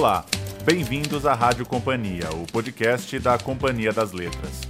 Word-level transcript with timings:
Olá, 0.00 0.24
bem-vindos 0.64 1.26
à 1.26 1.34
Rádio 1.34 1.66
Companhia, 1.66 2.30
o 2.32 2.50
podcast 2.50 3.18
da 3.18 3.36
Companhia 3.36 3.92
das 3.92 4.12
Letras. 4.12 4.62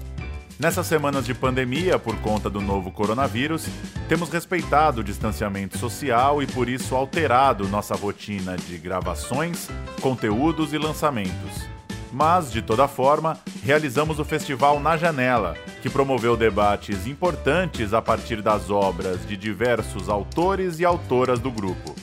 Nessas 0.59 0.89
semanas 0.89 1.25
de 1.25 1.33
pandemia, 1.35 2.01
por 2.01 2.17
conta 2.17 2.51
do 2.51 2.61
novo 2.61 2.91
coronavírus, 2.91 3.65
temos 4.09 4.29
respeitado 4.29 5.03
o 5.03 5.05
distanciamento 5.05 5.79
social 5.79 6.43
e 6.43 6.49
por 6.49 6.69
isso 6.69 6.97
alterado 6.97 7.69
nossa 7.69 7.95
rotina 7.95 8.57
de 8.57 8.77
gravações, 8.77 9.69
conteúdos 10.01 10.73
e 10.73 10.79
lançamentos. 10.79 11.65
Mas, 12.13 12.51
de 12.51 12.61
toda 12.61 12.89
forma, 12.89 13.39
realizamos 13.63 14.19
o 14.19 14.25
festival 14.25 14.81
Na 14.81 14.97
Janela, 14.97 15.55
que 15.81 15.89
promoveu 15.89 16.37
debates 16.37 17.07
importantes 17.07 17.95
a 17.95 18.03
partir 18.03 18.43
das 18.43 18.69
obras 18.69 19.25
de 19.29 19.37
diversos 19.37 20.09
autores 20.09 20.81
e 20.81 20.85
autoras 20.85 21.39
do 21.39 21.53
grupo. 21.53 21.95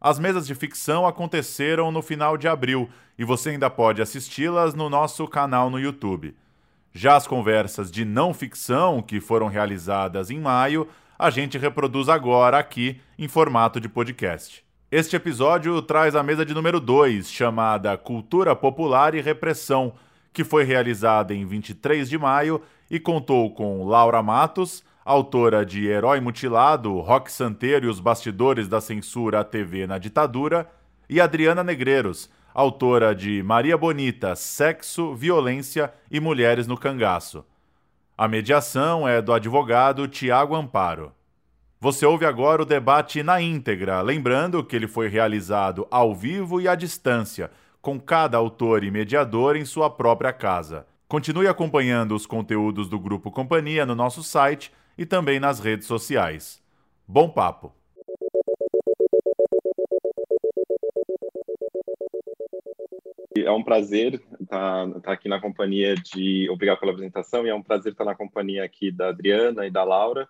As 0.00 0.18
mesas 0.18 0.46
de 0.46 0.54
ficção 0.54 1.06
aconteceram 1.06 1.92
no 1.92 2.00
final 2.00 2.38
de 2.38 2.48
abril 2.48 2.88
e 3.18 3.24
você 3.24 3.50
ainda 3.50 3.68
pode 3.68 4.00
assisti-las 4.00 4.74
no 4.74 4.88
nosso 4.88 5.28
canal 5.28 5.68
no 5.68 5.78
YouTube. 5.78 6.34
Já 6.90 7.16
as 7.16 7.26
conversas 7.26 7.90
de 7.90 8.02
não 8.02 8.32
ficção, 8.32 9.02
que 9.02 9.20
foram 9.20 9.46
realizadas 9.46 10.30
em 10.30 10.40
maio, 10.40 10.88
a 11.18 11.28
gente 11.28 11.58
reproduz 11.58 12.08
agora 12.08 12.58
aqui 12.58 12.98
em 13.18 13.28
formato 13.28 13.78
de 13.78 13.90
podcast. 13.90 14.64
Este 14.90 15.16
episódio 15.16 15.80
traz 15.82 16.16
a 16.16 16.22
mesa 16.22 16.46
de 16.46 16.54
número 16.54 16.80
2, 16.80 17.30
chamada 17.30 17.94
Cultura 17.98 18.56
Popular 18.56 19.14
e 19.14 19.20
Repressão, 19.20 19.92
que 20.32 20.42
foi 20.42 20.64
realizada 20.64 21.34
em 21.34 21.44
23 21.44 22.08
de 22.08 22.16
maio 22.16 22.62
e 22.90 22.98
contou 22.98 23.52
com 23.52 23.84
Laura 23.84 24.22
Matos, 24.22 24.82
autora 25.04 25.64
de 25.64 25.86
Herói 25.86 26.20
Mutilado, 26.20 26.98
Rock 27.00 27.32
Santeiro 27.32 27.86
e 27.86 27.88
os 27.88 28.00
Bastidores 28.00 28.68
da 28.68 28.80
Censura 28.80 29.40
à 29.40 29.44
TV 29.44 29.86
na 29.86 29.98
Ditadura, 29.98 30.70
e 31.08 31.20
Adriana 31.20 31.64
Negreiros, 31.64 32.30
autora 32.54 33.14
de 33.14 33.42
Maria 33.42 33.76
Bonita, 33.76 34.36
Sexo, 34.36 35.14
Violência 35.14 35.92
e 36.10 36.20
Mulheres 36.20 36.66
no 36.66 36.76
Cangaço. 36.76 37.44
A 38.16 38.28
mediação 38.28 39.08
é 39.08 39.20
do 39.22 39.32
advogado 39.32 40.06
Tiago 40.06 40.54
Amparo. 40.54 41.12
Você 41.80 42.04
ouve 42.04 42.26
agora 42.26 42.60
o 42.60 42.66
debate 42.66 43.22
na 43.22 43.40
íntegra, 43.40 44.02
lembrando 44.02 44.62
que 44.62 44.76
ele 44.76 44.86
foi 44.86 45.08
realizado 45.08 45.86
ao 45.90 46.14
vivo 46.14 46.60
e 46.60 46.68
à 46.68 46.74
distância, 46.74 47.50
com 47.80 47.98
cada 47.98 48.36
autor 48.36 48.84
e 48.84 48.90
mediador 48.90 49.56
em 49.56 49.64
sua 49.64 49.88
própria 49.88 50.32
casa. 50.32 50.86
Continue 51.08 51.48
acompanhando 51.48 52.14
os 52.14 52.26
conteúdos 52.26 52.88
do 52.88 53.00
Grupo 53.00 53.30
Companhia 53.30 53.86
no 53.86 53.94
nosso 53.94 54.22
site 54.22 54.70
e 55.00 55.06
também 55.06 55.40
nas 55.40 55.58
redes 55.58 55.86
sociais. 55.86 56.62
Bom 57.08 57.30
papo! 57.30 57.72
É 63.34 63.50
um 63.50 63.64
prazer 63.64 64.20
estar, 64.38 64.88
estar, 64.88 65.12
aqui 65.12 65.26
na 65.26 65.40
companhia 65.40 65.94
de. 65.94 66.50
Obrigado 66.50 66.80
pela 66.80 66.92
apresentação, 66.92 67.46
e 67.46 67.48
é 67.48 67.54
um 67.54 67.62
prazer 67.62 67.92
estar 67.92 68.04
na 68.04 68.14
companhia 68.14 68.62
aqui 68.62 68.90
da 68.90 69.08
Adriana 69.08 69.66
e 69.66 69.70
da 69.70 69.82
Laura. 69.84 70.28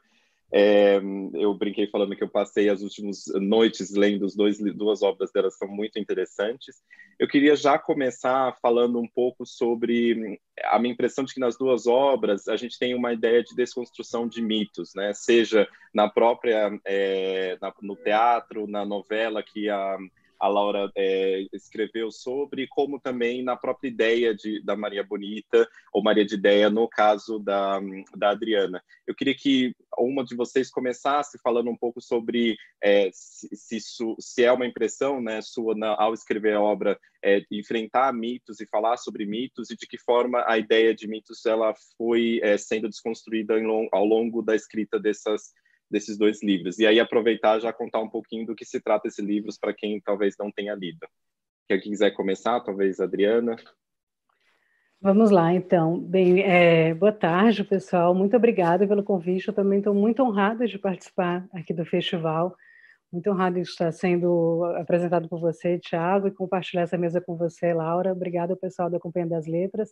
É, 0.52 1.00
eu 1.34 1.54
brinquei 1.54 1.86
falando 1.86 2.16
que 2.16 2.24
eu 2.24 2.28
passei 2.28 2.68
as 2.68 2.82
últimas 2.82 3.24
noites 3.34 3.94
lendo 3.94 4.24
os 4.24 4.34
dois, 4.34 4.58
duas 4.58 5.02
obras 5.02 5.30
delas, 5.32 5.56
são 5.56 5.68
muito 5.68 5.98
interessantes. 5.98 6.82
Eu 7.18 7.28
queria 7.28 7.54
já 7.54 7.78
começar 7.78 8.56
falando 8.60 8.98
um 8.98 9.06
pouco 9.06 9.46
sobre 9.46 10.40
a 10.64 10.78
minha 10.78 10.92
impressão 10.92 11.24
de 11.24 11.34
que 11.34 11.40
nas 11.40 11.56
duas 11.56 11.86
obras 11.86 12.48
a 12.48 12.56
gente 12.56 12.78
tem 12.78 12.94
uma 12.94 13.12
ideia 13.12 13.44
de 13.44 13.54
desconstrução 13.54 14.26
de 14.26 14.42
mitos, 14.42 14.92
né? 14.94 15.12
seja 15.14 15.68
na 15.94 16.08
própria, 16.08 16.70
é, 16.84 17.56
na, 17.60 17.72
no 17.82 17.94
teatro, 17.94 18.66
na 18.66 18.84
novela 18.84 19.42
que 19.42 19.68
a 19.68 19.98
a 20.40 20.48
Laura 20.48 20.90
é, 20.96 21.46
escreveu 21.52 22.10
sobre, 22.10 22.66
como 22.66 22.98
também 22.98 23.42
na 23.42 23.56
própria 23.56 23.88
ideia 23.88 24.34
de, 24.34 24.62
da 24.64 24.74
Maria 24.74 25.04
Bonita, 25.04 25.68
ou 25.92 26.02
Maria 26.02 26.24
de 26.24 26.34
Ideia, 26.34 26.70
no 26.70 26.88
caso 26.88 27.38
da, 27.38 27.78
da 28.16 28.30
Adriana. 28.30 28.82
Eu 29.06 29.14
queria 29.14 29.34
que 29.34 29.74
uma 29.98 30.24
de 30.24 30.34
vocês 30.34 30.70
começasse 30.70 31.38
falando 31.42 31.70
um 31.70 31.76
pouco 31.76 32.00
sobre 32.00 32.56
é, 32.82 33.10
se, 33.12 33.48
se, 33.54 33.78
se, 34.18 34.44
é 34.44 34.50
uma 34.50 34.66
impressão 34.66 35.20
né, 35.20 35.42
sua 35.42 35.74
na, 35.74 35.94
ao 36.00 36.14
escrever 36.14 36.54
a 36.54 36.62
obra, 36.62 36.98
é, 37.22 37.42
enfrentar 37.50 38.12
mitos 38.14 38.60
e 38.60 38.66
falar 38.66 38.96
sobre 38.96 39.26
mitos, 39.26 39.70
e 39.70 39.76
de 39.76 39.86
que 39.86 39.98
forma 39.98 40.42
a 40.46 40.56
ideia 40.56 40.94
de 40.94 41.06
mitos 41.06 41.44
ela 41.44 41.74
foi 41.98 42.40
é, 42.42 42.56
sendo 42.56 42.88
desconstruída 42.88 43.54
ao 43.92 44.04
longo 44.04 44.40
da 44.40 44.56
escrita 44.56 44.98
dessas 44.98 45.52
desses 45.90 46.16
dois 46.16 46.42
livros. 46.42 46.78
E 46.78 46.86
aí 46.86 47.00
aproveitar 47.00 47.58
já 47.58 47.72
contar 47.72 48.00
um 48.00 48.08
pouquinho 48.08 48.46
do 48.46 48.54
que 48.54 48.64
se 48.64 48.80
trata 48.80 49.08
esses 49.08 49.24
livros 49.24 49.58
para 49.58 49.74
quem 49.74 50.00
talvez 50.00 50.36
não 50.38 50.50
tenha 50.50 50.74
lido. 50.74 51.06
Quem 51.66 51.80
quiser 51.80 52.12
começar, 52.12 52.60
talvez 52.60 53.00
Adriana. 53.00 53.56
Vamos 55.02 55.30
lá, 55.30 55.52
então. 55.54 55.98
Bem, 55.98 56.42
é, 56.42 56.92
boa 56.92 57.12
tarde, 57.12 57.64
pessoal. 57.64 58.14
Muito 58.14 58.36
obrigada 58.36 58.86
pelo 58.86 59.02
convite. 59.02 59.48
Eu 59.48 59.54
também 59.54 59.78
estou 59.78 59.94
muito 59.94 60.22
honrada 60.22 60.66
de 60.66 60.78
participar 60.78 61.48
aqui 61.54 61.72
do 61.72 61.86
festival. 61.86 62.54
Muito 63.10 63.30
honrada 63.30 63.54
de 63.56 63.66
estar 63.66 63.90
sendo 63.92 64.62
apresentado 64.76 65.28
por 65.28 65.40
você, 65.40 65.78
Tiago, 65.78 66.28
e 66.28 66.30
compartilhar 66.30 66.82
essa 66.82 66.98
mesa 66.98 67.20
com 67.20 67.34
você, 67.34 67.72
Laura. 67.72 68.12
Obrigada 68.12 68.54
pessoal 68.54 68.90
da 68.90 69.00
Companhia 69.00 69.30
das 69.30 69.46
Letras. 69.46 69.90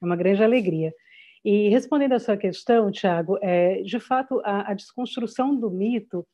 É 0.00 0.06
uma 0.06 0.14
grande 0.16 0.42
alegria. 0.42 0.94
E 1.44 1.68
respondendo 1.68 2.14
à 2.14 2.18
sua 2.18 2.36
questão, 2.38 2.90
Tiago, 2.90 3.38
é, 3.42 3.82
de 3.82 4.00
fato, 4.00 4.40
a, 4.44 4.70
a, 4.70 4.74
desconstrução 4.74 5.54
do 5.54 5.70
mito, 5.70 6.26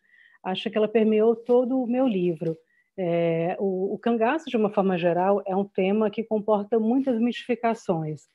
acho 0.44 0.70
que 0.70 0.78
ela 0.78 0.86
permeou 0.86 1.34
todo 1.34 1.82
o 1.82 1.86
meu 1.86 2.06
livro. 2.06 2.56
É, 2.96 3.56
o, 3.58 3.94
o 3.94 3.98
cangaço, 3.98 4.48
de 4.48 4.56
uma 4.56 4.70
forma 4.70 4.96
geral, 4.96 5.42
é 5.46 5.56
um 5.56 5.64
tema 5.64 6.10
que 6.10 6.22
comporta 6.22 6.78
muitas 6.78 7.18
mistificações, 7.18 8.28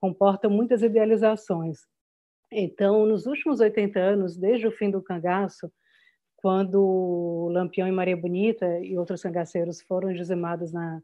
comporta 0.00 0.48
muitas 0.48 0.82
idealizações. 0.82 1.80
Então, 2.50 3.04
nos 3.04 3.26
últimos 3.26 3.60
80 3.60 4.00
anos, 4.00 4.36
desde 4.36 4.66
o 4.66 4.72
fim 4.72 4.90
do 4.90 5.02
cangaço, 5.02 5.70
quando 6.36 7.50
Lampião 7.52 7.86
e 7.86 7.92
Maria 7.92 8.16
Bonita 8.16 8.80
e 8.80 8.96
outros 8.96 9.22
cangaceiros 9.22 9.82
foram 9.82 10.12
dizimados 10.12 10.72
na, 10.72 11.00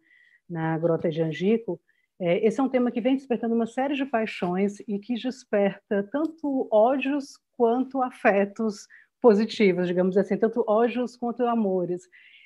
na 0.48 0.78
Grota 0.78 1.10
de 1.10 1.22
Angico, 1.22 1.80
é, 2.20 2.44
esse 2.44 2.58
é 2.58 2.62
um 2.62 2.68
tema 2.68 2.90
que 2.90 3.00
vem 3.00 3.14
despertando 3.14 3.54
uma 3.54 3.66
série 3.66 3.94
de 3.94 4.04
paixões 4.04 4.80
e 4.80 4.98
que 4.98 5.14
desperta 5.14 6.08
tanto 6.10 6.68
ódios 6.70 7.38
quanto 7.56 8.02
afetos 8.02 8.86
positivos, 9.20 9.86
digamos 9.86 10.16
assim, 10.16 10.36
tanto 10.36 10.64
ódios 10.66 11.16
quanto 11.16 11.44
amores. 11.44 12.02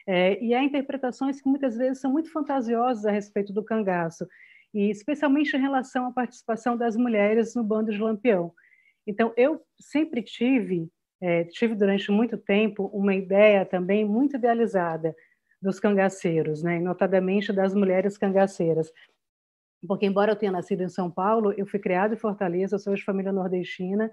É, 0.07 0.43
e 0.43 0.53
há 0.53 0.63
interpretações 0.63 1.41
que 1.41 1.49
muitas 1.49 1.77
vezes 1.77 2.01
são 2.01 2.13
muito 2.13 2.31
fantasiosas 2.31 3.07
a 3.07 3.11
respeito 3.11 3.53
do 3.53 3.65
cangaço, 3.65 4.27
e 4.75 4.91
especialmente 4.91 5.57
em 5.57 5.61
relação 5.61 6.07
à 6.07 6.13
participação 6.13 6.77
das 6.77 6.97
mulheres 6.97 7.55
no 7.55 7.63
bando 7.63 7.93
de 7.93 7.99
Lampião. 7.99 8.53
Então, 9.07 9.33
eu 9.37 9.61
sempre 9.79 10.23
tive, 10.23 10.89
é, 11.21 11.45
tive 11.45 11.75
durante 11.75 12.11
muito 12.11 12.37
tempo, 12.37 12.87
uma 12.93 13.15
ideia 13.15 13.65
também 13.65 14.05
muito 14.05 14.37
idealizada 14.37 15.15
dos 15.61 15.79
cangaceiros, 15.79 16.63
né? 16.63 16.81
notadamente 16.81 17.53
das 17.53 17.73
mulheres 17.73 18.19
cangaceiras 18.19 18.91
porque 19.87 20.07
embora 20.07 20.33
eu 20.33 20.37
tenha 20.37 20.53
nascido 20.53 20.83
em 20.83 20.89
São 20.89 21.11
Paulo, 21.11 21.53
eu 21.57 21.67
fui 21.67 21.79
criada 21.79 22.15
em 22.15 22.19
Fortaleza, 22.19 22.79
sou 22.79 22.95
de 22.95 23.05
família 23.05 23.33
nordestina, 23.33 24.11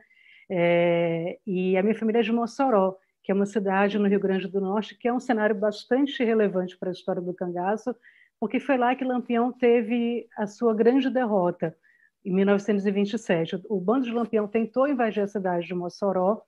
é, 0.50 1.38
e 1.46 1.78
a 1.78 1.84
minha 1.84 1.96
família 1.96 2.20
é 2.20 2.24
de 2.24 2.32
Mossoró, 2.32 2.96
que 3.24 3.32
é 3.32 3.36
uma 3.36 3.46
cidade 3.46 4.00
no 4.00 4.08
Rio 4.08 4.20
Grande 4.20 4.48
do 4.48 4.60
Norte, 4.60 4.98
que 4.98 5.08
é 5.08 5.14
um 5.14 5.20
cenário 5.20 5.56
bastante 5.56 6.24
relevante 6.24 6.78
para 6.78 6.90
a 6.90 6.92
história 6.92 7.22
do 7.22 7.34
cangaço, 7.34 7.96
porque 8.40 8.60
foi 8.60 8.78
lá 8.78 8.96
que 8.96 9.04
Lampião 9.04 9.52
teve 9.52 10.28
a 10.38 10.48
sua 10.48 10.74
grande 10.74 11.10
derrota, 11.10 11.76
em 12.26 12.34
1927. 12.34 13.62
O 13.70 13.80
bando 13.80 14.06
de 14.06 14.12
Lampião 14.12 14.48
tentou 14.48 14.88
invadir 14.88 15.24
a 15.24 15.28
cidade 15.28 15.68
de 15.68 15.74
Mossoró 15.74 16.42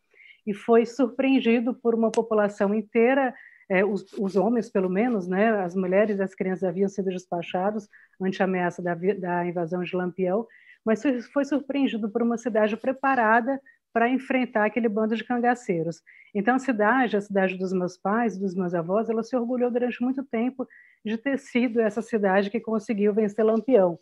e 0.45 0.53
foi 0.53 0.85
surpreendido 0.85 1.73
por 1.73 1.93
uma 1.93 2.11
população 2.11 2.73
inteira 2.73 3.33
é, 3.71 3.85
os, 3.85 4.11
os, 4.19 4.35
homens, 4.35 4.69
pelo 4.69 4.89
menos, 4.89 5.29
né, 5.29 5.49
as 5.63 5.73
mulheres 5.73 6.19
e 6.19 6.21
as 6.21 6.35
crianças 6.35 6.65
haviam 6.65 6.89
sido 6.89 7.09
despachados 7.09 7.87
ante 8.19 8.41
a 8.41 8.45
ameaça 8.45 8.81
da, 8.81 8.93
da 8.93 9.45
invasão 9.45 9.81
de 9.81 9.95
Lampião, 9.95 10.45
mas 10.85 11.01
foi, 11.31 11.45
surpreendido 11.45 12.11
por 12.11 12.21
uma 12.21 12.37
cidade 12.37 12.75
preparada 12.75 13.61
para 13.93 14.09
enfrentar 14.09 14.65
aquele 14.65 14.89
bando 14.89 15.15
de 15.15 15.23
cangaceiros. 15.23 16.01
Então, 16.35 16.55
a 16.55 16.59
cidade, 16.59 17.15
a 17.15 17.21
cidade 17.21 17.57
dos 17.57 17.71
meus 17.71 17.95
pais, 17.95 18.37
dos 18.37 18.53
meus 18.53 18.73
avós, 18.73 19.09
ela 19.09 19.23
se 19.23 19.37
orgulhou 19.37 19.71
durante 19.71 20.01
muito 20.01 20.21
tempo 20.25 20.67
de 21.05 21.17
ter 21.17 21.39
sido 21.39 21.79
essa 21.79 22.01
cidade 22.01 22.49
que 22.49 22.59
conseguiu 22.59 23.13
vencer 23.13 23.45
Lampião. 23.45 23.97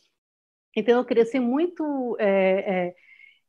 Então, 0.75 0.97
eu 0.97 1.05
cresci 1.05 1.39
muito 1.39 2.17
é, 2.19 2.87
é, 2.87 2.95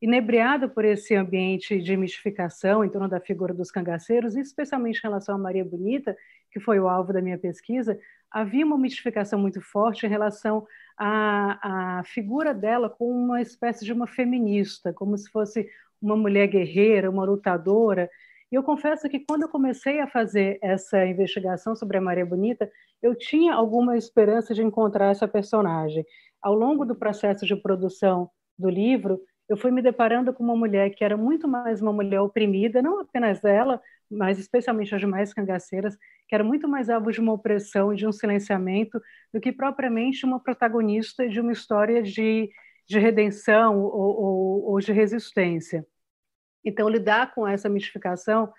inebriado 0.01 0.71
por 0.71 0.85
esse 0.85 1.15
ambiente 1.15 1.81
de 1.81 1.97
mistificação 1.97 2.85
em 2.85 2.89
torno 2.91 3.09
da 3.09 3.21
figura 3.21 3.53
dos 3.53 3.71
cangaceiros, 3.71 4.35
especialmente 4.37 4.99
em 4.99 5.03
relação 5.03 5.35
a 5.35 5.39
Maria 5.39 5.65
Bonita, 5.65 6.17
que 6.51 6.59
foi 6.61 6.81
o 6.81 6.89
alvo 6.89 7.13
da 7.13 7.21
minha 7.21 7.39
pesquisa, 7.39 7.99
havia 8.31 8.65
uma 8.65 8.79
mistificação 8.79 9.39
muito 9.39 9.61
forte 9.61 10.07
em 10.07 10.09
relação 10.09 10.67
à, 10.97 11.99
à 12.01 12.05
figura 12.05 12.55
dela 12.55 12.89
como 12.89 13.13
uma 13.13 13.43
espécie 13.43 13.85
de 13.85 13.93
uma 13.93 14.07
feminista, 14.07 14.93
como 14.93 15.17
se 15.19 15.31
fosse 15.31 15.69
uma 16.01 16.17
mulher 16.17 16.47
guerreira, 16.47 17.11
uma 17.11 17.25
lutadora, 17.25 18.09
E 18.51 18.55
eu 18.57 18.63
confesso 18.63 19.09
que 19.09 19.21
quando 19.21 19.43
eu 19.43 19.49
comecei 19.49 20.01
a 20.01 20.07
fazer 20.09 20.59
essa 20.63 21.07
investigação 21.07 21.77
sobre 21.77 21.99
a 21.99 22.01
Maria 22.01 22.27
Bonita, 22.27 22.71
eu 23.01 23.15
tinha 23.15 23.55
alguma 23.55 23.97
esperança 23.97 24.53
de 24.55 24.63
encontrar 24.63 25.11
essa 25.11 25.29
personagem. 25.29 26.05
Ao 26.43 26.55
longo 26.55 26.85
do 26.85 26.97
processo 26.97 27.47
de 27.47 27.55
produção 27.57 28.31
do 28.59 28.69
livro, 28.69 29.21
eu 29.51 29.57
fui 29.57 29.73
me 29.73 29.83
deparando 29.83 30.33
com 30.33 30.45
uma 30.45 30.55
mulher 30.55 30.91
que 30.91 31.05
era 31.05 31.17
muito 31.17 31.49
mais 31.49 31.83
uma 31.83 31.93
mulher 31.93 32.21
oprimida, 32.21 32.81
não 32.81 33.01
apenas 33.01 33.45
ela, 33.45 33.83
mas 34.09 34.39
especialmente 34.39 34.95
as 34.95 35.01
demais 35.01 35.35
cangaceiras, 35.35 35.97
que 36.29 36.35
era 36.37 36.45
muito 36.45 36.69
mais 36.69 36.89
alvo 36.89 37.11
de 37.11 37.21
uma 37.21 37.33
opressão 37.33 37.93
de 37.93 38.07
um 38.07 38.13
silenciamento 38.13 39.03
do 39.35 39.41
que 39.41 39.51
propriamente 39.53 40.25
uma 40.25 40.39
protagonista 40.39 41.29
de 41.29 41.41
uma 41.41 41.51
história 41.51 42.01
de, 42.01 42.49
de 42.89 42.99
redenção 43.01 43.81
ou, 43.81 43.93
ou, 43.93 44.65
ou 44.71 44.81
de 44.81 44.93
resistência. 44.93 45.85
Então, 46.65 46.89
lidar 46.89 47.35
com 47.35 47.47
essa 47.47 47.69
mistificação 47.69 48.53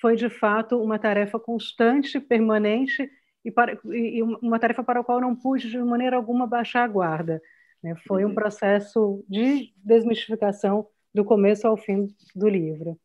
foi, 0.00 0.14
de 0.14 0.30
fato, 0.30 0.80
uma 0.80 0.98
tarefa 0.98 1.40
constante, 1.40 2.20
permanente, 2.20 3.10
e, 3.44 3.50
para, 3.50 3.78
e 3.86 4.22
uma 4.22 4.60
tarefa 4.60 4.84
para 4.84 5.00
a 5.00 5.04
qual 5.04 5.20
não 5.20 5.34
pude, 5.34 5.70
de 5.70 5.78
maneira 5.78 6.16
alguma, 6.16 6.46
baixar 6.46 6.84
a 6.84 6.88
guarda. 6.88 7.42
Né? 7.86 7.94
Foi 8.06 8.24
um 8.24 8.28
uhum. 8.28 8.34
processo 8.34 9.24
de 9.28 9.72
desmistificação 9.76 10.88
do 11.14 11.24
começo 11.24 11.68
ao 11.68 11.76
fim 11.76 12.08
do 12.34 12.48
livro. 12.48 12.98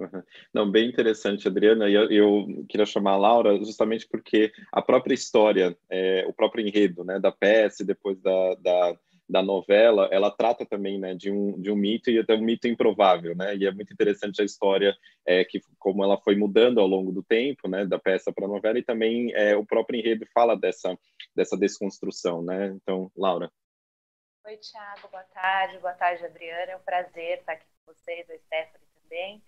Uhum. 0.00 0.22
Não, 0.54 0.70
bem 0.70 0.88
interessante, 0.88 1.46
Adriana. 1.46 1.86
E 1.86 1.92
eu, 1.92 2.10
eu, 2.10 2.64
queria 2.66 2.86
chamar 2.86 3.12
a 3.12 3.18
Laura 3.18 3.58
justamente 3.58 4.08
porque 4.08 4.50
a 4.72 4.80
própria 4.80 5.12
história, 5.12 5.76
é, 5.90 6.24
o 6.26 6.32
próprio 6.32 6.66
enredo 6.66 7.04
né, 7.04 7.20
da 7.20 7.30
peça, 7.30 7.84
depois 7.84 8.18
da, 8.22 8.54
da 8.54 8.96
da 9.32 9.42
novela, 9.42 10.08
ela 10.12 10.30
trata 10.30 10.66
também 10.66 10.98
né, 10.98 11.14
de, 11.14 11.30
um, 11.30 11.58
de 11.58 11.70
um 11.70 11.76
mito 11.76 12.10
e 12.10 12.18
até 12.18 12.34
um 12.34 12.42
mito 12.42 12.68
improvável, 12.68 13.34
né? 13.34 13.56
E 13.56 13.66
é 13.66 13.72
muito 13.72 13.92
interessante 13.92 14.42
a 14.42 14.44
história, 14.44 14.94
é, 15.26 15.42
que 15.42 15.60
como 15.78 16.04
ela 16.04 16.18
foi 16.18 16.36
mudando 16.36 16.78
ao 16.78 16.86
longo 16.86 17.10
do 17.10 17.22
tempo, 17.22 17.66
né, 17.66 17.86
da 17.86 17.98
peça 17.98 18.30
para 18.30 18.44
a 18.44 18.48
novela, 18.48 18.78
e 18.78 18.82
também 18.82 19.32
é, 19.32 19.56
o 19.56 19.64
próprio 19.64 19.98
enredo 19.98 20.26
fala 20.34 20.54
dessa, 20.54 20.96
dessa 21.34 21.56
desconstrução, 21.56 22.42
né? 22.42 22.76
Então, 22.76 23.10
Laura. 23.16 23.50
Oi, 24.44 24.56
Tiago, 24.56 25.06
boa 25.08 25.22
tarde, 25.22 25.78
boa 25.78 25.94
tarde, 25.94 26.24
Adriana. 26.24 26.72
É 26.72 26.76
um 26.76 26.82
prazer 26.82 27.38
estar 27.38 27.52
aqui 27.52 27.64
com 27.64 27.92
vocês, 27.92 28.28
a 28.28 28.36
Stephanie 28.36 28.88
também. 29.00 29.42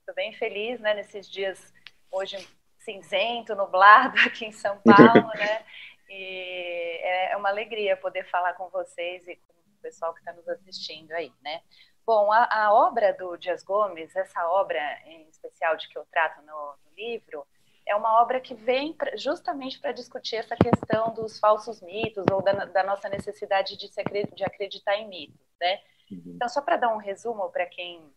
Estou 0.00 0.12
bem 0.16 0.32
feliz, 0.32 0.80
né, 0.80 0.94
nesses 0.94 1.30
dias 1.30 1.72
hoje 2.10 2.36
cinzento, 2.80 3.54
nublado 3.54 4.18
aqui 4.26 4.46
em 4.46 4.50
São 4.50 4.78
Paulo, 4.82 5.28
né? 5.36 5.64
E 6.08 6.98
é, 7.02 7.32
é 7.32 7.36
uma 7.36 7.50
alegria 7.50 7.96
poder 7.96 8.28
falar 8.30 8.54
com 8.54 8.68
vocês 8.68 9.28
e 9.28 9.36
com 9.36 9.52
o 9.52 9.80
pessoal 9.80 10.12
que 10.12 10.18
está 10.18 10.32
nos 10.32 10.48
assistindo 10.48 11.12
aí, 11.12 11.32
né? 11.40 11.62
Bom, 12.04 12.32
a, 12.32 12.48
a, 12.50 12.74
obra 12.74 13.12
do 13.12 13.36
Dias 13.36 13.62
Gomes, 13.62 14.14
essa 14.16 14.44
obra 14.48 15.00
em 15.06 15.28
especial 15.28 15.76
de 15.76 15.88
que 15.88 15.96
eu 15.96 16.04
trato 16.06 16.42
no, 16.42 16.74
no 16.84 16.92
livro, 16.96 17.46
é 17.86 17.94
uma 17.96 18.20
obra 18.22 18.40
que 18.40 18.54
vem 18.54 18.92
pra, 18.92 19.16
justamente 19.16 19.78
para 19.78 19.92
discutir 19.92 20.36
essa 20.36 20.56
questão 20.56 21.12
dos 21.14 21.38
falsos 21.38 21.80
mitos 21.80 22.24
ou 22.30 22.42
da, 22.42 22.52
da 22.64 22.82
nossa 22.82 23.08
necessidade 23.08 23.76
de, 23.76 23.88
se, 23.88 24.02
de 24.34 24.44
acreditar 24.44 24.96
em 24.96 25.08
mitos, 25.08 25.46
né? 25.60 25.80
Uhum. 26.10 26.32
Então, 26.36 26.48
só 26.48 26.60
para 26.60 26.76
dar 26.76 26.94
um 26.94 26.98
resumo 26.98 27.50
para 27.50 27.66
quem 27.66 28.12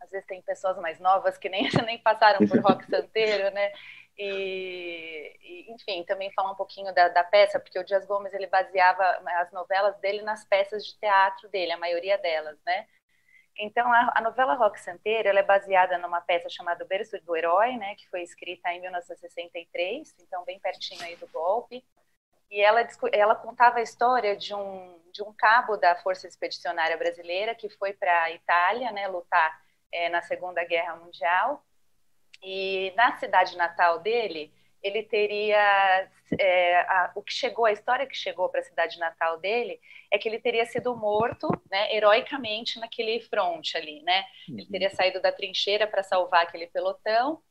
às 0.00 0.10
vezes 0.10 0.26
tem 0.26 0.42
pessoas 0.42 0.76
mais 0.78 1.00
novas 1.00 1.38
que 1.38 1.48
nem, 1.48 1.68
nem 1.86 1.98
passaram 1.98 2.46
por 2.46 2.58
rock 2.60 2.84
santeiro, 2.86 3.50
né? 3.52 3.72
E, 4.16 5.36
e, 5.42 5.72
enfim, 5.72 6.04
também 6.04 6.30
falar 6.32 6.52
um 6.52 6.56
pouquinho 6.56 6.94
da, 6.94 7.08
da, 7.08 7.24
peça, 7.24 7.58
porque 7.58 7.78
o 7.78 7.84
Dias 7.84 8.06
Gomes 8.06 8.32
ele 8.32 8.46
baseava 8.46 9.04
as 9.40 9.50
novelas 9.50 9.98
dele 9.98 10.22
nas 10.22 10.44
peças 10.44 10.86
de 10.86 10.96
teatro 10.98 11.48
dele, 11.48 11.72
a 11.72 11.78
maioria 11.78 12.16
delas, 12.18 12.56
né? 12.64 12.86
Então, 13.56 13.90
a, 13.92 14.12
a 14.16 14.20
novela 14.20 14.54
Rock 14.54 14.80
Santeiro 14.80 15.28
é 15.28 15.42
baseada 15.42 15.96
numa 15.98 16.20
peça 16.20 16.48
chamada 16.48 16.84
Berço 16.84 17.20
do 17.20 17.36
Herói, 17.36 17.76
né, 17.76 17.94
que 17.94 18.08
foi 18.08 18.22
escrita 18.22 18.72
em 18.72 18.80
1963, 18.80 20.14
então 20.20 20.44
bem 20.44 20.58
pertinho 20.58 21.02
aí 21.04 21.16
do 21.16 21.28
golpe. 21.28 21.84
E 22.50 22.60
ela, 22.60 22.86
ela 23.12 23.34
contava 23.34 23.78
a 23.78 23.82
história 23.82 24.36
de 24.36 24.54
um, 24.54 25.00
de 25.12 25.22
um 25.22 25.32
cabo 25.32 25.76
da 25.76 25.96
Força 25.96 26.26
Expedicionária 26.26 26.96
Brasileira 26.96 27.54
que 27.54 27.68
foi 27.68 27.92
para 27.92 28.24
a 28.24 28.30
Itália, 28.32 28.90
né, 28.92 29.06
lutar 29.08 29.60
é, 29.92 30.08
na 30.08 30.22
Segunda 30.22 30.64
Guerra 30.64 30.96
Mundial 30.96 31.64
e 32.42 32.92
na 32.96 33.16
cidade 33.18 33.56
natal 33.56 34.00
dele, 34.00 34.52
ele 34.84 35.02
teria 35.02 36.10
é, 36.38 36.80
a, 36.82 37.12
o 37.14 37.22
que 37.22 37.32
chegou, 37.32 37.64
a 37.64 37.72
história 37.72 38.06
que 38.06 38.14
chegou 38.14 38.50
para 38.50 38.60
a 38.60 38.64
cidade 38.64 38.98
natal 38.98 39.38
dele 39.38 39.80
é 40.12 40.18
que 40.18 40.28
ele 40.28 40.38
teria 40.38 40.66
sido 40.66 40.94
morto, 40.94 41.48
né, 41.70 41.94
heroicamente 41.96 42.78
naquele 42.78 43.18
fronte 43.22 43.76
ali, 43.78 44.02
né? 44.02 44.24
Uhum. 44.48 44.58
Ele 44.58 44.66
teria 44.66 44.90
saído 44.90 45.22
da 45.22 45.32
trincheira 45.32 45.86
para 45.86 46.02
salvar 46.02 46.42
aquele 46.42 46.66
pelotão 46.66 47.42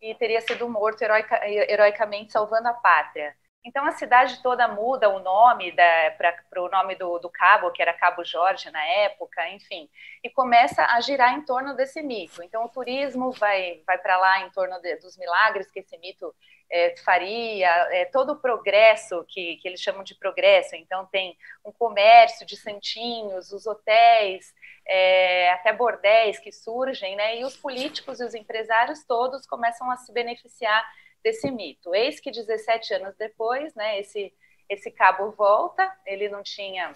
e 0.00 0.14
teria 0.14 0.42
sido 0.42 0.68
morto 0.68 1.00
heroica, 1.00 1.40
heroicamente 1.48 2.32
salvando 2.32 2.68
a 2.68 2.74
pátria. 2.74 3.34
Então 3.64 3.86
a 3.86 3.92
cidade 3.92 4.42
toda 4.42 4.68
muda 4.68 5.08
o 5.08 5.20
nome 5.20 5.72
para 6.18 6.62
o 6.62 6.68
nome 6.68 6.94
do, 6.96 7.18
do, 7.18 7.30
cabo, 7.30 7.70
que 7.70 7.80
era 7.80 7.94
Cabo 7.94 8.22
Jorge 8.22 8.70
na 8.70 8.84
época, 8.84 9.48
enfim, 9.48 9.88
e 10.22 10.28
começa 10.28 10.84
a 10.84 11.00
girar 11.00 11.32
em 11.32 11.42
torno 11.46 11.74
desse 11.74 12.02
mito. 12.02 12.42
Então 12.42 12.66
o 12.66 12.68
turismo 12.68 13.32
vai, 13.32 13.82
vai 13.86 13.96
para 13.96 14.18
lá 14.18 14.40
em 14.42 14.50
torno 14.50 14.78
de, 14.80 14.96
dos 14.96 15.16
milagres 15.16 15.70
que 15.70 15.78
esse 15.78 15.96
mito 15.96 16.34
é, 16.70 16.96
faria, 16.98 17.68
é, 17.92 18.04
todo 18.06 18.32
o 18.32 18.36
progresso 18.36 19.24
que, 19.28 19.56
que 19.56 19.68
eles 19.68 19.80
chamam 19.80 20.02
de 20.02 20.14
progresso. 20.14 20.74
Então 20.76 21.06
tem 21.06 21.36
um 21.64 21.72
comércio 21.72 22.46
de 22.46 22.56
santinhos, 22.56 23.52
os 23.52 23.66
hotéis, 23.66 24.54
é, 24.86 25.50
até 25.50 25.72
bordéis 25.72 26.38
que 26.38 26.52
surgem, 26.52 27.16
né? 27.16 27.38
E 27.38 27.44
os 27.44 27.56
políticos 27.56 28.20
e 28.20 28.24
os 28.24 28.34
empresários 28.34 29.04
todos 29.04 29.46
começam 29.46 29.90
a 29.90 29.96
se 29.96 30.12
beneficiar 30.12 30.84
desse 31.22 31.50
mito. 31.50 31.94
Eis 31.94 32.20
que 32.20 32.30
17 32.30 32.94
anos 32.94 33.16
depois, 33.16 33.74
né, 33.74 33.98
esse, 33.98 34.32
esse 34.68 34.90
cabo 34.90 35.30
volta, 35.30 35.90
ele 36.04 36.28
não 36.28 36.42
tinha 36.42 36.92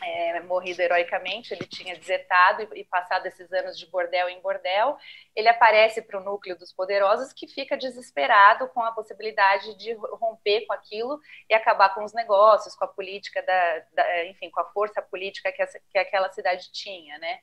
é, 0.00 0.40
morrido 0.40 0.80
heroicamente, 0.80 1.52
ele 1.52 1.66
tinha 1.66 1.96
desertado 1.96 2.62
e, 2.62 2.80
e, 2.80 2.84
passado 2.84 3.26
esses 3.26 3.52
anos 3.52 3.78
de 3.78 3.86
bordel 3.86 4.28
em 4.28 4.40
bordel, 4.40 4.96
ele 5.34 5.48
aparece 5.48 6.02
para 6.02 6.20
o 6.20 6.24
núcleo 6.24 6.56
dos 6.56 6.72
poderosos 6.72 7.32
que 7.32 7.48
fica 7.48 7.76
desesperado 7.76 8.68
com 8.68 8.82
a 8.82 8.92
possibilidade 8.92 9.76
de 9.76 9.92
romper 9.94 10.66
com 10.66 10.72
aquilo 10.72 11.20
e 11.48 11.54
acabar 11.54 11.94
com 11.94 12.04
os 12.04 12.12
negócios, 12.12 12.74
com 12.74 12.84
a 12.84 12.88
política 12.88 13.42
da, 13.42 13.84
da 13.92 14.26
enfim, 14.26 14.50
com 14.50 14.60
a 14.60 14.70
força 14.72 15.02
política 15.02 15.52
que, 15.52 15.64
que 15.90 15.98
aquela 15.98 16.30
cidade 16.32 16.70
tinha, 16.72 17.18
né? 17.18 17.40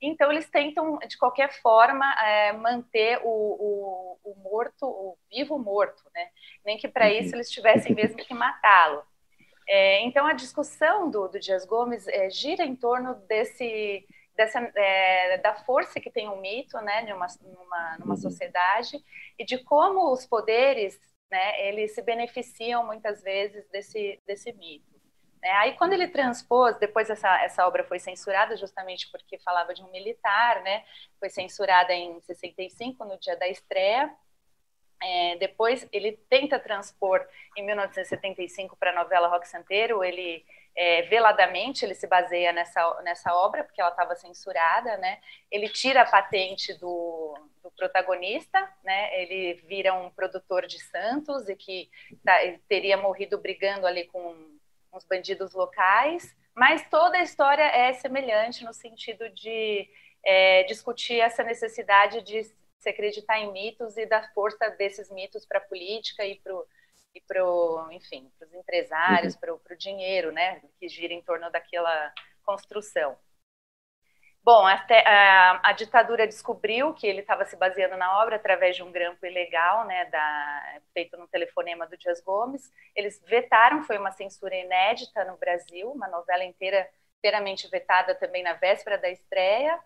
Então, 0.00 0.30
eles 0.30 0.48
tentam, 0.50 0.98
de 0.98 1.16
qualquer 1.16 1.50
forma, 1.62 2.04
é, 2.22 2.52
manter 2.52 3.18
o, 3.24 3.28
o, 3.28 4.18
o, 4.22 4.34
morto, 4.36 4.86
o 4.86 5.16
vivo 5.30 5.58
morto, 5.58 6.02
né? 6.14 6.28
Nem 6.64 6.76
que 6.76 6.86
para 6.86 7.06
uhum. 7.06 7.12
isso 7.12 7.34
eles 7.34 7.50
tivessem 7.50 7.94
mesmo 7.94 8.18
que 8.18 8.34
matá-lo. 8.34 9.02
É, 9.68 10.00
então, 10.02 10.26
a 10.26 10.32
discussão 10.32 11.10
do, 11.10 11.28
do 11.28 11.40
Dias 11.40 11.64
Gomes 11.64 12.06
é, 12.06 12.30
gira 12.30 12.64
em 12.64 12.76
torno 12.76 13.14
desse, 13.26 14.06
dessa, 14.36 14.60
é, 14.60 15.38
da 15.38 15.54
força 15.54 16.00
que 16.00 16.10
tem 16.10 16.28
o 16.28 16.32
um 16.32 16.40
mito, 16.40 16.78
né, 16.80 17.02
numa, 17.02 17.26
numa, 17.42 17.98
numa 17.98 18.14
uhum. 18.14 18.16
sociedade, 18.16 19.02
e 19.38 19.44
de 19.44 19.58
como 19.58 20.12
os 20.12 20.24
poderes, 20.24 20.98
né, 21.30 21.68
eles 21.68 21.94
se 21.94 22.02
beneficiam 22.02 22.86
muitas 22.86 23.22
vezes 23.22 23.66
desse, 23.68 24.20
desse 24.26 24.52
mito. 24.52 24.96
É, 25.42 25.52
aí 25.52 25.76
quando 25.76 25.92
ele 25.92 26.08
transpôs, 26.08 26.76
depois 26.78 27.08
essa, 27.08 27.42
essa 27.42 27.66
obra 27.66 27.84
foi 27.84 27.98
censurada 27.98 28.56
justamente 28.56 29.08
porque 29.10 29.38
falava 29.38 29.72
de 29.72 29.82
um 29.82 29.90
militar, 29.92 30.60
né? 30.62 30.82
Foi 31.20 31.30
censurada 31.30 31.92
em 31.92 32.20
65, 32.22 33.04
no 33.04 33.16
dia 33.20 33.36
da 33.36 33.46
estreia. 33.46 34.12
É, 35.02 35.36
depois 35.36 35.86
ele 35.92 36.12
tenta 36.28 36.58
transpor 36.58 37.26
em 37.56 37.64
1975 37.64 38.76
para 38.76 38.90
a 38.90 38.94
novela 38.94 39.28
Rock 39.28 39.46
Santeiro, 39.46 40.02
ele 40.02 40.44
é, 40.76 41.02
veladamente 41.02 41.84
ele 41.84 41.94
se 41.94 42.06
baseia 42.06 42.52
nessa, 42.52 43.02
nessa 43.02 43.34
obra, 43.34 43.64
porque 43.64 43.80
ela 43.80 43.90
estava 43.90 44.14
censurada, 44.14 44.96
né? 44.98 45.18
Ele 45.50 45.68
tira 45.70 46.02
a 46.02 46.06
patente 46.06 46.74
do, 46.74 47.34
do, 47.62 47.70
protagonista, 47.70 48.60
né? 48.84 49.22
Ele 49.22 49.54
vira 49.66 49.94
um 49.94 50.10
produtor 50.10 50.66
de 50.66 50.78
Santos 50.78 51.48
e 51.48 51.56
que 51.56 51.90
tá, 52.22 52.36
teria 52.68 52.96
morrido 52.98 53.38
brigando 53.38 53.86
ali 53.86 54.06
com 54.06 54.36
os 54.92 55.04
bandidos 55.04 55.54
locais, 55.54 56.36
mas 56.54 56.88
toda 56.90 57.18
a 57.18 57.22
história 57.22 57.62
é 57.62 57.92
semelhante 57.94 58.64
no 58.64 58.74
sentido 58.74 59.28
de 59.30 59.88
é, 60.24 60.64
discutir 60.64 61.20
essa 61.20 61.42
necessidade 61.42 62.22
de 62.22 62.42
se 62.78 62.90
acreditar 62.90 63.38
em 63.38 63.52
mitos 63.52 63.96
e 63.96 64.06
dar 64.06 64.32
força 64.32 64.68
desses 64.70 65.10
mitos 65.10 65.46
para 65.46 65.58
a 65.58 65.66
política 65.66 66.24
e 66.24 66.40
para 66.40 66.54
e 67.16 67.20
pro, 67.22 67.88
enfim, 67.92 68.30
para 68.38 68.46
os 68.46 68.52
empresários, 68.52 69.34
uhum. 69.34 69.58
para 69.58 69.74
o 69.74 69.78
dinheiro, 69.78 70.30
né, 70.32 70.60
que 70.78 70.86
gira 70.86 71.14
em 71.14 71.22
torno 71.22 71.50
daquela 71.50 72.12
construção. 72.44 73.16
Bom, 74.42 74.64
até, 74.64 75.02
a, 75.04 75.60
a, 75.70 75.72
ditadura 75.72 76.24
descobriu 76.24 76.94
que 76.94 77.04
ele 77.04 77.20
estava 77.20 77.44
se 77.46 77.56
baseando 77.56 77.96
na 77.96 78.22
obra 78.22 78.36
através 78.36 78.76
de 78.76 78.82
um 78.82 78.92
grampo 78.92 79.26
ilegal, 79.26 79.84
né, 79.86 80.04
da, 80.04 80.80
feito 80.92 81.16
no 81.16 81.26
telefonema 81.26 81.84
do 81.86 81.96
Dias 81.96 82.20
Gomes. 82.20 82.70
Eles 82.94 83.20
vetaram, 83.26 83.82
foi 83.82 83.98
uma 83.98 84.12
censura 84.12 84.54
inédita 84.54 85.24
no 85.24 85.36
Brasil, 85.36 85.90
uma 85.90 86.06
novela 86.06 86.44
inteira 86.44 86.88
inteiramente 87.18 87.68
vetada 87.68 88.14
também 88.14 88.44
na 88.44 88.52
véspera 88.52 88.98
da 88.98 89.10
estreia. 89.10 89.80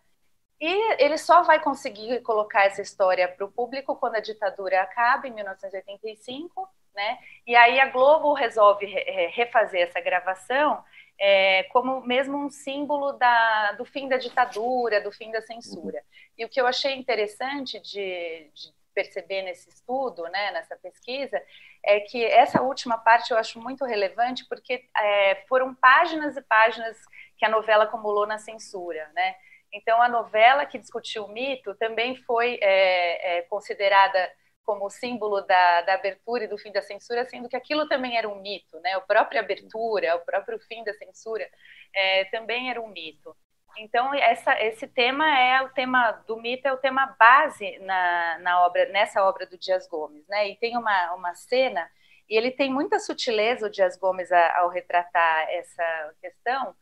E 0.61 1.03
ele 1.03 1.17
só 1.17 1.43
vai 1.43 1.59
conseguir 1.59 2.21
colocar 2.21 2.67
essa 2.67 2.83
história 2.83 3.27
para 3.27 3.47
o 3.47 3.51
público 3.51 3.97
quando 3.97 4.17
a 4.17 4.21
ditadura 4.21 4.83
acaba, 4.83 5.27
em 5.27 5.33
1985, 5.33 6.69
né? 6.95 7.19
E 7.47 7.57
aí 7.57 7.81
a 7.81 7.89
Globo 7.89 8.35
resolve 8.35 8.85
refazer 9.33 9.89
essa 9.89 10.01
gravação 10.01 10.85
é, 11.21 11.65
como 11.65 12.01
mesmo 12.01 12.39
um 12.39 12.49
símbolo 12.49 13.13
da, 13.13 13.73
do 13.73 13.85
fim 13.85 14.09
da 14.09 14.17
ditadura, 14.17 15.03
do 15.03 15.13
fim 15.13 15.31
da 15.31 15.43
censura. 15.43 16.03
E 16.37 16.45
o 16.45 16.49
que 16.49 16.61
eu 16.61 16.67
achei 16.67 16.95
interessante 16.95 17.79
de, 17.79 18.51
de 18.55 18.73
perceber 18.95 19.43
nesse 19.43 19.69
estudo, 19.69 20.23
né, 20.25 20.51
nessa 20.53 20.77
pesquisa, 20.77 21.41
é 21.85 22.01
que 22.01 22.25
essa 22.25 22.63
última 22.63 22.97
parte 22.97 23.31
eu 23.31 23.39
acho 23.39 23.61
muito 23.61 23.85
relevante 23.85 24.47
porque 24.49 24.89
é, 24.97 25.45
foram 25.47 25.75
páginas 25.75 26.37
e 26.37 26.43
páginas 26.43 26.99
que 27.37 27.45
a 27.45 27.51
novela 27.51 27.85
acumulou 27.85 28.27
na 28.27 28.39
censura, 28.39 29.11
né? 29.15 29.35
Então, 29.73 30.03
a 30.03 30.09
novela 30.09 30.67
que 30.67 30.79
discutiu 30.79 31.25
o 31.25 31.29
mito 31.29 31.75
também 31.77 32.17
foi 32.17 32.59
é, 32.61 33.39
é, 33.39 33.43
considerada 33.43 34.31
como 34.65 34.91
símbolo 34.91 35.41
da, 35.43 35.83
da, 35.83 35.95
abertura 35.95 36.45
e 36.45 36.49
do 36.49 36.59
fim 36.59 36.71
da 36.71 36.83
censura, 36.83 37.25
sendo 37.29 37.49
que 37.49 37.57
aquilo 37.57 37.89
também 37.89 38.17
era 38.17 38.29
um 38.29 38.41
mito, 38.41 38.79
né? 38.81 38.93
A 38.93 39.01
própria 39.01 39.41
abertura, 39.41 40.17
o 40.17 40.21
próprio 40.21 40.59
fim 40.61 40.85
da 40.85 40.93
censura 40.95 41.49
é, 41.95 42.25
também 42.27 42.71
era 42.71 42.81
um 42.81 42.89
mito. 42.89 43.35
Então, 43.79 44.13
essa, 44.15 44.61
esse 44.61 44.87
tema 44.87 45.27
é 45.39 45.63
o 45.63 45.71
tema 45.71 46.13
do 46.27 46.37
mito, 46.37 46.67
é 46.67 46.73
o 46.73 46.77
tema 46.77 47.17
base 47.19 47.79
na, 47.81 48.39
na 48.41 48.67
obra, 48.67 48.87
nessa 48.91 49.25
obra 49.25 49.47
do 49.47 49.57
Dias 49.57 49.89
Gomes, 49.89 50.27
né? 50.29 50.49
E 50.49 50.57
tem 50.57 50.77
uma, 50.77 51.15
uma 51.15 51.35
cena, 51.35 51.89
e 52.29 52.37
ele 52.37 52.51
tem 52.51 52.73
muita 52.73 52.99
sutileza, 52.99 53.67
o 53.67 53.71
Dias 53.71 53.97
Gomes, 53.97 54.31
ao 54.33 54.69
retratar 54.69 55.49
essa 55.51 56.15
questão, 56.21 56.75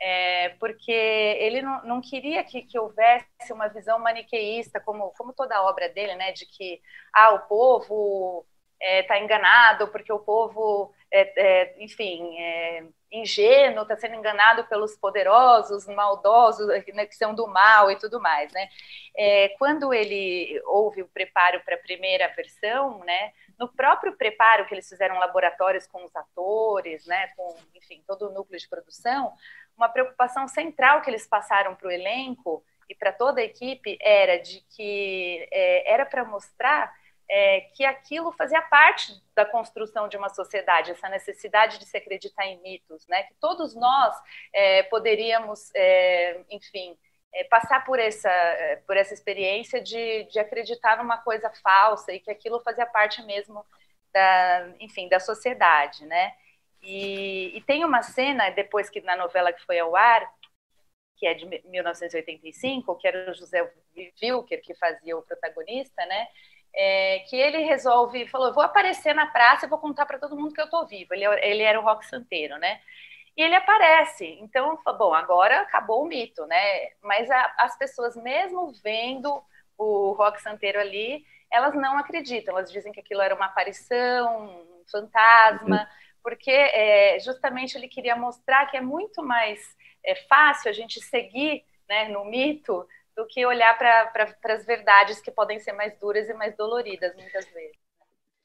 é, 0.00 0.50
porque 0.60 0.92
ele 0.92 1.62
não, 1.62 1.84
não 1.84 2.00
queria 2.00 2.42
que, 2.44 2.62
que, 2.62 2.78
houvesse 2.78 3.52
uma 3.52 3.68
visão 3.68 3.98
maniqueísta, 3.98 4.80
como, 4.80 5.10
como 5.16 5.32
toda 5.32 5.56
a 5.56 5.62
obra 5.62 5.88
dele, 5.88 6.14
né, 6.16 6.32
de 6.32 6.46
que 6.46 6.80
ah, 7.12 7.34
o 7.34 7.40
povo 7.40 8.46
está 8.80 9.16
é, 9.16 9.24
enganado 9.24 9.88
porque 9.88 10.12
o 10.12 10.18
povo, 10.18 10.92
é, 11.14 11.32
é 11.36 11.74
enfim, 11.78 12.36
é 12.38 12.84
ingênuo, 13.12 13.82
está 13.82 13.96
sendo 13.96 14.16
enganado 14.16 14.64
pelos 14.64 14.96
poderosos, 14.96 15.86
maldosos, 15.86 16.66
né, 16.92 17.06
que 17.06 17.14
são 17.14 17.32
do 17.32 17.46
mal 17.46 17.90
e 17.90 17.96
tudo 17.96 18.20
mais. 18.20 18.52
Né? 18.52 18.68
É, 19.16 19.50
quando 19.50 19.94
ele 19.94 20.60
houve 20.66 21.02
o 21.02 21.08
preparo 21.08 21.60
para 21.64 21.76
a 21.76 21.78
primeira 21.78 22.28
versão, 22.34 22.98
né, 23.04 23.32
no 23.56 23.68
próprio 23.68 24.16
preparo 24.16 24.66
que 24.66 24.74
eles 24.74 24.88
fizeram 24.88 25.18
laboratórios 25.18 25.86
com 25.86 26.04
os 26.04 26.14
atores, 26.16 27.06
né, 27.06 27.28
com, 27.36 27.56
enfim, 27.74 28.02
todo 28.06 28.28
o 28.28 28.32
núcleo 28.32 28.58
de 28.58 28.68
produção, 28.68 29.32
uma 29.76 29.88
preocupação 29.88 30.48
central 30.48 31.00
que 31.00 31.10
eles 31.10 31.26
passaram 31.26 31.76
para 31.76 31.88
o 31.88 31.92
elenco 31.92 32.64
e 32.88 32.94
para 32.94 33.12
toda 33.12 33.40
a 33.40 33.44
equipe 33.44 33.96
era 34.00 34.38
de 34.38 34.60
que 34.76 35.48
é, 35.52 35.92
era 35.92 36.04
para 36.04 36.24
mostrar 36.24 36.92
é, 37.28 37.62
que 37.74 37.84
aquilo 37.84 38.32
fazia 38.32 38.60
parte 38.62 39.12
da 39.34 39.44
construção 39.44 40.08
de 40.08 40.16
uma 40.16 40.28
sociedade, 40.28 40.90
essa 40.90 41.08
necessidade 41.08 41.78
de 41.78 41.86
se 41.86 41.96
acreditar 41.96 42.46
em 42.46 42.60
mitos, 42.60 43.06
né? 43.08 43.24
Que 43.24 43.34
todos 43.34 43.74
nós 43.74 44.14
é, 44.52 44.82
poderíamos, 44.84 45.70
é, 45.74 46.40
enfim, 46.50 46.96
é, 47.32 47.44
passar 47.44 47.84
por 47.84 47.98
essa, 47.98 48.30
é, 48.30 48.76
por 48.86 48.96
essa 48.96 49.14
experiência 49.14 49.80
de, 49.80 50.24
de 50.24 50.38
acreditar 50.38 50.98
numa 50.98 51.18
coisa 51.18 51.50
falsa 51.62 52.12
e 52.12 52.20
que 52.20 52.30
aquilo 52.30 52.60
fazia 52.60 52.86
parte 52.86 53.22
mesmo 53.22 53.64
da, 54.12 54.72
enfim, 54.78 55.08
da 55.08 55.18
sociedade, 55.18 56.06
né? 56.06 56.34
E, 56.82 57.56
e, 57.56 57.62
tem 57.62 57.84
uma 57.84 58.02
cena, 58.02 58.50
depois 58.50 58.90
que 58.90 59.00
na 59.00 59.16
novela 59.16 59.52
que 59.52 59.64
foi 59.64 59.78
ao 59.78 59.96
ar, 59.96 60.30
que 61.16 61.26
é 61.26 61.32
de 61.32 61.46
1985, 61.64 62.96
que 62.96 63.08
era 63.08 63.30
o 63.30 63.34
José 63.34 63.72
Wilker 64.22 64.60
que 64.62 64.74
fazia 64.74 65.16
o 65.16 65.22
protagonista, 65.22 66.04
né? 66.06 66.28
É, 66.76 67.20
que 67.28 67.36
ele 67.36 67.58
resolve, 67.58 68.26
falou, 68.26 68.52
vou 68.52 68.62
aparecer 68.62 69.14
na 69.14 69.26
praça 69.26 69.66
e 69.66 69.68
vou 69.68 69.78
contar 69.78 70.06
para 70.06 70.18
todo 70.18 70.36
mundo 70.36 70.52
que 70.52 70.60
eu 70.60 70.64
estou 70.64 70.86
vivo. 70.86 71.14
Ele, 71.14 71.24
ele 71.42 71.62
era 71.62 71.78
o 71.78 71.84
rock 71.84 72.04
santeiro, 72.06 72.58
né? 72.58 72.80
E 73.36 73.42
ele 73.42 73.54
aparece. 73.54 74.26
Então, 74.40 74.78
bom, 74.98 75.14
agora 75.14 75.60
acabou 75.60 76.02
o 76.02 76.06
mito, 76.06 76.44
né? 76.46 76.90
Mas 77.02 77.30
a, 77.30 77.54
as 77.58 77.78
pessoas, 77.78 78.16
mesmo 78.16 78.72
vendo 78.82 79.42
o 79.78 80.12
rock 80.12 80.40
santeiro 80.42 80.80
ali, 80.80 81.24
elas 81.52 81.74
não 81.74 81.96
acreditam. 81.98 82.56
Elas 82.56 82.72
dizem 82.72 82.92
que 82.92 83.00
aquilo 83.00 83.22
era 83.22 83.34
uma 83.34 83.46
aparição, 83.46 84.46
um 84.46 84.84
fantasma. 84.90 85.82
Uhum 85.82 86.04
porque 86.24 86.50
é, 86.50 87.20
justamente 87.20 87.76
ele 87.76 87.86
queria 87.86 88.16
mostrar 88.16 88.64
que 88.70 88.78
é 88.78 88.80
muito 88.80 89.22
mais 89.22 89.60
é, 90.02 90.14
fácil 90.26 90.70
a 90.70 90.72
gente 90.72 90.98
seguir 91.02 91.62
né, 91.86 92.08
no 92.08 92.24
mito 92.24 92.88
do 93.16 93.26
que 93.26 93.44
olhar 93.46 93.76
para 93.78 94.06
pra, 94.40 94.54
as 94.54 94.64
verdades 94.64 95.20
que 95.20 95.30
podem 95.30 95.58
ser 95.58 95.72
mais 95.72 95.98
duras 95.98 96.28
e 96.28 96.34
mais 96.34 96.56
doloridas 96.56 97.14
muitas 97.14 97.46
vezes. 97.52 97.84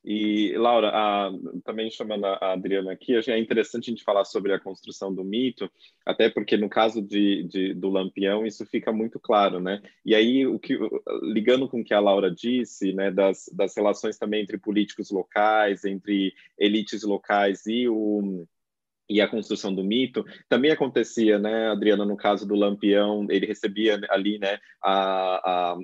E, 0.04 0.54
Laura, 0.58 0.92
a, 0.94 1.30
também 1.66 1.92
chamando 1.92 2.26
a 2.26 2.54
Adriana 2.54 2.94
aqui, 2.94 3.16
acho 3.16 3.26
que 3.26 3.32
é 3.32 3.38
interessante 3.38 3.90
a 3.90 3.92
gente 3.92 4.04
falar 4.04 4.24
sobre 4.24 4.54
a 4.54 4.60
construção 4.60 5.14
do 5.14 5.26
mito, 5.26 5.70
até 6.06 6.30
porque 6.30 6.56
no 6.56 6.70
caso 6.70 7.02
de, 7.02 7.44
de, 7.44 7.74
do 7.74 7.90
Lampião 7.90 8.46
isso 8.46 8.66
fica 8.66 8.94
muito 8.94 9.20
claro, 9.20 9.60
né? 9.60 9.82
E 10.06 10.16
aí, 10.16 10.48
o 10.48 10.58
que, 10.58 10.80
ligando 11.22 11.68
com 11.68 11.82
o 11.82 11.84
que 11.84 11.94
a 11.94 12.00
Laura 12.00 12.32
disse, 12.32 12.94
né, 12.94 13.12
das, 13.12 13.50
das 13.54 13.76
relações 13.76 14.18
também 14.18 14.42
entre 14.42 14.58
políticos 14.58 15.12
locais, 15.12 15.84
entre 15.84 16.34
elites 16.58 17.04
locais 17.04 17.66
e 17.66 17.90
o 17.90 18.48
e 19.10 19.20
a 19.20 19.28
construção 19.28 19.74
do 19.74 19.84
mito, 19.84 20.24
também 20.48 20.72
acontecia, 20.72 21.40
né, 21.40 21.70
Adriana, 21.70 22.06
no 22.06 22.16
caso 22.16 22.48
do 22.48 22.56
Lampião, 22.56 23.26
ele 23.30 23.48
recebia 23.48 24.00
ali, 24.10 24.38
né, 24.38 24.60
a, 24.82 25.72
a, 25.72 25.78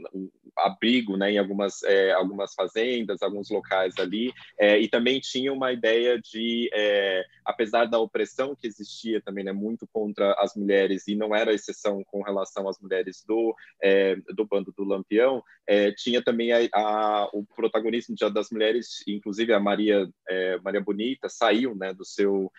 abrigo, 0.58 1.17
né, 1.17 1.32
em 1.32 1.38
algumas, 1.38 1.84
é, 1.84 2.12
algumas 2.13 2.53
fazendas, 2.53 3.22
alguns 3.22 3.50
locais 3.50 3.96
ali, 3.98 4.32
é, 4.60 4.79
e 4.79 4.88
também 4.88 5.20
tinha 5.20 5.51
uma 5.51 5.74
ideia 5.74 6.20
de, 6.20 6.70
é, 6.74 7.25
apesar 7.44 7.86
da 7.86 8.00
opressão 8.00 8.55
que 8.55 8.67
existia 8.67 9.20
também, 9.22 9.44
né, 9.44 9.51
muito 9.51 9.88
contra 9.91 10.34
as 10.39 10.55
mulheres, 10.55 11.08
e 11.08 11.15
não 11.15 11.36
era 11.36 11.53
exceção 11.53 12.03
com 12.05 12.22
relação 12.22 12.70
às 12.70 12.79
mulheres 12.79 13.24
do, 13.27 13.55
é, 13.82 14.15
do 14.34 14.46
bando 14.46 14.72
do 14.77 14.84
Lampião, 14.84 15.44
é, 15.67 15.91
tinha 15.91 16.24
também 16.24 16.51
a, 16.51 16.60
a, 16.74 17.29
o 17.34 17.44
protagonismo 17.44 18.15
das 18.32 18.50
mulheres, 18.51 19.03
inclusive 19.08 19.51
a 19.51 19.60
Maria, 19.60 20.08
é, 20.29 20.60
Maria 20.60 20.82
Bonita, 20.82 21.27
saiu, 21.27 21.75
né, 21.75 21.94
do 21.94 22.05
seu 22.05 22.51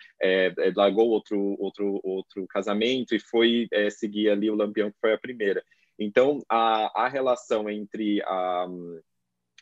é, 0.59 0.71
largou 0.75 1.09
outro, 1.09 1.55
outro, 1.59 1.99
outro 2.03 2.47
casamento 2.47 3.15
e 3.15 3.19
foi 3.19 3.67
é, 3.71 3.89
seguir 3.89 4.29
ali 4.29 4.49
o 4.49 4.55
Lampião, 4.55 4.91
que 4.91 4.99
foi 4.99 5.13
a 5.13 5.17
primeira. 5.17 5.63
Então, 5.99 6.41
a, 6.47 7.05
a 7.05 7.07
relação 7.07 7.69
entre 7.69 8.21
a, 8.23 8.67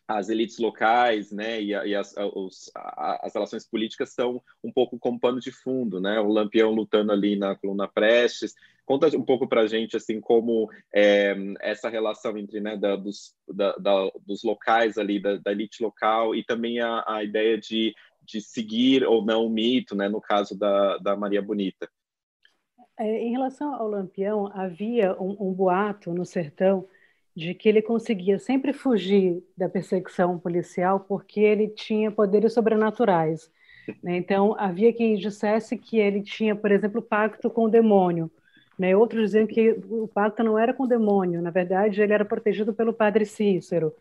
as 0.08 0.30
elites 0.30 0.60
locais 0.60 1.32
né, 1.32 1.62
e, 1.62 1.74
a, 1.74 1.86
e 1.86 1.96
as, 1.96 2.14
os, 2.18 2.70
as 2.76 3.34
relações 3.34 3.68
políticas 3.68 4.14
são 4.14 4.42
um 4.64 4.72
pouco 4.72 5.00
como 5.00 5.20
pano 5.20 5.40
de 5.40 5.52
fundo, 5.52 6.00
né? 6.00 6.20
O 6.20 6.28
Lampião 6.28 6.72
lutando 6.72 7.12
ali 7.12 7.36
na 7.36 7.56
coluna 7.56 7.88
Prestes. 7.88 8.54
Conta 8.86 9.08
um 9.18 9.24
pouco 9.24 9.48
para 9.48 9.62
a 9.62 9.68
gente 9.68 9.98
assim 9.98 10.22
como 10.22 10.70
é, 10.94 11.36
essa 11.60 11.90
relação 11.90 12.38
entre 12.38 12.60
né, 12.60 12.78
da, 12.78 12.96
dos, 12.96 13.34
da, 13.48 13.76
da, 13.78 14.12
dos 14.24 14.44
locais 14.44 14.98
ali, 15.00 15.20
da, 15.20 15.52
elite 15.52 15.82
local 15.82 16.36
e 16.36 16.44
também 16.44 16.80
a, 16.80 17.04
a 17.08 17.24
ideia 17.24 17.58
de 17.58 17.96
de 18.26 18.42
seguir 18.42 19.06
ou 19.06 19.24
não 19.24 19.46
o 19.46 19.50
mito, 19.50 19.96
né, 19.96 20.10
no 20.10 20.20
caso 20.20 20.58
da, 20.58 20.98
da 20.98 21.16
Maria 21.16 21.42
Bonita. 21.42 21.90
É, 22.98 23.24
em 23.24 23.32
relação 23.32 23.74
ao 23.74 23.90
Lampião, 23.90 24.50
havia 24.54 25.14
um, 25.22 25.50
um, 25.50 25.54
boato 25.54 26.14
no 26.14 26.26
sertão 26.26 26.88
de 27.36 27.54
que 27.54 27.68
ele 27.68 27.82
conseguia 27.82 28.40
sempre 28.40 28.72
fugir 28.72 29.44
da 29.58 29.68
perseguição 29.68 30.40
policial 30.40 31.02
porque 31.02 31.42
ele 31.42 31.68
tinha 31.68 32.10
poderes 32.10 32.54
sobrenaturais. 32.54 33.52
Né? 34.02 34.16
Então, 34.18 34.56
havia 34.58 34.94
quem 34.94 35.16
dissesse 35.16 35.78
que 35.78 35.98
ele 35.98 36.22
tinha, 36.22 36.56
por 36.56 36.72
exemplo, 36.72 37.02
pacto 37.02 37.50
com 37.50 37.66
o 37.66 37.70
demônio. 37.70 38.32
Né? 38.80 38.96
Outros 38.96 39.24
diziam 39.32 39.46
que 39.46 39.72
o 39.90 40.08
pacto 40.08 40.44
não 40.44 40.58
era 40.58 40.74
com 40.74 40.84
o 40.84 40.88
demônio, 40.88 41.42
na 41.42 41.52
verdade, 41.52 42.02
ele 42.02 42.14
era 42.14 42.26
protegido 42.26 42.74
pelo 42.74 42.94
padre 42.94 43.26
Cícero. 43.26 43.94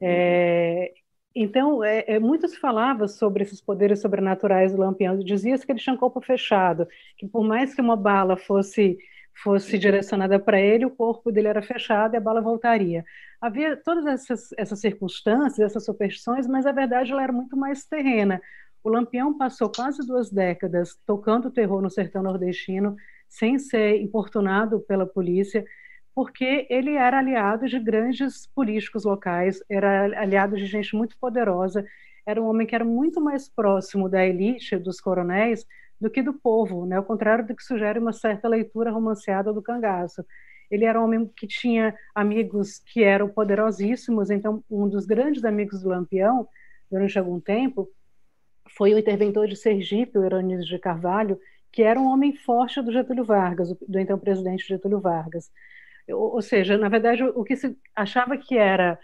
É, 0.00 0.92
então, 1.38 1.84
é, 1.84 2.04
é, 2.06 2.18
muito 2.18 2.48
se 2.48 2.58
falava 2.58 3.06
sobre 3.06 3.42
esses 3.42 3.60
poderes 3.60 4.00
sobrenaturais 4.00 4.72
do 4.72 4.78
Lampião. 4.78 5.18
Dizia-se 5.18 5.66
que 5.66 5.72
ele 5.72 5.78
tinha 5.78 5.94
um 5.94 5.98
corpo 5.98 6.20
fechado, 6.20 6.88
que 7.18 7.28
por 7.28 7.44
mais 7.44 7.74
que 7.74 7.80
uma 7.80 7.96
bala 7.96 8.36
fosse 8.36 8.98
fosse 9.42 9.76
direcionada 9.78 10.38
para 10.38 10.58
ele, 10.58 10.86
o 10.86 10.90
corpo 10.90 11.30
dele 11.30 11.48
era 11.48 11.60
fechado 11.60 12.14
e 12.14 12.16
a 12.16 12.20
bala 12.20 12.40
voltaria. 12.40 13.04
Havia 13.38 13.76
todas 13.76 14.06
essas, 14.06 14.48
essas 14.56 14.80
circunstâncias, 14.80 15.58
essas 15.58 15.84
superstições, 15.84 16.46
mas 16.46 16.64
a 16.64 16.72
verdade 16.72 17.12
ela 17.12 17.22
era 17.22 17.32
muito 17.32 17.54
mais 17.54 17.84
terrena. 17.84 18.40
O 18.82 18.88
Lampião 18.88 19.36
passou 19.36 19.70
quase 19.70 20.06
duas 20.06 20.30
décadas 20.30 20.96
tocando 21.06 21.50
terror 21.50 21.82
no 21.82 21.90
sertão 21.90 22.22
nordestino, 22.22 22.96
sem 23.28 23.58
ser 23.58 24.00
importunado 24.00 24.80
pela 24.80 25.04
polícia, 25.04 25.64
porque 26.16 26.66
ele 26.70 26.92
era 26.94 27.18
aliado 27.18 27.68
de 27.68 27.78
grandes 27.78 28.46
políticos 28.46 29.04
locais, 29.04 29.62
era 29.68 30.18
aliado 30.18 30.56
de 30.56 30.64
gente 30.64 30.96
muito 30.96 31.14
poderosa, 31.18 31.84
era 32.24 32.40
um 32.40 32.46
homem 32.46 32.66
que 32.66 32.74
era 32.74 32.86
muito 32.86 33.20
mais 33.20 33.50
próximo 33.50 34.08
da 34.08 34.24
elite, 34.26 34.78
dos 34.78 34.98
coronéis, 34.98 35.66
do 36.00 36.08
que 36.08 36.22
do 36.22 36.32
povo, 36.32 36.86
né? 36.86 36.96
ao 36.96 37.04
contrário 37.04 37.46
do 37.46 37.54
que 37.54 37.62
sugere 37.62 37.98
uma 37.98 38.14
certa 38.14 38.48
leitura 38.48 38.90
romanceada 38.90 39.52
do 39.52 39.60
cangaço. 39.60 40.24
ele 40.70 40.86
era 40.86 40.98
um 40.98 41.04
homem 41.04 41.30
que 41.36 41.46
tinha 41.46 41.94
amigos 42.14 42.78
que 42.78 43.02
eram 43.02 43.28
poderosíssimos, 43.28 44.30
então 44.30 44.64
um 44.70 44.88
dos 44.88 45.04
grandes 45.04 45.44
amigos 45.44 45.82
do 45.82 45.90
Lampião, 45.90 46.48
durante 46.90 47.18
algum 47.18 47.38
tempo, 47.38 47.90
foi 48.70 48.94
o 48.94 48.98
interventor 48.98 49.46
de 49.48 49.56
Sergipe, 49.56 50.18
o 50.18 50.24
Heronísio 50.24 50.64
de 50.64 50.78
Carvalho, 50.78 51.38
que 51.70 51.82
era 51.82 52.00
um 52.00 52.06
homem 52.06 52.34
forte 52.34 52.80
do 52.80 52.90
Getúlio 52.90 53.24
Vargas, 53.24 53.68
do 53.86 53.98
então 53.98 54.18
presidente 54.18 54.66
Getúlio 54.66 54.98
Vargas. 54.98 55.50
Ou, 56.08 56.40
seja, 56.40 56.78
na 56.78 56.88
verdade, 56.88 57.22
o 57.22 57.42
que 57.42 57.56
se 57.56 57.76
achava 57.94 58.36
que 58.36 58.56
era 58.56 58.98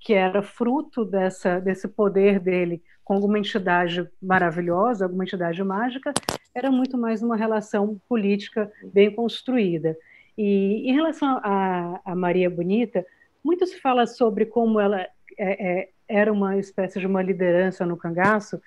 que 0.00 0.12
era 0.12 0.42
fruto 0.42 1.02
dessa, 1.04 1.58
desse 1.60 1.88
poder 1.88 2.38
dele 2.38 2.82
com 3.02 3.14
alguma 3.14 3.38
entidade 3.38 4.06
maravilhosa, 4.20 5.04
alguma 5.04 5.24
entidade 5.24 5.62
mágica, 5.64 6.12
era 6.54 6.70
muito 6.70 6.98
mais 6.98 7.22
uma 7.22 7.36
relação 7.36 8.00
política 8.08 8.70
bem 8.92 9.10
construída. 9.10 9.96
E 10.36 10.90
em 10.90 10.94
relação 10.94 11.40
a, 11.42 12.00
a 12.04 12.14
Maria 12.14 12.50
Bonita, 12.50 13.04
muito 13.42 13.66
se 13.66 13.80
fala 13.80 14.06
sobre 14.06 14.46
como 14.46 14.78
ela 14.80 15.00
é, 15.00 15.10
é, 15.38 15.88
era 16.08 16.32
uma 16.32 16.58
espécie 16.58 17.00
de 17.00 17.06
uma 17.06 17.22
liderança 17.22 17.86
no 17.86 17.96
cangaço, 17.96 18.60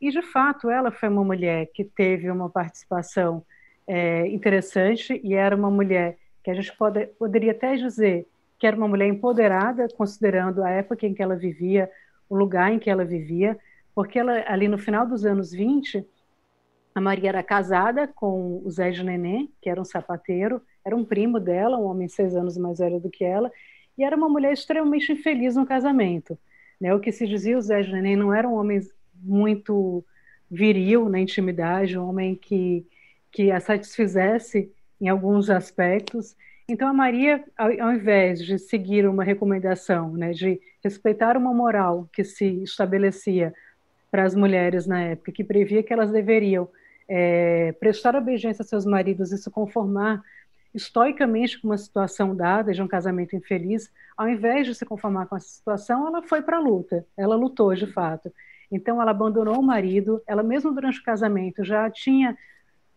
e 0.00 0.10
de 0.10 0.22
fato 0.22 0.70
ela 0.70 0.90
foi 0.90 1.08
uma 1.08 1.24
mulher 1.24 1.70
que 1.72 1.84
teve 1.84 2.30
uma 2.30 2.50
participação 2.50 3.44
é, 3.86 4.26
interessante 4.28 5.20
e 5.22 5.34
era 5.34 5.54
uma 5.54 5.70
mulher 5.70 6.18
que 6.42 6.50
a 6.50 6.54
gente 6.54 6.76
pode, 6.76 7.06
poderia 7.18 7.52
até 7.52 7.76
dizer 7.76 8.26
que 8.58 8.66
era 8.66 8.76
uma 8.76 8.88
mulher 8.88 9.08
empoderada, 9.08 9.88
considerando 9.96 10.62
a 10.62 10.70
época 10.70 11.06
em 11.06 11.14
que 11.14 11.22
ela 11.22 11.34
vivia, 11.34 11.90
o 12.28 12.36
lugar 12.36 12.72
em 12.72 12.78
que 12.78 12.88
ela 12.88 13.04
vivia, 13.04 13.58
porque 13.94 14.18
ela, 14.18 14.44
ali 14.46 14.68
no 14.68 14.78
final 14.78 15.06
dos 15.06 15.24
anos 15.24 15.52
20, 15.52 16.06
a 16.94 17.00
Maria 17.00 17.30
era 17.30 17.42
casada 17.42 18.06
com 18.06 18.62
o 18.64 18.70
Zé 18.70 18.90
de 18.90 19.02
Neném, 19.02 19.50
que 19.60 19.68
era 19.68 19.80
um 19.80 19.84
sapateiro, 19.84 20.62
era 20.84 20.96
um 20.96 21.04
primo 21.04 21.40
dela, 21.40 21.78
um 21.78 21.84
homem 21.84 22.08
seis 22.08 22.36
anos 22.36 22.56
mais 22.56 22.78
velho 22.78 23.00
do 23.00 23.10
que 23.10 23.24
ela, 23.24 23.50
e 23.96 24.04
era 24.04 24.16
uma 24.16 24.28
mulher 24.28 24.52
extremamente 24.52 25.12
infeliz 25.12 25.56
no 25.56 25.66
casamento. 25.66 26.38
Né? 26.80 26.94
O 26.94 27.00
que 27.00 27.12
se 27.12 27.26
dizia, 27.26 27.56
o 27.56 27.60
Zé 27.60 27.82
de 27.82 27.92
Neném 27.92 28.16
não 28.16 28.32
era 28.32 28.48
um 28.48 28.54
homem 28.54 28.80
muito 29.14 30.04
viril 30.50 31.08
na 31.08 31.18
intimidade, 31.18 31.98
um 31.98 32.08
homem 32.08 32.34
que, 32.34 32.86
que 33.30 33.50
a 33.50 33.60
satisfizesse 33.60 34.70
em 35.02 35.08
alguns 35.08 35.50
aspectos. 35.50 36.36
Então, 36.68 36.88
a 36.88 36.92
Maria, 36.92 37.44
ao, 37.58 37.68
ao 37.68 37.92
invés 37.92 38.40
de 38.40 38.56
seguir 38.56 39.06
uma 39.08 39.24
recomendação, 39.24 40.12
né, 40.12 40.30
de 40.30 40.60
respeitar 40.82 41.36
uma 41.36 41.52
moral 41.52 42.08
que 42.12 42.22
se 42.22 42.62
estabelecia 42.62 43.52
para 44.12 44.22
as 44.22 44.34
mulheres 44.34 44.86
na 44.86 45.02
época, 45.02 45.32
que 45.32 45.42
previa 45.42 45.82
que 45.82 45.92
elas 45.92 46.12
deveriam 46.12 46.68
é, 47.08 47.72
prestar 47.72 48.14
obediência 48.14 48.62
a 48.62 48.66
seus 48.66 48.86
maridos 48.86 49.32
e 49.32 49.38
se 49.38 49.50
conformar 49.50 50.22
estoicamente 50.72 51.60
com 51.60 51.68
uma 51.68 51.76
situação 51.76 52.34
dada 52.34 52.72
de 52.72 52.80
um 52.80 52.86
casamento 52.86 53.34
infeliz, 53.34 53.90
ao 54.16 54.28
invés 54.28 54.66
de 54.66 54.74
se 54.74 54.86
conformar 54.86 55.26
com 55.26 55.36
essa 55.36 55.48
situação, 55.48 56.06
ela 56.06 56.22
foi 56.22 56.42
para 56.42 56.58
a 56.58 56.60
luta, 56.60 57.04
ela 57.16 57.34
lutou 57.34 57.74
de 57.74 57.86
fato. 57.86 58.32
Então, 58.70 59.02
ela 59.02 59.10
abandonou 59.10 59.58
o 59.58 59.62
marido, 59.62 60.22
ela 60.26 60.42
mesmo 60.42 60.72
durante 60.72 61.00
o 61.00 61.04
casamento 61.04 61.64
já 61.64 61.90
tinha 61.90 62.38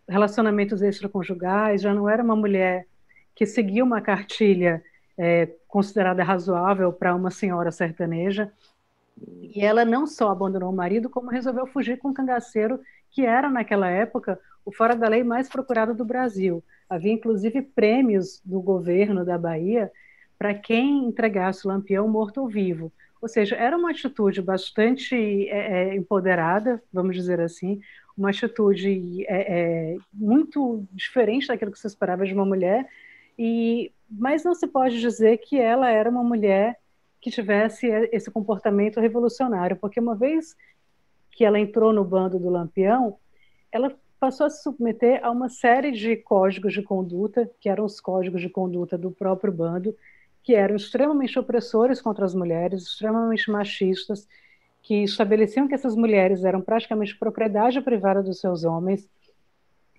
relacionamentos 0.08 0.82
extraconjugais, 0.82 1.82
já 1.82 1.94
não 1.94 2.08
era 2.10 2.24
uma 2.24 2.36
mulher 2.36 2.88
que 3.34 3.46
seguia 3.46 3.84
uma 3.84 4.02
cartilha 4.02 4.84
é, 5.18 5.48
considerada 5.68 6.24
razoável 6.24 6.92
para 6.94 7.16
uma 7.16 7.32
senhora 7.32 7.72
sertaneja. 7.72 8.52
E 9.42 9.62
ela 9.62 9.86
não 9.86 10.06
só 10.06 10.30
abandonou 10.30 10.70
o 10.70 10.76
marido, 10.76 11.10
como 11.10 11.30
resolveu 11.30 11.66
fugir 11.68 11.98
com 11.98 12.10
um 12.10 12.14
cangaceiro 12.14 12.80
que 13.10 13.26
era, 13.26 13.50
naquela 13.50 13.90
época, 13.90 14.40
o 14.66 14.72
fora 14.72 14.96
da 14.96 15.08
lei 15.08 15.24
mais 15.24 15.48
procurado 15.48 15.94
do 15.94 16.04
Brasil. 16.04 16.64
Havia, 16.90 17.14
inclusive, 17.14 17.62
prêmios 17.62 18.42
do 18.44 18.62
governo 18.62 19.24
da 19.24 19.38
Bahia 19.38 19.92
para 20.38 20.54
quem 20.54 21.06
entregasse 21.06 21.66
o 21.66 21.70
lampião 21.70 22.08
morto 22.08 22.42
ou 22.42 22.48
vivo. 22.48 22.92
Ou 23.22 23.30
seja, 23.30 23.56
era 23.56 23.78
uma 23.78 23.92
atitude 23.92 24.42
bastante 24.42 25.16
é, 25.50 25.94
é, 25.94 25.96
empoderada, 25.96 26.84
vamos 26.92 27.16
dizer 27.16 27.40
assim, 27.40 27.80
uma 28.18 28.30
atitude 28.30 29.26
é, 29.28 29.94
é, 29.94 29.98
muito 30.14 30.86
diferente 30.92 31.48
daquilo 31.48 31.72
que 31.72 31.80
se 31.80 31.88
esperava 31.88 32.26
de 32.26 32.34
uma 32.34 32.46
mulher, 32.46 32.88
e, 33.38 33.92
mas 34.10 34.44
não 34.44 34.56
se 34.56 34.68
pode 34.68 35.00
dizer 35.00 35.38
que 35.40 35.60
ela 35.60 35.90
era 35.90 36.10
uma 36.10 36.24
mulher 36.24 36.78
que 37.20 37.30
tivesse 37.30 37.88
esse 38.12 38.32
comportamento 38.32 39.00
revolucionário, 39.00 39.76
porque 39.76 40.00
uma 40.00 40.16
vez 40.16 40.56
que 41.32 41.44
ela 41.44 41.60
entrou 41.60 41.92
no 41.92 42.04
bando 42.04 42.40
do 42.40 42.50
Lampião, 42.50 43.18
ela 43.72 43.94
passou 44.20 44.46
a 44.46 44.50
se 44.50 44.64
submeter 44.64 45.20
a 45.24 45.30
uma 45.30 45.50
série 45.50 45.92
de 45.92 46.16
códigos 46.16 46.74
de 46.74 46.82
conduta, 46.82 47.50
que 47.60 47.68
eram 47.68 47.84
os 47.84 48.00
códigos 48.00 48.42
de 48.42 48.50
conduta 48.50 48.98
do 48.98 49.12
próprio 49.12 49.52
bando, 49.52 49.96
que 50.42 50.54
eram 50.54 50.76
extremamente 50.76 51.38
opressores 51.38 52.02
contra 52.02 52.24
as 52.24 52.34
mulheres, 52.34 52.84
extremamente 52.84 53.52
machistas, 53.52 54.28
que 54.86 55.04
estabeleciam 55.04 55.68
que 55.68 55.74
essas 55.74 55.96
mulheres 55.96 56.46
eram 56.46 56.62
praticamente 56.62 57.18
propriedade 57.18 57.82
privada 57.82 58.22
dos 58.22 58.40
seus 58.40 58.64
homens, 58.64 59.10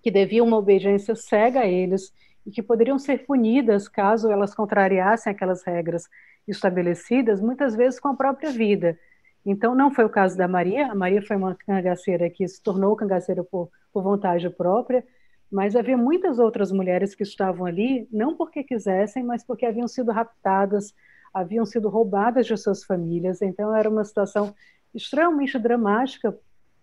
que 0.01 0.13
deviam 0.13 0.47
uma 0.47 0.59
obediência 0.59 1.17
cega 1.17 1.61
a 1.61 1.67
eles 1.67 2.15
e 2.47 2.53
que 2.53 2.63
poderiam 2.63 2.97
ser 2.97 3.27
punidas 3.27 3.89
caso 3.89 4.31
elas 4.31 4.55
contrariassem 4.55 5.33
aquelas 5.33 5.65
regras 5.65 6.05
estabelecidas, 6.47 7.41
muitas 7.41 7.75
vezes 7.75 7.99
com 7.99 8.07
a 8.07 8.15
própria 8.15 8.53
vida. 8.53 8.97
Então, 9.45 9.75
não 9.75 9.91
foi 9.91 10.05
o 10.05 10.09
caso 10.09 10.37
da 10.37 10.47
Maria, 10.47 10.87
a 10.87 10.95
Maria 10.95 11.21
foi 11.21 11.37
uma 11.37 11.57
cangaceira 11.57 12.31
que 12.31 12.47
se 12.47 12.63
tornou 12.63 12.95
cangaceira 12.95 13.43
por, 13.43 13.69
por 13.93 14.05
vontade 14.05 14.49
própria, 14.51 15.05
mas 15.51 15.75
havia 15.75 15.97
muitas 15.97 16.39
outras 16.39 16.71
mulheres 16.71 17.13
que 17.13 17.25
estavam 17.25 17.67
ali, 17.67 18.07
não 18.13 18.37
porque 18.37 18.63
quisessem, 18.63 19.25
mas 19.25 19.45
porque 19.45 19.67
haviam 19.67 19.89
sido 19.89 20.13
raptadas, 20.13 20.95
haviam 21.35 21.67
sido 21.67 21.89
roubadas 21.89 22.47
de 22.47 22.57
suas 22.57 22.85
famílias. 22.85 23.43
Então, 23.43 23.75
era 23.75 23.91
uma 23.91 24.05
situação 24.05 24.55
extremamente 24.97 25.59
dramática 25.59 26.37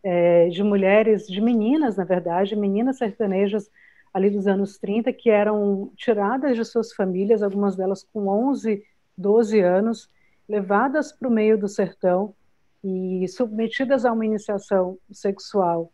é, 0.04 0.50
de 0.50 0.64
mulheres, 0.64 1.28
de 1.28 1.42
meninas, 1.42 1.98
na 1.98 2.04
verdade, 2.04 2.56
meninas 2.56 2.98
sertanejas 2.98 3.70
ali 4.14 4.30
dos 4.30 4.48
anos 4.48 4.78
30, 4.78 5.12
que 5.12 5.30
eram 5.30 5.92
tiradas 5.96 6.56
de 6.56 6.64
suas 6.64 6.94
famílias, 6.94 7.42
algumas 7.42 7.76
delas 7.76 8.06
com 8.14 8.28
11, 8.28 8.84
12 9.18 9.60
anos, 9.60 10.10
levadas 10.48 11.12
para 11.12 11.28
o 11.28 11.32
meio 11.32 11.58
do 11.58 11.68
sertão 11.68 12.36
e 12.84 13.28
submetidas 13.28 14.06
a 14.06 14.12
uma 14.12 14.26
iniciação 14.26 14.98
sexual 15.12 15.92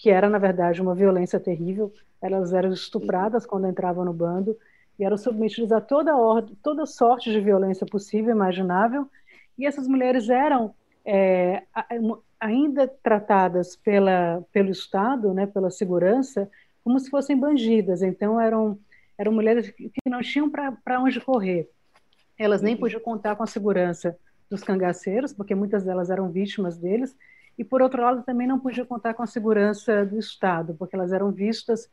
que 0.00 0.08
era, 0.08 0.30
na 0.30 0.38
verdade, 0.38 0.80
uma 0.80 0.94
violência 0.94 1.38
terrível. 1.38 1.92
Elas 2.22 2.54
eram 2.54 2.72
estupradas 2.72 3.44
quando 3.44 3.68
entravam 3.68 4.04
no 4.04 4.14
bando 4.14 4.56
e 4.98 5.04
eram 5.04 5.16
submetidas 5.18 5.72
a 5.72 5.80
toda, 5.80 6.16
ordem, 6.16 6.56
toda 6.62 6.86
sorte 6.86 7.30
de 7.30 7.38
violência 7.38 7.86
possível, 7.86 8.34
imaginável. 8.34 9.06
E 9.58 9.66
essas 9.66 9.86
mulheres 9.86 10.30
eram 10.30 10.74
é, 11.12 11.64
ainda 12.38 12.86
tratadas 12.86 13.74
pela, 13.74 14.44
pelo 14.52 14.70
Estado, 14.70 15.34
né, 15.34 15.44
pela 15.44 15.68
segurança, 15.68 16.48
como 16.84 17.00
se 17.00 17.10
fossem 17.10 17.36
bandidas. 17.36 18.00
Então, 18.00 18.40
eram, 18.40 18.78
eram 19.18 19.32
mulheres 19.32 19.70
que 19.70 19.90
não 20.06 20.20
tinham 20.20 20.48
para 20.48 21.00
onde 21.00 21.20
correr. 21.20 21.68
Elas 22.38 22.62
nem 22.62 22.76
podiam 22.76 23.00
contar 23.00 23.34
com 23.34 23.42
a 23.42 23.46
segurança 23.46 24.16
dos 24.48 24.62
cangaceiros, 24.62 25.32
porque 25.32 25.54
muitas 25.54 25.82
delas 25.82 26.10
eram 26.10 26.30
vítimas 26.30 26.78
deles, 26.78 27.16
e, 27.58 27.64
por 27.64 27.82
outro 27.82 28.00
lado, 28.00 28.22
também 28.22 28.46
não 28.46 28.60
podia 28.60 28.86
contar 28.86 29.12
com 29.14 29.22
a 29.24 29.26
segurança 29.26 30.06
do 30.06 30.16
Estado, 30.16 30.74
porque 30.78 30.94
elas 30.94 31.12
eram 31.12 31.32
vistas 31.32 31.90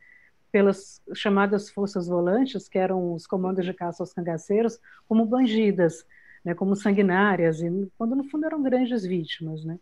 pelas 0.52 1.02
chamadas 1.12 1.68
forças 1.70 2.06
volantes, 2.06 2.68
que 2.68 2.78
eram 2.78 3.14
os 3.14 3.26
comandos 3.26 3.66
de 3.66 3.74
caça 3.74 4.02
aos 4.02 4.12
cangaceiros, 4.12 4.78
como 5.08 5.26
bandidas, 5.26 6.06
né, 6.44 6.54
como 6.54 6.76
sanguinárias, 6.76 7.60
e 7.60 7.90
quando 7.96 8.16
no 8.16 8.24
fundo 8.24 8.46
eram 8.46 8.62
grandes 8.62 9.04
vítimas. 9.04 9.64
Né? 9.64 9.78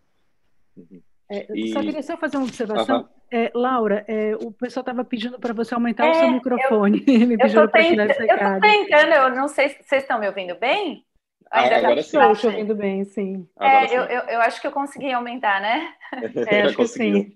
Uhum. 0.76 1.00
É, 1.28 1.46
e... 1.54 1.72
Só 1.72 1.80
queria 1.80 2.02
só 2.02 2.16
fazer 2.16 2.36
uma 2.36 2.46
observação. 2.46 3.00
Uhum. 3.00 3.08
É, 3.30 3.50
Laura, 3.54 4.04
é, 4.06 4.36
o 4.36 4.52
pessoal 4.52 4.82
estava 4.82 5.04
pedindo 5.04 5.38
para 5.38 5.52
você 5.52 5.74
aumentar 5.74 6.08
o 6.08 6.14
seu 6.14 6.24
é, 6.24 6.30
microfone. 6.30 7.02
Eu, 7.06 7.26
Me 7.26 7.36
para 7.36 7.48
tirar 7.48 8.10
esse 8.10 8.20
recado. 8.20 8.64
Eu 8.64 8.70
estou 8.72 8.86
tentando, 8.86 9.12
eu 9.12 9.34
não 9.34 9.48
sei 9.48 9.70
se 9.70 9.82
vocês 9.82 10.02
estão 10.02 10.20
me 10.20 10.28
ouvindo 10.28 10.54
bem? 10.56 11.04
Ainda 11.50 11.76
agora 11.76 12.02
sim. 12.02 12.18
Estou 12.18 12.50
ouvindo 12.50 12.74
bem, 12.74 13.04
sim. 13.04 13.48
É, 13.60 13.86
eu, 13.86 14.02
eu, 14.04 14.20
eu, 14.22 14.40
acho 14.40 14.60
que 14.60 14.66
eu 14.66 14.72
consegui 14.72 15.12
aumentar, 15.12 15.60
né? 15.60 15.92
É, 16.48 16.62
acho 16.62 16.76
que 16.76 16.86
sim. 16.86 17.32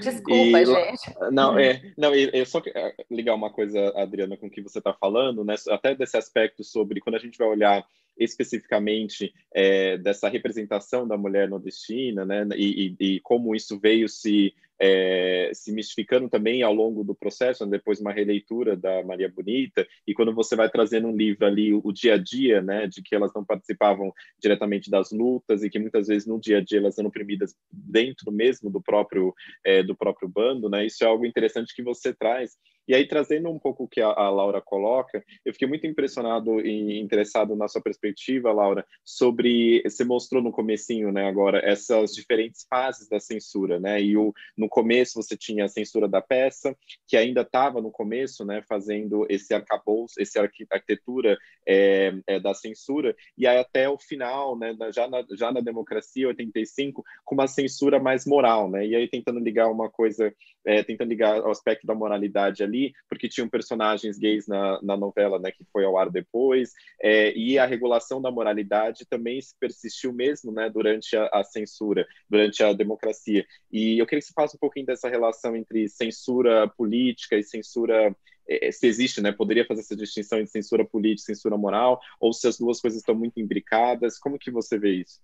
Desculpa, 0.00 0.62
e, 0.62 0.66
gente. 0.66 1.14
Não, 1.30 1.58
é, 1.58 1.82
não, 1.96 2.14
eu 2.14 2.46
só 2.46 2.62
é, 2.74 2.94
ligar 3.10 3.34
uma 3.34 3.50
coisa, 3.50 3.92
Adriana, 3.96 4.36
com 4.36 4.46
o 4.46 4.50
que 4.50 4.62
você 4.62 4.78
está 4.78 4.92
falando, 4.92 5.44
né? 5.44 5.54
Até 5.68 5.94
desse 5.94 6.16
aspecto 6.16 6.64
sobre 6.64 7.00
quando 7.00 7.16
a 7.16 7.18
gente 7.18 7.38
vai 7.38 7.48
olhar 7.48 7.86
especificamente 8.16 9.34
é, 9.52 9.98
dessa 9.98 10.28
representação 10.28 11.06
da 11.06 11.16
mulher 11.16 11.48
nordestina, 11.48 12.24
né? 12.24 12.46
E, 12.56 12.94
e, 12.98 13.14
e 13.14 13.20
como 13.20 13.54
isso 13.54 13.78
veio 13.78 14.08
se 14.08 14.54
é, 14.80 15.50
se 15.54 15.72
mistificando 15.72 16.28
também 16.28 16.62
ao 16.62 16.74
longo 16.74 17.04
do 17.04 17.14
processo, 17.14 17.64
né, 17.64 17.72
depois 17.72 18.00
uma 18.00 18.12
releitura 18.12 18.76
da 18.76 19.02
Maria 19.04 19.28
Bonita, 19.28 19.86
e 20.06 20.14
quando 20.14 20.34
você 20.34 20.56
vai 20.56 20.68
trazendo 20.68 21.08
um 21.08 21.16
livro 21.16 21.46
ali, 21.46 21.72
o, 21.72 21.92
dia 21.92 22.14
a 22.14 22.18
dia, 22.18 22.60
né, 22.60 22.86
de 22.86 23.02
que 23.02 23.14
elas 23.14 23.32
não 23.34 23.44
participavam 23.44 24.12
diretamente 24.40 24.90
das 24.90 25.10
lutas 25.10 25.62
e 25.62 25.70
que 25.70 25.78
muitas 25.78 26.08
vezes 26.08 26.26
no 26.26 26.40
dia 26.40 26.58
a 26.58 26.60
dia 26.60 26.78
elas 26.78 26.98
eram 26.98 27.08
oprimidas 27.08 27.54
dentro 27.70 28.32
mesmo 28.32 28.70
do 28.70 28.80
próprio, 28.80 29.34
é, 29.64 29.82
do 29.82 29.94
próprio 29.94 30.28
bando, 30.28 30.68
né, 30.68 30.86
isso 30.86 31.04
é 31.04 31.06
algo 31.06 31.24
interessante 31.24 31.74
que 31.74 31.82
você 31.82 32.12
traz 32.12 32.56
E 32.86 32.94
aí, 32.94 33.06
trazendo 33.08 33.48
um 33.48 33.58
pouco 33.58 33.84
o 33.84 33.88
que 33.88 34.00
a, 34.00 34.08
a 34.08 34.28
Laura 34.28 34.60
coloca, 34.60 35.24
eu 35.44 35.52
fiquei 35.52 35.66
muito 35.66 35.86
impressionado 35.86 36.60
e 36.60 37.00
interessado 37.00 37.56
na 37.56 37.66
sua 37.66 37.80
perspectiva, 37.80 38.52
Laura, 38.52 38.86
sobre, 39.02 39.82
você 39.84 40.04
mostrou 40.04 40.42
no 40.42 40.52
comecinho, 40.52 41.10
né, 41.10 41.26
agora, 41.26 41.60
essas 41.64 42.14
diferentes 42.14 42.66
fases 42.68 43.08
da 43.08 43.18
censura, 43.18 43.80
né, 43.80 44.02
e 44.02 44.16
o, 44.16 44.34
no 44.56 44.68
começo 44.68 45.22
você 45.22 45.36
tinha 45.36 45.64
a 45.64 45.68
censura 45.68 46.06
da 46.06 46.20
peça, 46.20 46.76
que 47.06 47.16
ainda 47.16 47.40
estava 47.40 47.80
no 47.80 47.90
começo, 47.90 48.44
né, 48.44 48.62
fazendo 48.68 49.26
esse 49.30 49.54
arcabouço, 49.54 50.20
esse 50.20 50.38
arquitetura 50.38 51.38
é, 51.66 52.12
é, 52.26 52.38
da 52.38 52.52
censura, 52.52 53.16
e 53.36 53.46
aí 53.46 53.58
até 53.58 53.88
o 53.88 53.98
final, 53.98 54.58
né, 54.58 54.76
já 54.92 55.08
na, 55.08 55.24
já 55.32 55.50
na 55.50 55.60
democracia, 55.60 56.28
85, 56.28 57.02
com 57.24 57.34
uma 57.34 57.46
censura 57.46 57.98
mais 57.98 58.26
moral, 58.26 58.70
né, 58.70 58.86
e 58.86 58.94
aí 58.94 59.08
tentando 59.08 59.40
ligar 59.40 59.70
uma 59.70 59.88
coisa, 59.88 60.34
é, 60.66 60.82
tentando 60.82 61.08
ligar 61.08 61.38
ao 61.40 61.50
aspecto 61.50 61.86
da 61.86 61.94
moralidade 61.94 62.62
ali, 62.62 62.73
porque 63.08 63.28
tinham 63.28 63.48
personagens 63.48 64.18
gays 64.18 64.46
na, 64.46 64.80
na 64.82 64.96
novela, 64.96 65.38
né, 65.38 65.50
que 65.50 65.64
foi 65.72 65.84
ao 65.84 65.98
ar 65.98 66.10
depois, 66.10 66.72
é, 67.00 67.32
e 67.36 67.58
a 67.58 67.66
regulação 67.66 68.20
da 68.20 68.30
moralidade 68.30 69.06
também 69.06 69.38
persistiu 69.58 70.12
mesmo, 70.12 70.52
né, 70.52 70.68
durante 70.70 71.16
a, 71.16 71.26
a, 71.32 71.44
censura, 71.44 72.06
durante 72.28 72.62
a 72.62 72.72
democracia. 72.72 73.44
E 73.70 73.98
eu 73.98 74.06
queria 74.06 74.20
que 74.20 74.26
você 74.26 74.32
falasse 74.34 74.56
um 74.56 74.60
pouquinho 74.60 74.86
dessa 74.86 75.08
relação 75.08 75.56
entre 75.56 75.88
censura 75.88 76.68
política 76.68 77.36
e 77.36 77.42
censura 77.42 78.14
é, 78.48 78.70
se 78.70 78.86
existe, 78.86 79.20
né? 79.20 79.32
Poderia 79.32 79.66
fazer 79.66 79.80
essa 79.80 79.96
distinção 79.96 80.38
entre 80.38 80.50
censura 80.50 80.84
política 80.84 81.32
e 81.32 81.34
censura 81.34 81.56
moral, 81.56 81.98
ou 82.20 82.32
se 82.32 82.46
as 82.46 82.58
duas 82.58 82.80
coisas 82.80 83.00
estão 83.00 83.14
muito 83.14 83.40
imbricadas. 83.40 84.18
Como 84.18 84.38
que 84.38 84.50
você 84.50 84.78
vê 84.78 84.90
isso? 84.96 85.18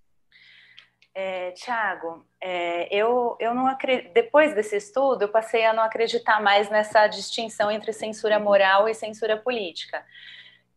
É, 1.15 1.51
Tiago, 1.53 2.25
é, 2.41 2.95
eu, 2.95 3.37
eu 3.41 3.53
não 3.53 3.67
acredito, 3.67 4.13
depois 4.13 4.55
desse 4.55 4.77
estudo, 4.77 5.23
eu 5.23 5.29
passei 5.29 5.65
a 5.65 5.73
não 5.73 5.83
acreditar 5.83 6.41
mais 6.41 6.71
nessa 6.71 7.07
distinção 7.09 7.71
entre 7.71 7.93
censura 7.93 8.39
moral 8.39 8.89
e 8.89 8.95
censura 8.95 9.37
política. 9.37 10.05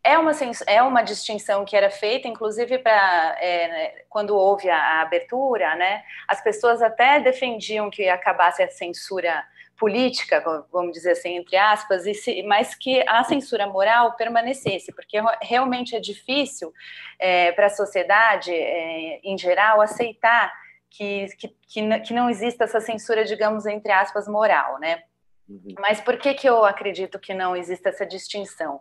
É 0.04 0.18
uma, 0.18 0.32
é 0.68 0.84
uma 0.84 1.02
distinção 1.02 1.64
que 1.64 1.78
era 1.78 1.90
feita, 1.90 2.28
inclusive, 2.28 2.80
para 2.80 3.38
é, 3.40 4.06
quando 4.10 4.36
houve 4.36 4.70
a, 4.70 4.78
a, 4.78 5.02
abertura, 5.02 5.76
né, 5.76 6.04
as 6.28 6.44
pessoas 6.44 6.82
até 6.82 7.20
defendiam 7.20 7.90
que 7.90 8.10
acabasse 8.10 8.62
a 8.62 8.70
censura 8.70 9.46
política, 9.78 10.44
vamos 10.72 10.94
dizer 10.94 11.12
assim, 11.12 11.38
entre 11.38 11.58
aspas, 11.58 12.04
mas 12.46 12.76
que 12.76 13.04
a 13.08 13.24
censura 13.24 13.68
moral 13.68 14.16
permanecesse, 14.16 14.94
porque 14.94 15.18
realmente 15.42 15.96
é 15.96 16.00
difícil 16.00 16.72
é, 17.20 17.52
para 17.52 17.68
a 17.68 17.70
sociedade, 17.70 18.52
é, 18.52 19.20
em 19.24 19.38
geral, 19.38 19.82
aceitar 19.82 20.52
que, 20.90 21.26
que, 21.68 21.80
que 22.00 22.14
não 22.14 22.30
exista 22.30 22.66
essa 22.66 22.80
censura, 22.80 23.26
digamos, 23.26 23.66
entre 23.66 23.92
aspas, 23.92 24.28
moral, 24.28 24.80
né? 24.80 25.04
Uhum. 25.50 25.76
Mas 25.80 26.00
por 26.00 26.18
que, 26.18 26.34
que 26.34 26.48
eu 26.48 26.64
acredito 26.64 27.20
que 27.20 27.34
não 27.34 27.56
existe 27.56 27.88
essa 27.88 28.06
distinção? 28.06 28.80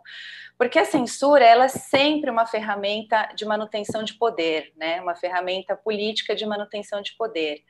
Porque 0.57 0.79
a 0.79 0.85
censura 0.85 1.43
ela 1.43 1.65
é 1.65 1.69
sempre 1.69 2.29
uma 2.29 2.45
ferramenta 2.45 3.29
de 3.35 3.45
manutenção 3.45 4.03
de 4.03 4.13
poder, 4.13 4.71
né? 4.75 5.01
uma 5.01 5.15
ferramenta 5.15 5.75
política 5.75 6.35
de 6.35 6.45
manutenção 6.45 7.01
de 7.01 7.15
poder. 7.17 7.63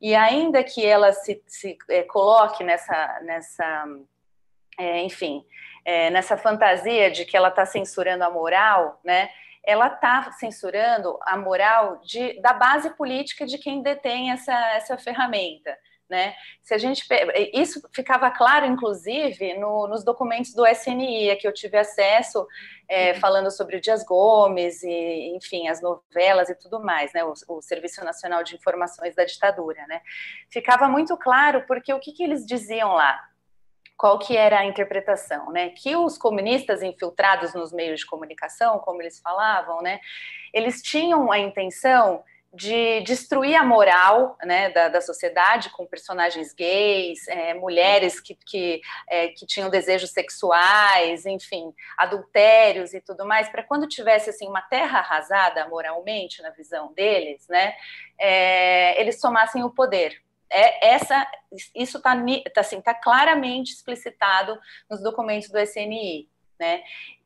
E 0.00 0.14
ainda 0.14 0.62
que 0.62 0.84
ela 0.84 1.12
se, 1.12 1.42
se 1.46 1.78
é, 1.88 2.02
coloque 2.02 2.62
nessa, 2.62 3.20
nessa 3.22 3.86
é, 4.78 5.02
enfim, 5.02 5.44
é, 5.84 6.10
nessa 6.10 6.36
fantasia 6.36 7.10
de 7.10 7.24
que 7.24 7.36
ela 7.36 7.48
está 7.48 7.64
censurando 7.64 8.24
a 8.24 8.30
moral, 8.30 9.00
né? 9.04 9.30
ela 9.64 9.86
está 9.86 10.30
censurando 10.32 11.18
a 11.22 11.36
moral 11.36 11.98
de, 12.02 12.40
da 12.40 12.52
base 12.52 12.90
política 12.90 13.46
de 13.46 13.56
quem 13.56 13.82
detém 13.82 14.30
essa, 14.30 14.54
essa 14.74 14.98
ferramenta. 14.98 15.76
Né? 16.08 16.34
Se 16.62 16.74
a 16.74 16.78
gente 16.78 17.06
isso 17.54 17.80
ficava 17.92 18.30
claro, 18.30 18.66
inclusive, 18.66 19.54
no, 19.54 19.88
nos 19.88 20.04
documentos 20.04 20.52
do 20.52 20.66
SNI 20.66 21.30
a 21.30 21.36
que 21.36 21.48
eu 21.48 21.52
tive 21.52 21.78
acesso, 21.78 22.46
é, 22.88 23.12
uhum. 23.12 23.20
falando 23.20 23.50
sobre 23.50 23.76
o 23.76 23.80
Dias 23.80 24.04
Gomes 24.04 24.82
e, 24.82 25.34
enfim, 25.34 25.68
as 25.68 25.80
novelas 25.80 26.50
e 26.50 26.54
tudo 26.54 26.80
mais, 26.82 27.12
né? 27.14 27.24
O, 27.24 27.32
o, 27.48 27.62
Serviço 27.62 28.04
Nacional 28.04 28.44
de 28.44 28.54
Informações 28.54 29.14
da 29.14 29.24
ditadura, 29.24 29.86
né? 29.86 30.02
Ficava 30.50 30.88
muito 30.88 31.16
claro 31.16 31.64
porque 31.66 31.92
o 31.92 32.00
que, 32.00 32.12
que 32.12 32.22
eles 32.22 32.44
diziam 32.44 32.92
lá? 32.92 33.18
Qual 33.96 34.18
que 34.18 34.36
era 34.36 34.58
a 34.58 34.64
interpretação, 34.66 35.50
né? 35.50 35.70
Que 35.70 35.96
os 35.96 36.18
comunistas 36.18 36.82
infiltrados 36.82 37.54
nos 37.54 37.72
meios 37.72 38.00
de 38.00 38.06
comunicação, 38.06 38.78
como 38.80 39.00
eles 39.00 39.20
falavam, 39.20 39.80
né? 39.80 40.00
Eles 40.52 40.82
tinham 40.82 41.32
a 41.32 41.38
intenção 41.38 42.22
de 42.54 43.00
destruir 43.00 43.56
a 43.56 43.64
moral 43.64 44.38
né, 44.44 44.70
da, 44.70 44.88
da 44.88 45.00
sociedade 45.00 45.70
com 45.70 45.84
personagens 45.84 46.54
gays, 46.54 47.26
é, 47.26 47.52
mulheres 47.54 48.20
que, 48.20 48.34
que, 48.34 48.80
é, 49.08 49.28
que 49.28 49.44
tinham 49.44 49.68
desejos 49.68 50.10
sexuais, 50.10 51.26
enfim, 51.26 51.74
adultérios 51.98 52.94
e 52.94 53.00
tudo 53.00 53.26
mais, 53.26 53.48
para 53.48 53.64
quando 53.64 53.88
tivesse 53.88 54.30
assim 54.30 54.46
uma 54.46 54.62
terra 54.62 55.00
arrasada 55.00 55.66
moralmente 55.68 56.40
na 56.42 56.50
visão 56.50 56.92
deles, 56.92 57.46
né, 57.48 57.74
é, 58.18 59.00
eles 59.00 59.20
tomassem 59.20 59.64
o 59.64 59.70
poder. 59.70 60.22
É, 60.48 60.94
essa, 60.94 61.26
isso 61.74 61.96
está 61.96 62.14
tá, 62.54 62.60
assim, 62.60 62.80
tá 62.80 62.94
claramente 62.94 63.72
explicitado 63.72 64.56
nos 64.88 65.02
documentos 65.02 65.48
do 65.48 65.58
SNI. 65.58 66.28
Né? 66.58 66.84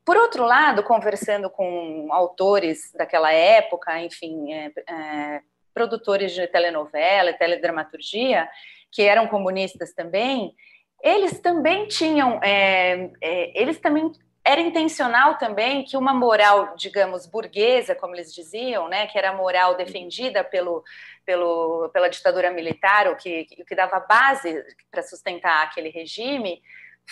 Por 0.08 0.16
outro 0.16 0.46
lado, 0.46 0.82
conversando 0.82 1.50
com 1.50 2.08
autores 2.10 2.90
daquela 2.94 3.30
época, 3.30 4.00
enfim, 4.00 4.54
é, 4.54 4.72
é, 4.88 5.42
produtores 5.74 6.32
de 6.32 6.46
telenovela 6.46 7.34
teledramaturgia, 7.34 8.48
que 8.90 9.02
eram 9.02 9.28
comunistas 9.28 9.92
também, 9.92 10.54
eles 11.02 11.38
também 11.40 11.86
tinham, 11.88 12.40
é, 12.42 13.10
é, 13.20 13.60
eles 13.60 13.78
também 13.80 14.10
era 14.42 14.62
intencional 14.62 15.36
também 15.36 15.84
que 15.84 15.94
uma 15.94 16.14
moral, 16.14 16.74
digamos, 16.74 17.26
burguesa, 17.26 17.94
como 17.94 18.14
eles 18.14 18.32
diziam, 18.32 18.88
né, 18.88 19.08
que 19.08 19.18
era 19.18 19.28
a 19.28 19.36
moral 19.36 19.76
defendida 19.76 20.42
pelo, 20.42 20.82
pelo, 21.26 21.90
pela 21.90 22.08
ditadura 22.08 22.50
militar, 22.50 23.08
o 23.08 23.16
que, 23.16 23.44
que 23.44 23.74
dava 23.74 24.00
base 24.00 24.64
para 24.90 25.02
sustentar 25.02 25.64
aquele 25.64 25.90
regime, 25.90 26.62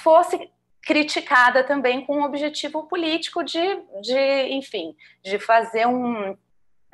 fosse 0.02 0.50
criticada 0.82 1.64
também 1.64 2.04
com 2.04 2.20
o 2.20 2.24
objetivo 2.24 2.84
político 2.84 3.42
de, 3.42 3.60
de 4.02 4.48
enfim, 4.50 4.96
de 5.22 5.38
fazer 5.38 5.86
um, 5.86 6.36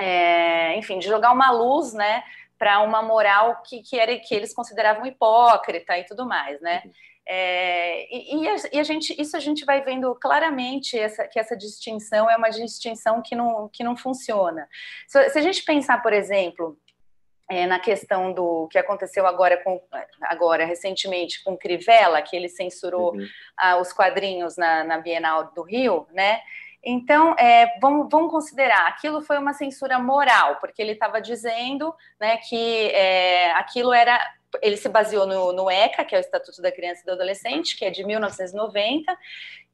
é, 0.01 0.77
enfim, 0.77 0.99
de 0.99 1.07
jogar 1.07 1.33
uma 1.33 1.51
luz, 1.51 1.93
né, 1.93 2.23
para 2.59 2.81
uma 2.81 3.03
moral 3.03 3.63
que, 3.63 3.83
que, 3.83 3.99
era, 3.99 4.17
que 4.19 4.35
eles 4.35 4.55
consideravam 4.55 5.05
hipócrita 5.07 5.99
e 5.99 6.05
tudo 6.05 6.27
mais, 6.27 6.61
né? 6.61 6.83
Uhum. 6.85 6.93
É, 7.25 8.15
e, 8.15 8.45
e, 8.73 8.79
a, 8.79 8.83
gente, 8.83 9.21
isso 9.21 9.37
a 9.37 9.41
gente 9.41 9.65
vai 9.65 9.81
vendo 9.83 10.13
claramente 10.17 10.99
essa, 10.99 11.27
que 11.29 11.39
essa 11.39 11.57
distinção 11.57 12.29
é 12.29 12.37
uma 12.37 12.51
distinção 12.51 13.23
que 13.23 13.37
não, 13.37 13.69
que 13.69 13.85
não 13.85 13.97
funciona. 13.97 14.69
Se, 15.07 15.31
se 15.31 15.39
a 15.39 15.43
gente 15.43 15.65
pensar, 15.65 16.03
por 16.03 16.13
exemplo, 16.13 16.77
é, 17.53 17.67
na 17.67 17.79
questão 17.79 18.33
do 18.33 18.67
que 18.69 18.79
aconteceu 18.79 19.27
agora, 19.27 19.63
com, 19.63 19.79
agora 20.23 20.65
recentemente 20.65 21.45
com 21.45 21.55
Crivella, 21.55 22.23
que 22.23 22.35
ele 22.35 22.49
censurou 22.49 23.15
uhum. 23.15 23.27
ah, 23.59 23.77
os 23.77 23.93
quadrinhos 23.93 24.57
na, 24.57 24.83
na, 24.83 24.99
Bienal 24.99 25.53
do 25.55 25.61
Rio, 25.63 26.07
né? 26.13 26.41
Então, 26.83 27.37
é, 27.39 27.79
vamos, 27.79 28.09
vamos, 28.11 28.31
considerar, 28.31 28.89
aquilo 28.89 29.21
foi 29.21 29.37
uma 29.37 29.53
censura 29.53 29.99
moral, 29.99 30.57
porque 30.61 30.81
ele 30.81 30.93
estava 30.93 31.21
dizendo 31.21 31.95
né, 32.19 32.39
que 32.39 32.89
é, 32.89 33.53
aquilo 33.53 33.93
era 33.93 34.19
ele 34.61 34.77
se 34.77 34.89
baseou 34.89 35.27
no, 35.27 35.53
no, 35.53 35.71
ECA, 35.71 36.05
que 36.05 36.15
é 36.15 36.19
o 36.19 36.21
Estatuto 36.21 36.61
da 36.61 36.71
Criança 36.71 37.01
e 37.03 37.07
do 37.07 37.13
Adolescente, 37.13 37.77
que 37.77 37.87
é 37.87 37.91
de 37.91 38.05
1990, 38.05 39.17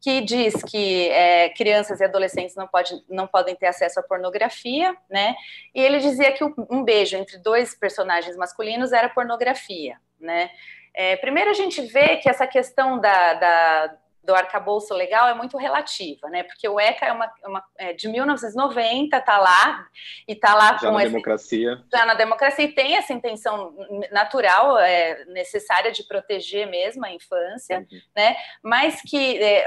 que 0.00 0.20
diz 0.20 0.54
que 0.62 1.08
é, 1.08 1.48
crianças 1.50 2.00
e 2.00 2.04
adolescentes 2.04 2.54
não, 2.54 2.68
pode, 2.68 2.94
não 3.08 3.26
podem 3.26 3.56
ter 3.56 3.66
acesso 3.66 3.98
à 3.98 4.02
pornografia, 4.02 4.96
né? 5.10 5.34
E 5.74 5.80
ele 5.80 5.98
dizia 5.98 6.32
que 6.32 6.44
um 6.44 6.84
beijo 6.84 7.16
entre 7.16 7.38
dois 7.38 7.74
personagens 7.74 8.36
masculinos 8.36 8.92
era 8.92 9.08
pornografia, 9.08 9.96
né? 10.20 10.50
É, 10.94 11.16
primeiro 11.16 11.50
a 11.50 11.54
gente 11.54 11.80
vê 11.82 12.16
que 12.16 12.28
essa 12.28 12.46
questão 12.46 13.00
da, 13.00 13.34
da 13.34 13.96
do 14.28 14.34
arcabouço 14.34 14.92
legal 14.92 15.26
é 15.26 15.32
muito 15.32 15.56
relativa, 15.56 16.28
né? 16.28 16.42
Porque 16.42 16.68
o 16.68 16.78
ECA 16.78 17.06
é, 17.06 17.12
uma, 17.12 17.32
uma 17.46 17.64
é 17.78 17.94
de 17.94 18.06
1990, 18.08 19.18
tá 19.22 19.38
lá 19.38 19.88
e 20.28 20.34
tá 20.34 20.54
lá 20.54 20.76
já 20.76 20.90
com 20.90 20.96
na 20.96 21.02
esse, 21.02 21.12
democracia. 21.12 21.82
Já 21.90 22.04
na 22.04 22.12
democracia 22.12 22.66
e 22.66 22.72
tem 22.72 22.96
essa 22.96 23.14
intenção 23.14 23.74
natural, 24.12 24.78
é, 24.78 25.24
necessária 25.24 25.90
de 25.90 26.04
proteger 26.04 26.68
mesmo 26.68 27.06
a 27.06 27.10
infância, 27.10 27.78
uhum. 27.78 28.00
né? 28.14 28.36
Mas 28.62 29.00
que 29.00 29.42
é, 29.42 29.66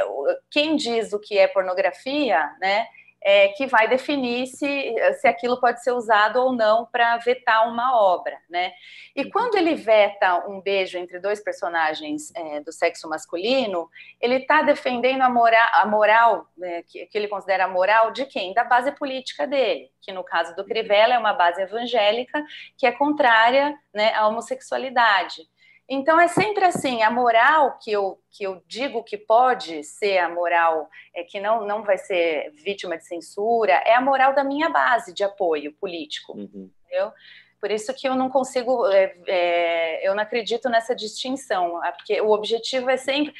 quem 0.51 0.75
diz 0.75 1.11
o 1.11 1.19
que 1.19 1.39
é 1.39 1.47
pornografia, 1.47 2.51
né? 2.61 2.85
É, 3.23 3.49
que 3.49 3.67
vai 3.67 3.87
definir 3.87 4.47
se, 4.47 4.95
se 5.19 5.27
aquilo 5.27 5.59
pode 5.59 5.83
ser 5.83 5.91
usado 5.91 6.37
ou 6.37 6.53
não 6.53 6.85
para 6.85 7.17
vetar 7.17 7.69
uma 7.69 7.95
obra, 7.95 8.37
né? 8.49 8.71
E 9.15 9.29
quando 9.29 9.55
ele 9.55 9.75
veta 9.75 10.47
um 10.47 10.59
beijo 10.59 10.97
entre 10.97 11.19
dois 11.19 11.43
personagens 11.43 12.33
é, 12.35 12.61
do 12.61 12.71
sexo 12.71 13.07
masculino, 13.07 13.89
ele 14.19 14.35
está 14.35 14.63
defendendo 14.63 15.21
a 15.21 15.29
moral, 15.29 15.69
a 15.73 15.85
moral 15.85 16.47
é, 16.61 16.81
que, 16.83 17.05
que, 17.05 17.17
ele 17.17 17.27
considera 17.27 17.65
a 17.65 17.67
moral 17.67 18.11
de 18.11 18.25
quem? 18.25 18.53
Da 18.53 18.63
base 18.63 18.91
política 18.93 19.45
dele, 19.45 19.91
que 20.01 20.11
no 20.11 20.23
caso 20.23 20.55
do 20.55 20.65
Crivella 20.65 21.13
é 21.13 21.19
uma 21.19 21.33
base 21.33 21.61
evangélica 21.61 22.43
que 22.77 22.87
é 22.87 22.91
contrária 22.91 23.77
né, 23.93 24.13
à 24.15 24.27
homossexualidade. 24.27 25.43
Então 25.93 26.17
é 26.17 26.29
sempre 26.29 26.63
assim, 26.63 27.03
a 27.03 27.11
moral 27.11 27.77
que 27.77 27.91
eu, 27.91 28.17
que 28.31 28.45
eu 28.45 28.63
digo 28.65 29.03
que 29.03 29.17
pode 29.17 29.83
ser 29.83 30.19
a 30.19 30.29
moral 30.29 30.89
é 31.13 31.21
que 31.21 31.37
não, 31.37 31.67
não 31.67 31.83
vai 31.83 31.97
ser 31.97 32.49
vítima 32.51 32.97
de 32.97 33.05
censura, 33.05 33.73
é 33.73 33.93
a 33.93 33.99
moral 33.99 34.33
da 34.33 34.41
minha 34.41 34.69
base 34.69 35.13
de 35.13 35.21
apoio 35.21 35.73
político, 35.73 36.31
uhum. 36.31 36.71
entendeu? 36.85 37.11
Por 37.59 37.69
isso 37.71 37.93
que 37.93 38.07
eu 38.07 38.15
não 38.15 38.29
consigo, 38.29 38.87
é, 38.87 39.13
é, 39.27 40.07
eu 40.07 40.15
não 40.15 40.23
acredito 40.23 40.69
nessa 40.69 40.95
distinção, 40.95 41.81
porque 41.97 42.21
o 42.21 42.31
objetivo 42.31 42.89
é 42.89 42.95
sempre, 42.95 43.33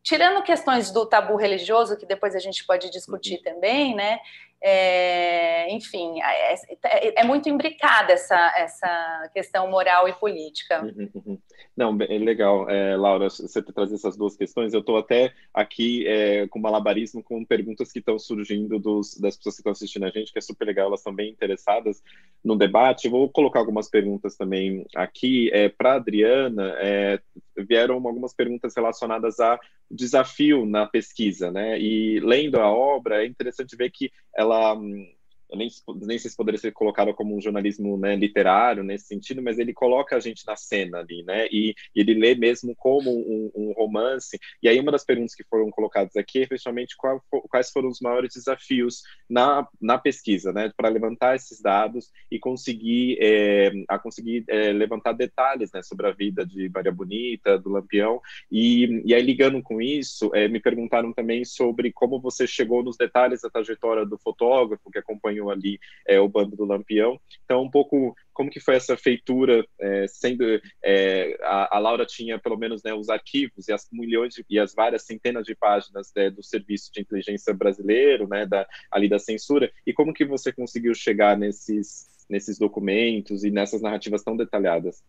tirando 0.00 0.44
questões 0.44 0.92
do 0.92 1.04
tabu 1.06 1.34
religioso, 1.34 1.98
que 1.98 2.06
depois 2.06 2.36
a 2.36 2.38
gente 2.38 2.64
pode 2.64 2.88
discutir 2.88 3.38
uhum. 3.38 3.42
também, 3.42 3.96
né? 3.96 4.20
É, 4.62 5.70
enfim, 5.72 6.20
é, 6.22 6.54
é, 6.54 7.20
é, 7.20 7.24
muito 7.24 7.48
imbricada 7.48 8.12
essa, 8.12 8.54
essa 8.56 9.30
questão 9.34 9.68
moral 9.68 10.08
e 10.08 10.12
política. 10.14 10.82
Uhum, 10.82 11.10
uhum. 11.14 11.38
Não, 11.76 11.96
é 12.00 12.18
legal, 12.18 12.68
é, 12.70 12.96
Laura, 12.96 13.28
você 13.28 13.62
trazer 13.62 13.96
essas 13.96 14.16
duas 14.16 14.36
questões. 14.36 14.72
Eu 14.72 14.80
estou 14.80 14.96
até 14.96 15.34
aqui 15.52 16.06
é, 16.06 16.46
com 16.48 16.58
malabarismo 16.58 17.22
com 17.22 17.44
perguntas 17.44 17.92
que 17.92 17.98
estão 17.98 18.18
surgindo 18.18 18.78
dos, 18.78 19.18
das 19.18 19.36
pessoas 19.36 19.56
que 19.56 19.60
estão 19.60 19.72
assistindo 19.72 20.04
a 20.04 20.10
gente, 20.10 20.32
que 20.32 20.38
é 20.38 20.42
super 20.42 20.64
legal, 20.64 20.86
elas 20.86 21.00
estão 21.00 21.14
bem 21.14 21.30
interessadas 21.30 22.02
no 22.42 22.56
debate. 22.56 23.08
vou 23.08 23.28
colocar 23.28 23.58
algumas 23.58 23.88
perguntas 23.88 24.36
também 24.36 24.86
aqui. 24.94 25.50
É, 25.52 25.68
Para 25.68 25.92
a 25.92 25.96
Adriana, 25.96 26.74
é, 26.78 27.20
vieram 27.56 27.94
algumas 27.94 28.34
perguntas 28.34 28.74
relacionadas 28.74 29.38
a 29.40 29.58
desafio 29.90 30.66
na 30.66 30.86
pesquisa, 30.86 31.50
né? 31.50 31.80
E 31.80 32.20
lendo 32.20 32.58
a 32.58 32.70
obra, 32.70 33.22
é 33.22 33.26
interessante 33.26 33.76
ver 33.76 33.90
que 33.90 34.10
ela 34.34 34.74
hum, 34.74 35.06
nem, 35.54 35.68
nem 36.02 36.18
sei 36.18 36.30
se 36.30 36.36
poderia 36.36 36.58
ser 36.58 36.72
colocado 36.72 37.14
como 37.14 37.36
um 37.36 37.40
jornalismo 37.40 37.96
né, 37.96 38.16
literário 38.16 38.82
nesse 38.82 39.06
sentido, 39.06 39.42
mas 39.42 39.58
ele 39.58 39.72
coloca 39.72 40.16
a 40.16 40.20
gente 40.20 40.44
na 40.46 40.56
cena 40.56 40.98
ali, 40.98 41.22
né? 41.22 41.46
E, 41.50 41.74
e 41.94 42.00
ele 42.00 42.14
lê 42.14 42.34
mesmo 42.34 42.74
como 42.74 43.10
um, 43.10 43.50
um, 43.54 43.72
romance. 43.72 44.38
E 44.62 44.68
aí 44.68 44.80
uma 44.80 44.92
das 44.92 45.04
perguntas 45.04 45.34
que 45.34 45.44
foram 45.44 45.70
colocadas 45.70 46.16
aqui 46.16 46.40
é 46.40 46.42
efetivamente 46.42 46.96
qual, 46.96 47.22
quais 47.48 47.70
foram 47.70 47.88
os 47.88 48.00
maiores 48.00 48.34
desafios 48.34 49.02
na, 49.28 49.66
na 49.80 49.98
pesquisa, 49.98 50.52
né? 50.52 50.72
Para 50.76 50.88
levantar 50.88 51.36
esses 51.36 51.60
dados 51.60 52.10
e 52.30 52.38
conseguir 52.38 53.18
é, 53.20 53.72
a 53.88 53.98
conseguir 53.98 54.44
é, 54.48 54.72
levantar 54.72 55.12
detalhes 55.12 55.70
né, 55.72 55.82
sobre 55.82 56.06
a 56.06 56.12
vida 56.12 56.44
de 56.44 56.68
Maria 56.68 56.92
Bonita, 56.92 57.58
do 57.58 57.70
Lampião. 57.70 58.20
E, 58.50 59.02
e 59.04 59.14
aí 59.14 59.22
ligando 59.22 59.62
com 59.62 59.80
isso, 59.80 60.30
é, 60.34 60.48
me 60.48 60.60
perguntaram 60.60 61.12
também 61.12 61.44
sobre 61.44 61.92
como 61.92 62.20
você 62.20 62.46
chegou 62.46 62.82
nos 62.82 62.96
detalhes 62.96 63.42
da 63.42 63.50
trajetória 63.50 64.04
do 64.04 64.18
fotógrafo 64.18 64.90
que 64.90 64.98
acompanha 64.98 65.35
acompanham 65.36 65.50
ali 65.50 65.78
é, 66.06 66.18
o 66.18 66.28
bando 66.28 66.56
do 66.56 66.64
Lampião. 66.64 67.20
Então, 67.44 67.62
um 67.62 67.70
pouco 67.70 68.14
como 68.32 68.50
que 68.50 68.60
foi 68.60 68.76
essa 68.76 68.96
feitura, 68.96 69.66
é, 69.78 70.06
sendo 70.08 70.44
é, 70.82 71.36
a, 71.42 71.76
a, 71.76 71.78
Laura 71.78 72.04
tinha 72.04 72.38
pelo 72.38 72.56
menos 72.56 72.82
né, 72.82 72.92
os 72.92 73.08
arquivos 73.08 73.68
e 73.68 73.72
as 73.72 73.88
milhões 73.90 74.34
de, 74.34 74.44
e 74.48 74.58
as 74.58 74.74
várias 74.74 75.04
centenas 75.04 75.44
de 75.46 75.54
páginas 75.54 76.12
né, 76.14 76.30
do 76.30 76.42
serviço 76.42 76.92
de 76.92 77.00
inteligência 77.00 77.54
brasileiro, 77.54 78.28
né, 78.28 78.46
da, 78.46 78.66
ali 78.90 79.08
da 79.08 79.18
censura, 79.18 79.70
e 79.86 79.92
como 79.92 80.12
que 80.12 80.24
você 80.24 80.52
conseguiu 80.52 80.94
chegar 80.94 81.36
nesses 81.36 82.14
nesses 82.28 82.58
documentos 82.58 83.44
e 83.44 83.52
nessas 83.52 83.80
narrativas 83.80 84.20
tão 84.24 84.36
detalhadas? 84.36 85.00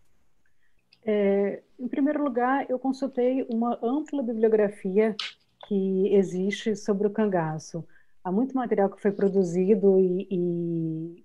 É, 1.04 1.60
em 1.76 1.88
primeiro 1.88 2.22
lugar, 2.22 2.64
eu 2.70 2.78
consultei 2.78 3.44
uma 3.50 3.76
ampla 3.82 4.22
bibliografia 4.22 5.16
que 5.66 6.14
existe 6.14 6.76
sobre 6.76 7.08
o 7.08 7.10
cangaço 7.10 7.84
há 8.28 8.32
muito 8.32 8.54
material 8.54 8.90
que 8.90 9.00
foi 9.00 9.10
produzido 9.10 9.98
e, 9.98 10.28
e 10.30 11.24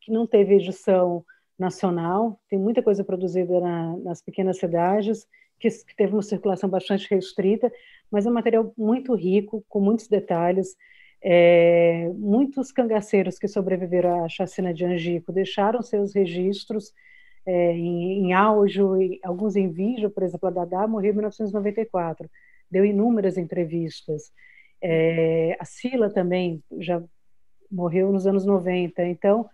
que 0.00 0.10
não 0.12 0.26
teve 0.26 0.56
edição 0.56 1.24
nacional, 1.58 2.40
tem 2.48 2.58
muita 2.58 2.82
coisa 2.82 3.04
produzida 3.04 3.60
na, 3.60 3.96
nas 3.98 4.20
pequenas 4.20 4.58
cidades, 4.58 5.26
que, 5.58 5.68
que, 5.68 5.94
teve 5.94 6.12
uma 6.12 6.22
circulação 6.22 6.68
bastante 6.68 7.06
restrita, 7.08 7.70
mas 8.10 8.26
é 8.26 8.30
um 8.30 8.34
material 8.34 8.72
muito 8.76 9.14
rico, 9.14 9.64
com 9.68 9.80
muitos 9.80 10.08
detalhes. 10.08 10.74
É, 11.22 12.10
muitos 12.14 12.72
cangaceiros 12.72 13.38
que 13.38 13.46
sobreviveram 13.46 14.24
à 14.24 14.28
chacina 14.28 14.72
de 14.72 14.86
Angico 14.86 15.32
deixaram 15.32 15.82
seus 15.82 16.14
registros 16.14 16.94
é, 17.44 17.72
em, 17.72 18.24
em 18.24 18.32
áudio, 18.32 18.96
alguns 19.22 19.54
em 19.54 19.70
vídeo, 19.70 20.10
por 20.10 20.22
exemplo, 20.22 20.48
a 20.48 20.52
Dadá 20.52 20.88
morreu 20.88 21.12
em 21.12 21.16
1994, 21.16 22.28
deu 22.70 22.84
inúmeras 22.84 23.36
entrevistas. 23.36 24.32
É, 24.82 25.56
a 25.58 25.64
Sila 25.64 26.10
também 26.10 26.62
já 26.78 27.02
morreu 27.70 28.12
nos 28.12 28.26
anos 28.26 28.44
90. 28.44 29.04
Então, 29.04 29.48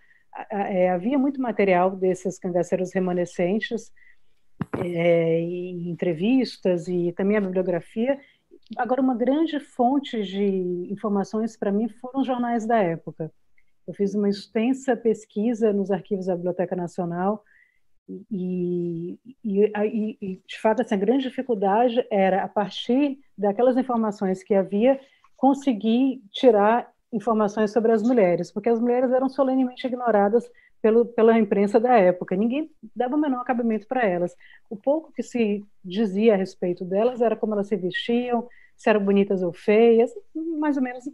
é, 0.49 0.89
havia 0.89 1.17
muito 1.17 1.41
material 1.41 1.95
desses 1.95 2.37
cangaceiros 2.39 2.93
remanescentes, 2.93 3.91
é, 4.83 5.39
em 5.39 5.89
entrevistas 5.89 6.87
e 6.87 7.11
também 7.13 7.37
a 7.37 7.41
bibliografia. 7.41 8.19
Agora, 8.77 9.01
uma 9.01 9.15
grande 9.15 9.59
fonte 9.59 10.23
de 10.23 10.87
informações 10.91 11.55
para 11.55 11.71
mim 11.71 11.87
foram 11.87 12.21
os 12.21 12.27
jornais 12.27 12.65
da 12.65 12.77
época. 12.77 13.31
Eu 13.87 13.93
fiz 13.93 14.13
uma 14.13 14.29
extensa 14.29 14.95
pesquisa 14.97 15.71
nos 15.71 15.89
arquivos 15.89 16.25
da 16.25 16.35
Biblioteca 16.35 16.75
Nacional 16.75 17.43
e, 18.31 19.19
e, 19.43 20.17
e, 20.21 20.41
de 20.45 20.59
fato, 20.59 20.81
assim, 20.81 20.95
a 20.95 20.97
grande 20.97 21.23
dificuldade 21.23 22.05
era, 22.09 22.43
a 22.43 22.47
partir 22.47 23.17
daquelas 23.37 23.77
informações 23.77 24.43
que 24.43 24.53
havia, 24.53 24.99
conseguir 25.37 26.21
tirar 26.31 26.91
informações 27.13 27.71
sobre 27.71 27.91
as 27.93 28.03
mulheres, 28.03 28.51
porque 28.51 28.67
as 28.67 28.79
mulheres 28.79 29.11
eram 29.11 29.29
solenemente 29.29 29.87
ignoradas 29.87 30.49
pelo, 30.81 31.05
pela 31.05 31.37
imprensa 31.39 31.79
da 31.79 31.95
época. 31.95 32.35
Ninguém 32.35 32.69
dava 32.95 33.15
o 33.15 33.19
menor 33.19 33.43
cabimento 33.45 33.87
para 33.87 34.05
elas. 34.05 34.35
O 34.69 34.75
pouco 34.75 35.11
que 35.13 35.23
se 35.23 35.63
dizia 35.83 36.33
a 36.33 36.37
respeito 36.37 36.83
delas 36.83 37.21
era 37.21 37.35
como 37.35 37.53
elas 37.53 37.67
se 37.67 37.75
vestiam, 37.75 38.47
se 38.75 38.89
eram 38.89 39.03
bonitas 39.03 39.41
ou 39.41 39.53
feias, 39.53 40.11
mais 40.59 40.75
ou 40.75 40.83
menos 40.83 41.05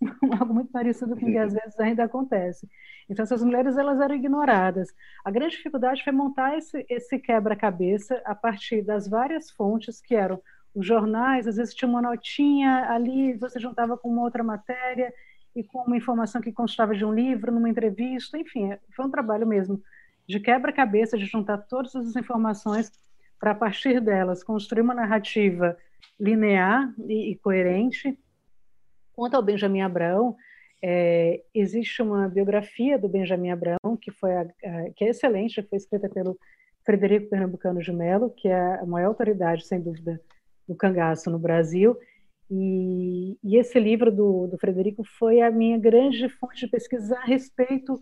algo 0.38 0.54
muito 0.54 0.70
parecido 0.70 1.16
com 1.16 1.26
o 1.26 1.30
que 1.30 1.38
às 1.38 1.52
vezes 1.52 1.78
ainda 1.80 2.04
acontece. 2.04 2.68
Então, 3.08 3.22
essas 3.22 3.42
mulheres 3.42 3.76
elas 3.76 4.00
eram 4.00 4.14
ignoradas. 4.14 4.88
A 5.24 5.30
grande 5.30 5.56
dificuldade 5.56 6.02
foi 6.02 6.12
montar 6.12 6.56
esse, 6.56 6.84
esse 6.88 7.18
quebra-cabeça 7.18 8.20
a 8.24 8.34
partir 8.34 8.82
das 8.82 9.08
várias 9.08 9.50
fontes 9.50 10.00
que 10.00 10.14
eram 10.14 10.40
os 10.74 10.86
jornais, 10.86 11.46
às 11.46 11.56
vezes 11.56 11.74
tinha 11.74 11.88
uma 11.88 12.02
notinha 12.02 12.90
ali, 12.90 13.34
você 13.34 13.60
juntava 13.60 13.96
com 13.96 14.08
uma 14.08 14.22
outra 14.22 14.42
matéria 14.42 15.12
e 15.54 15.62
com 15.62 15.82
uma 15.82 15.96
informação 15.96 16.40
que 16.40 16.52
constava 16.52 16.94
de 16.94 17.04
um 17.04 17.12
livro, 17.12 17.52
numa 17.52 17.68
entrevista, 17.68 18.38
enfim, 18.38 18.70
foi 18.94 19.04
um 19.04 19.10
trabalho 19.10 19.46
mesmo 19.46 19.82
de 20.26 20.40
quebra-cabeça, 20.40 21.18
de 21.18 21.26
juntar 21.26 21.58
todas 21.58 21.94
as 21.94 22.16
informações 22.16 22.90
para, 23.38 23.50
a 23.50 23.54
partir 23.54 24.00
delas, 24.00 24.42
construir 24.42 24.82
uma 24.82 24.94
narrativa 24.94 25.76
linear 26.18 26.94
e, 27.06 27.32
e 27.32 27.36
coerente. 27.36 28.18
Quanto 29.12 29.34
ao 29.34 29.42
Benjamin 29.42 29.82
Abraão, 29.82 30.36
é, 30.80 31.42
existe 31.54 32.00
uma 32.02 32.28
biografia 32.28 32.98
do 32.98 33.08
Benjamin 33.08 33.50
Abraão, 33.50 33.96
que, 34.00 34.10
foi 34.10 34.34
a, 34.34 34.40
a, 34.40 34.90
que 34.96 35.04
é 35.04 35.10
excelente, 35.10 35.62
foi 35.62 35.76
escrita 35.76 36.08
pelo 36.08 36.38
Frederico 36.84 37.28
Pernambucano 37.28 37.80
de 37.80 37.92
Mello, 37.92 38.30
que 38.30 38.48
é 38.48 38.80
a 38.80 38.86
maior 38.86 39.08
autoridade, 39.08 39.66
sem 39.66 39.80
dúvida, 39.80 40.20
do 40.68 40.74
cangaço 40.74 41.30
no 41.30 41.38
Brasil. 41.38 41.96
E, 42.50 43.38
e 43.42 43.56
esse 43.56 43.78
livro 43.80 44.10
do, 44.10 44.46
do, 44.46 44.58
Frederico 44.58 45.02
foi 45.18 45.40
a 45.40 45.50
minha 45.50 45.78
grande 45.78 46.28
fonte 46.28 46.66
de 46.66 46.70
pesquisa 46.70 47.16
a 47.16 47.24
respeito 47.24 47.98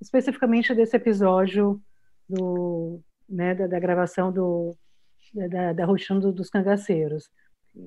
especificamente 0.00 0.74
desse 0.74 0.96
episódio 0.96 1.80
do, 2.26 3.00
né, 3.28 3.54
da, 3.54 3.66
da, 3.66 3.78
gravação 3.78 4.32
do, 4.32 4.74
da, 5.34 5.74
da 5.74 5.84
rotina 5.84 6.18
dos 6.18 6.48
cangaceiros. 6.48 7.28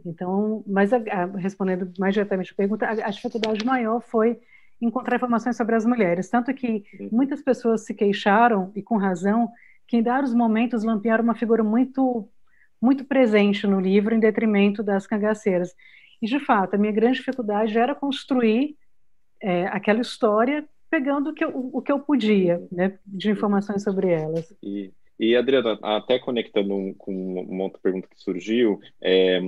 Então, 0.06 0.64
mas 0.68 0.94
a, 0.94 0.98
a, 0.98 1.26
respondendo 1.38 1.92
mais 1.98 2.14
diretamente 2.14 2.52
a 2.52 2.56
pergunta, 2.56 2.86
a, 2.86 2.92
a 2.92 3.10
dificuldade 3.10 3.66
maior 3.66 4.00
foi 4.02 4.40
encontrar 4.80 5.16
informações 5.16 5.58
sobre 5.58 5.76
as 5.76 5.86
mulheres, 5.86 6.30
tanto 6.30 6.54
que 6.54 6.84
muitas 7.12 7.42
pessoas 7.42 7.86
se 7.86 7.94
queixaram 7.94 8.72
e 8.76 8.84
com 8.84 8.98
razão 8.98 9.50
que 9.88 9.98
em 9.98 10.04
dados 10.04 10.34
momentos 10.34 10.84
Lampião 10.84 11.22
uma 11.22 11.36
figura 11.36 11.64
muito 11.64 12.30
muito 12.84 13.06
presente 13.06 13.66
no 13.66 13.80
livro, 13.80 14.14
em 14.14 14.20
detrimento 14.20 14.84
das 14.84 15.08
cangaceiras. 15.08 15.74
E, 16.22 16.28
de 16.28 16.38
fato, 16.38 16.76
a 16.76 16.78
minha 16.78 16.92
grande 16.92 17.20
dificuldade 17.20 17.78
era 17.78 17.96
construir 17.96 18.76
é, 19.42 19.68
aquela 19.68 20.02
história 20.02 20.66
pegando 20.90 21.30
o 21.30 21.34
que 21.34 21.46
eu, 21.46 21.70
o 21.74 21.82
que 21.82 21.92
eu 21.92 22.00
podia, 22.00 22.62
né, 22.70 23.00
de 23.06 23.32
informações 23.32 23.84
sobre 23.84 24.12
elas. 24.12 24.54
E, 24.62 24.92
e 25.18 25.34
Adriana, 25.34 25.80
até 25.82 26.20
conectando 26.20 26.94
com 26.98 27.46
uma 27.50 27.64
outra 27.64 27.80
pergunta 27.82 28.08
que 28.10 28.22
surgiu, 28.22 28.82
é, 29.02 29.40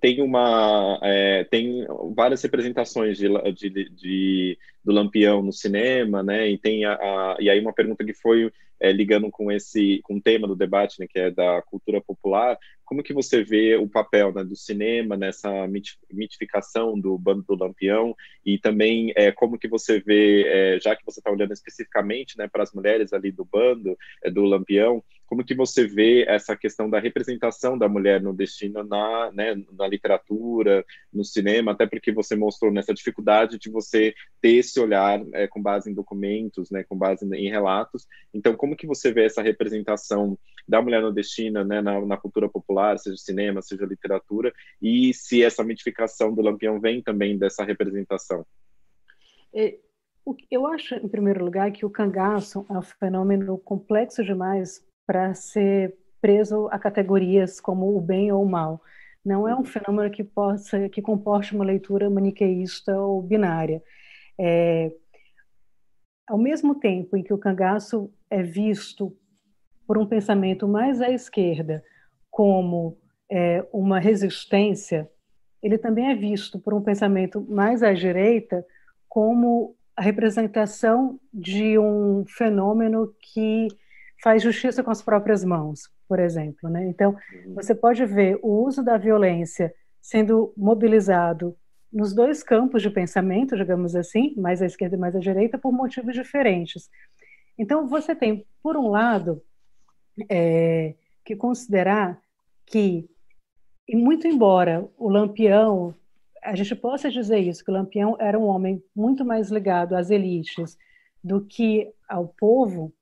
tem 0.00 0.22
uma 0.22 0.98
é, 1.02 1.44
tem 1.44 1.86
várias 2.14 2.42
representações 2.42 3.18
de, 3.18 3.28
de, 3.52 3.90
de, 3.90 4.58
do 4.84 4.92
Lampião 4.92 5.42
no 5.42 5.52
cinema, 5.52 6.22
né? 6.22 6.48
E 6.48 6.58
tem 6.58 6.84
a, 6.84 6.94
a 6.94 7.36
e 7.40 7.50
aí 7.50 7.60
uma 7.60 7.72
pergunta 7.72 8.04
que 8.04 8.14
foi 8.14 8.52
é, 8.80 8.92
ligando 8.92 9.30
com 9.30 9.50
esse 9.50 10.00
com 10.02 10.16
o 10.16 10.20
tema 10.20 10.46
do 10.46 10.54
debate, 10.54 11.00
né, 11.00 11.06
que 11.08 11.18
é 11.18 11.30
da 11.30 11.60
cultura 11.62 12.00
popular, 12.00 12.56
como 12.88 13.02
que 13.02 13.12
você 13.12 13.44
vê 13.44 13.76
o 13.76 13.86
papel 13.86 14.32
né, 14.32 14.42
do 14.42 14.56
cinema 14.56 15.14
nessa 15.14 15.50
mitificação 16.10 16.98
do 16.98 17.18
bando 17.18 17.44
do 17.46 17.54
Lampião? 17.54 18.16
E 18.46 18.56
também 18.58 19.12
é, 19.14 19.30
como 19.30 19.58
que 19.58 19.68
você 19.68 20.00
vê, 20.00 20.44
é, 20.46 20.80
já 20.80 20.96
que 20.96 21.04
você 21.04 21.20
está 21.20 21.30
olhando 21.30 21.52
especificamente 21.52 22.38
né, 22.38 22.48
para 22.48 22.62
as 22.62 22.72
mulheres 22.72 23.12
ali 23.12 23.30
do 23.30 23.44
bando 23.44 23.94
é, 24.24 24.30
do 24.30 24.42
Lampião, 24.44 25.04
como 25.28 25.44
que 25.44 25.54
você 25.54 25.86
vê 25.86 26.24
essa 26.26 26.56
questão 26.56 26.88
da 26.88 26.98
representação 26.98 27.76
da 27.76 27.86
mulher 27.86 28.20
nordestina 28.20 28.82
na, 28.82 29.30
né, 29.30 29.62
na 29.72 29.86
literatura, 29.86 30.84
no 31.12 31.22
cinema, 31.22 31.72
até 31.72 31.86
porque 31.86 32.10
você 32.10 32.34
mostrou 32.34 32.72
nessa 32.72 32.94
dificuldade 32.94 33.58
de 33.58 33.70
você 33.70 34.14
ter 34.40 34.54
esse 34.54 34.80
olhar 34.80 35.22
é, 35.34 35.46
com 35.46 35.62
base 35.62 35.90
em 35.90 35.94
documentos, 35.94 36.70
né, 36.70 36.82
com 36.82 36.96
base 36.96 37.26
em 37.36 37.50
relatos. 37.50 38.06
Então, 38.32 38.56
como 38.56 38.74
que 38.74 38.86
você 38.86 39.12
vê 39.12 39.26
essa 39.26 39.42
representação 39.42 40.38
da 40.66 40.80
mulher 40.80 41.02
nordestina 41.02 41.62
né, 41.62 41.82
na, 41.82 42.00
na 42.00 42.16
cultura 42.16 42.48
popular, 42.48 42.98
seja 42.98 43.18
cinema, 43.18 43.60
seja 43.60 43.84
literatura, 43.84 44.50
e 44.80 45.12
se 45.12 45.44
essa 45.44 45.62
mitificação 45.62 46.34
do 46.34 46.40
Lampião 46.40 46.80
vem 46.80 47.02
também 47.02 47.36
dessa 47.36 47.64
representação? 47.64 48.46
É, 49.54 49.76
eu 50.50 50.66
acho, 50.66 50.94
em 50.94 51.08
primeiro 51.08 51.44
lugar, 51.44 51.70
que 51.70 51.84
o 51.84 51.90
cangaço 51.90 52.64
é 52.70 52.72
um 52.72 52.82
fenômeno 52.82 53.58
complexo 53.58 54.24
demais 54.24 54.87
para 55.08 55.32
ser 55.32 55.96
preso 56.20 56.68
a 56.70 56.78
categorias 56.78 57.58
como 57.58 57.96
o 57.96 58.00
bem 58.00 58.30
ou 58.30 58.42
o 58.42 58.48
mal. 58.48 58.82
Não 59.24 59.48
é 59.48 59.56
um 59.56 59.64
fenômeno 59.64 60.10
que 60.10 60.22
possa, 60.22 60.86
que 60.90 61.00
comporte 61.00 61.54
uma 61.54 61.64
leitura 61.64 62.10
maniqueísta 62.10 62.94
ou 63.00 63.22
binária. 63.22 63.82
É, 64.38 64.92
ao 66.26 66.36
mesmo 66.36 66.74
tempo 66.74 67.16
em 67.16 67.22
que 67.22 67.32
o 67.32 67.38
cangaço 67.38 68.12
é 68.28 68.42
visto 68.42 69.16
por 69.86 69.96
um 69.96 70.04
pensamento 70.04 70.68
mais 70.68 71.00
à 71.00 71.08
esquerda 71.08 71.82
como 72.30 72.98
é, 73.32 73.66
uma 73.72 73.98
resistência, 73.98 75.10
ele 75.62 75.78
também 75.78 76.10
é 76.10 76.14
visto 76.14 76.58
por 76.58 76.74
um 76.74 76.82
pensamento 76.82 77.40
mais 77.48 77.82
à 77.82 77.94
direita 77.94 78.62
como 79.08 79.74
a 79.96 80.02
representação 80.02 81.18
de 81.32 81.78
um 81.78 82.26
fenômeno 82.26 83.14
que 83.32 83.68
faz 84.22 84.42
justiça 84.42 84.82
com 84.82 84.90
as 84.90 85.02
próprias 85.02 85.44
mãos, 85.44 85.90
por 86.08 86.18
exemplo. 86.18 86.68
Né? 86.68 86.86
Então, 86.86 87.16
uhum. 87.46 87.54
você 87.54 87.74
pode 87.74 88.04
ver 88.04 88.38
o 88.42 88.64
uso 88.64 88.82
da 88.82 88.96
violência 88.96 89.72
sendo 90.00 90.52
mobilizado 90.56 91.56
nos 91.92 92.14
dois 92.14 92.42
campos 92.42 92.82
de 92.82 92.90
pensamento, 92.90 93.56
digamos 93.56 93.94
assim, 93.96 94.34
mais 94.36 94.60
à 94.60 94.66
esquerda 94.66 94.96
e 94.96 94.98
mais 94.98 95.16
à 95.16 95.18
direita, 95.18 95.58
por 95.58 95.72
motivos 95.72 96.14
diferentes. 96.14 96.90
Então, 97.58 97.86
você 97.86 98.14
tem, 98.14 98.46
por 98.62 98.76
um 98.76 98.88
lado, 98.88 99.42
é, 100.28 100.94
que 101.24 101.34
considerar 101.36 102.20
que, 102.66 103.08
e 103.88 103.96
muito 103.96 104.26
embora 104.26 104.86
o 104.96 105.08
Lampião, 105.08 105.94
a 106.42 106.54
gente 106.54 106.74
possa 106.74 107.10
dizer 107.10 107.38
isso, 107.38 107.64
que 107.64 107.70
o 107.70 107.74
Lampião 107.74 108.16
era 108.18 108.38
um 108.38 108.44
homem 108.44 108.82
muito 108.94 109.24
mais 109.24 109.50
ligado 109.50 109.94
às 109.94 110.10
elites 110.10 110.76
do 111.22 111.44
que 111.44 111.92
ao 112.08 112.28
povo, 112.28 112.92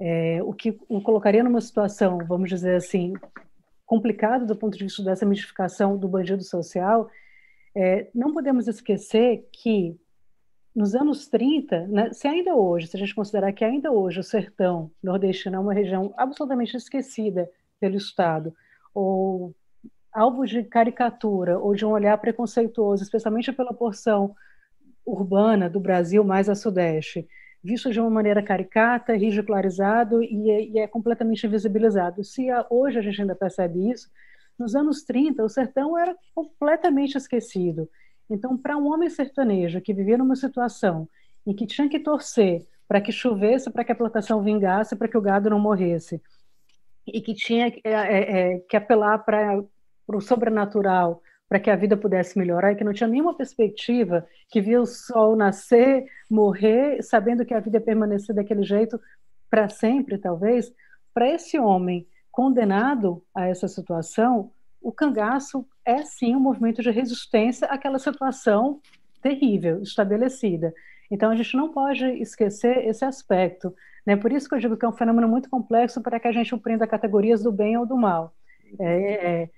é, 0.00 0.42
o 0.42 0.52
que 0.54 0.78
o 0.88 1.02
colocaria 1.02 1.44
numa 1.44 1.60
situação, 1.60 2.18
vamos 2.26 2.48
dizer 2.48 2.74
assim, 2.74 3.12
complicada 3.84 4.46
do 4.46 4.56
ponto 4.56 4.76
de 4.76 4.84
vista 4.84 5.02
dessa 5.02 5.26
mistificação 5.26 5.96
do 5.96 6.08
bandido 6.08 6.42
social, 6.42 7.10
é, 7.76 8.08
não 8.14 8.32
podemos 8.32 8.66
esquecer 8.66 9.46
que 9.52 9.96
nos 10.74 10.94
anos 10.94 11.28
30, 11.28 11.86
né, 11.88 12.12
se 12.12 12.26
ainda 12.26 12.54
hoje, 12.54 12.86
se 12.86 12.96
a 12.96 13.00
gente 13.00 13.14
considerar 13.14 13.52
que 13.52 13.64
ainda 13.64 13.92
hoje 13.92 14.20
o 14.20 14.24
sertão 14.24 14.90
nordestino 15.02 15.56
é 15.56 15.58
uma 15.58 15.74
região 15.74 16.14
absolutamente 16.16 16.76
esquecida 16.76 17.50
pelo 17.78 17.96
Estado, 17.96 18.54
ou 18.94 19.54
alvo 20.12 20.46
de 20.46 20.62
caricatura, 20.64 21.58
ou 21.58 21.74
de 21.74 21.84
um 21.84 21.90
olhar 21.90 22.16
preconceituoso, 22.18 23.02
especialmente 23.02 23.52
pela 23.52 23.74
porção 23.74 24.34
urbana 25.04 25.68
do 25.68 25.80
Brasil 25.80 26.24
mais 26.24 26.48
a 26.48 26.54
sudeste, 26.54 27.28
visto 27.62 27.90
de 27.90 28.00
uma 28.00 28.10
maneira 28.10 28.42
caricata, 28.42 29.14
ridicularizado 29.14 30.22
e 30.22 30.50
é, 30.50 30.64
e 30.64 30.78
é 30.78 30.86
completamente 30.86 31.46
invisibilizado. 31.46 32.24
Se 32.24 32.48
a, 32.50 32.66
hoje 32.70 32.98
a 32.98 33.02
gente 33.02 33.20
ainda 33.20 33.34
percebe 33.34 33.90
isso, 33.90 34.10
nos 34.58 34.74
anos 34.74 35.02
30 35.02 35.44
o 35.44 35.48
sertão 35.48 35.98
era 35.98 36.16
completamente 36.34 37.16
esquecido. 37.16 37.88
Então, 38.28 38.56
para 38.56 38.76
um 38.76 38.92
homem 38.92 39.10
sertanejo 39.10 39.80
que 39.80 39.92
vivia 39.92 40.16
numa 40.16 40.36
situação 40.36 41.08
em 41.46 41.54
que 41.54 41.66
tinha 41.66 41.88
que 41.88 41.98
torcer 41.98 42.66
para 42.86 43.00
que 43.00 43.12
chovesse, 43.12 43.70
para 43.70 43.84
que 43.84 43.92
a 43.92 43.94
plantação 43.94 44.42
vingasse, 44.42 44.96
para 44.96 45.08
que 45.08 45.16
o 45.16 45.20
gado 45.20 45.48
não 45.48 45.60
morresse, 45.60 46.20
e 47.06 47.20
que 47.20 47.34
tinha 47.34 47.68
é, 47.68 47.80
é, 47.84 48.52
é 48.54 48.58
que 48.68 48.76
apelar 48.76 49.18
para 49.18 49.62
o 50.08 50.20
sobrenatural, 50.20 51.22
para 51.50 51.58
que 51.58 51.68
a 51.68 51.74
vida 51.74 51.96
pudesse 51.96 52.38
melhorar 52.38 52.70
e 52.70 52.76
que 52.76 52.84
não 52.84 52.92
tinha 52.92 53.08
nenhuma 53.08 53.34
perspectiva, 53.34 54.24
que 54.48 54.60
via 54.60 54.80
o 54.80 54.86
sol 54.86 55.34
nascer, 55.34 56.06
morrer, 56.30 57.02
sabendo 57.02 57.44
que 57.44 57.52
a 57.52 57.58
vida 57.58 57.78
ia 57.78 57.80
permanecer 57.80 58.32
daquele 58.32 58.62
jeito 58.62 59.00
para 59.50 59.68
sempre, 59.68 60.16
talvez, 60.16 60.72
para 61.12 61.28
esse 61.28 61.58
homem 61.58 62.06
condenado 62.30 63.20
a 63.34 63.48
essa 63.48 63.66
situação, 63.66 64.52
o 64.80 64.92
cangaço 64.92 65.66
é 65.84 66.04
sim 66.04 66.36
um 66.36 66.40
movimento 66.40 66.82
de 66.82 66.90
resistência 66.92 67.66
àquela 67.66 67.98
situação 67.98 68.80
terrível 69.20 69.82
estabelecida. 69.82 70.72
Então 71.10 71.32
a 71.32 71.34
gente 71.34 71.56
não 71.56 71.72
pode 71.72 72.04
esquecer 72.22 72.86
esse 72.86 73.04
aspecto. 73.04 73.74
Né? 74.06 74.14
Por 74.14 74.32
isso 74.32 74.48
que 74.48 74.54
eu 74.54 74.60
digo 74.60 74.76
que 74.76 74.84
é 74.84 74.88
um 74.88 74.92
fenômeno 74.92 75.26
muito 75.26 75.50
complexo 75.50 76.00
para 76.00 76.20
que 76.20 76.28
a 76.28 76.32
gente 76.32 76.56
prenda 76.58 76.86
categorias 76.86 77.42
do 77.42 77.50
bem 77.50 77.76
ou 77.76 77.84
do 77.84 77.96
mal. 77.96 78.32
É, 78.78 79.42
é, 79.42 79.50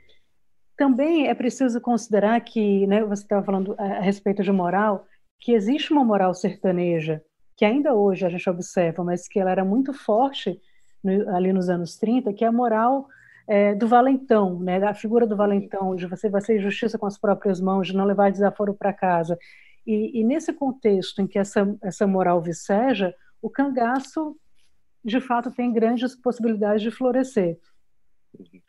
também 0.77 1.29
é 1.29 1.35
preciso 1.35 1.81
considerar 1.81 2.41
que, 2.41 2.87
né, 2.87 3.05
você 3.05 3.23
estava 3.23 3.45
falando 3.45 3.75
a, 3.79 4.01
respeito 4.01 4.43
de 4.43 4.53
moral, 4.53 5.07
que 5.39 5.53
existe 5.53 5.93
uma 5.93 6.05
moral 6.05 6.35
sertaneja 6.35 7.23
que 7.57 7.65
ainda 7.65 7.95
hoje 7.95 8.25
a 8.25 8.29
gente 8.29 8.49
observa, 8.49 9.05
mas 9.05 9.29
que 9.29 9.39
ela 9.39 9.51
era 9.51 9.65
muito 9.65 9.93
forte 9.93 10.61
no, 11.03 11.29
ali 11.37 11.53
nos 11.53 11.69
anos 11.69 11.97
30, 11.97 12.33
que 12.33 12.45
é 12.45 12.49
a 12.49 12.53
moral 12.53 13.07
é, 13.47 13.75
do 13.75 13.87
valentão, 13.87 14.59
né, 14.59 14.81
da 14.81 14.95
figura 14.95 15.27
do 15.27 15.37
valentão, 15.37 15.95
de 15.95 16.07
você 16.07 16.31
fazer 16.31 16.61
justiça 16.61 16.99
com 16.99 17.07
as 17.07 17.19
próprias 17.19 17.61
mãos, 17.61 17.89
de 17.89 17.97
não 17.97 18.05
levar 18.05 18.31
desaforo 18.31 18.75
para 18.75 18.93
casa. 18.93 19.39
E, 19.87 20.21
e, 20.21 20.25
nesse 20.25 20.53
contexto 20.53 21.21
em 21.21 21.27
que 21.27 21.39
essa, 21.39 21.77
essa 21.83 22.07
moral 22.07 22.41
viceja, 22.41 23.15
o 23.41 23.51
cangaço, 23.51 24.37
de 25.05 25.21
fato, 25.21 25.51
tem 25.51 25.73
grandes 25.73 26.15
possibilidades 26.15 26.83
de 26.83 26.91
florescer. 26.91 27.59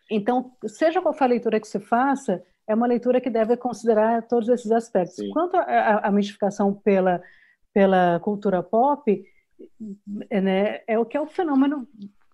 Então, 0.09 0.51
seja 0.67 1.01
qual 1.01 1.13
for 1.13 1.25
a 1.25 1.27
leitura 1.27 1.59
que 1.59 1.67
você 1.67 1.79
faça, 1.79 2.43
é 2.67 2.75
uma 2.75 2.87
leitura 2.87 3.19
que 3.19 3.29
deve 3.29 3.57
considerar 3.57 4.23
todos 4.23 4.47
esses 4.49 4.71
aspectos. 4.71 5.15
Sim. 5.15 5.31
Quanto 5.31 5.55
à 5.57 6.09
mistificação 6.11 6.73
pela, 6.73 7.21
pela 7.73 8.19
cultura 8.21 8.63
pop, 8.63 9.25
é, 10.29 10.41
né, 10.41 10.81
é 10.87 10.99
o 10.99 11.05
que 11.05 11.17
é 11.17 11.21
o 11.21 11.27
fenômeno 11.27 11.87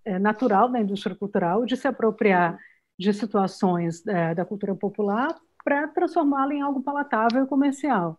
é, 0.05 0.17
natural 0.19 0.69
da 0.69 0.79
indústria 0.79 1.15
cultural 1.15 1.65
de 1.65 1.75
se 1.77 1.87
apropriar 1.87 2.59
de 2.97 3.13
situações 3.13 4.05
é, 4.07 4.35
da 4.35 4.45
cultura 4.45 4.75
popular 4.75 5.35
para 5.63 5.87
transformá-la 5.87 6.53
em 6.53 6.61
algo 6.61 6.81
palatável 6.81 7.43
e 7.43 7.47
comercial. 7.47 8.17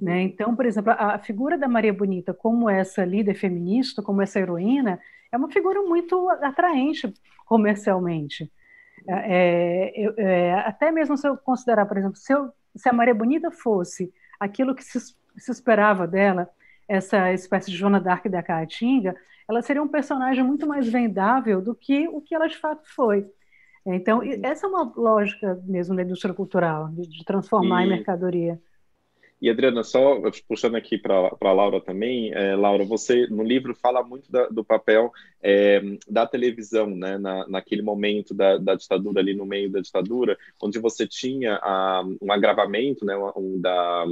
Né? 0.00 0.22
Então, 0.22 0.56
por 0.56 0.64
exemplo, 0.64 0.92
a 0.96 1.18
figura 1.18 1.58
da 1.58 1.68
Maria 1.68 1.92
Bonita 1.92 2.32
como 2.32 2.70
essa 2.70 3.04
líder 3.04 3.34
feminista, 3.34 4.02
como 4.02 4.22
essa 4.22 4.40
heroína, 4.40 4.98
é 5.30 5.36
uma 5.36 5.50
figura 5.50 5.82
muito 5.82 6.28
atraente 6.28 7.12
comercialmente. 7.44 8.50
É, 9.06 9.92
é, 9.94 10.14
é, 10.16 10.54
até 10.60 10.90
mesmo 10.90 11.16
se 11.16 11.26
eu 11.26 11.36
considerar, 11.36 11.86
por 11.86 11.96
exemplo, 11.96 12.16
se, 12.16 12.32
eu, 12.32 12.50
se 12.74 12.88
a 12.88 12.92
Maria 12.92 13.14
Bonita 13.14 13.50
fosse 13.50 14.12
aquilo 14.38 14.74
que 14.74 14.84
se, 14.84 15.00
se, 15.00 15.50
esperava 15.50 16.06
dela, 16.06 16.48
essa 16.88 17.32
espécie 17.32 17.70
de 17.70 17.76
Joana 17.76 18.00
Dark 18.00 18.26
da 18.28 18.42
Caatinga, 18.42 19.14
ela 19.48 19.62
seria 19.62 19.82
um 19.82 19.88
personagem 19.88 20.44
muito 20.44 20.66
mais 20.66 20.88
vendável 20.88 21.60
do 21.60 21.74
que 21.74 22.08
o 22.08 22.20
que 22.20 22.34
ela 22.34 22.46
de 22.46 22.56
fato 22.56 22.82
foi. 22.94 23.26
Então, 23.86 24.20
essa 24.42 24.66
é 24.66 24.68
uma 24.68 24.92
lógica 24.94 25.60
mesmo 25.64 25.96
da 25.96 26.02
indústria 26.02 26.34
cultural, 26.34 26.88
de, 26.88 27.08
de 27.08 27.24
transformar 27.24 27.82
e... 27.82 27.86
em 27.86 27.88
mercadoria. 27.88 28.60
E 29.40 29.48
Adriana, 29.48 29.82
só 29.82 30.20
puxando 30.46 30.74
aqui 30.74 30.98
para 30.98 31.30
a 31.40 31.52
Laura 31.52 31.80
também, 31.80 32.30
é, 32.34 32.54
Laura, 32.54 32.84
você 32.84 33.26
no 33.28 33.42
livro 33.42 33.74
fala 33.74 34.02
muito 34.02 34.30
da, 34.30 34.46
do 34.48 34.62
papel 34.62 35.10
é, 35.42 35.80
da 36.06 36.26
televisão, 36.26 36.88
né, 36.88 37.16
na, 37.16 37.48
naquele 37.48 37.80
momento 37.80 38.34
da, 38.34 38.58
da, 38.58 38.74
ditadura, 38.74 39.20
ali 39.20 39.32
no 39.32 39.46
meio 39.46 39.70
da 39.70 39.80
ditadura, 39.80 40.36
onde 40.62 40.78
você 40.78 41.06
tinha 41.06 41.54
a, 41.62 42.02
um 42.20 42.30
agravamento, 42.30 43.06
né, 43.06 43.16
um, 43.34 43.58
da, 43.58 44.04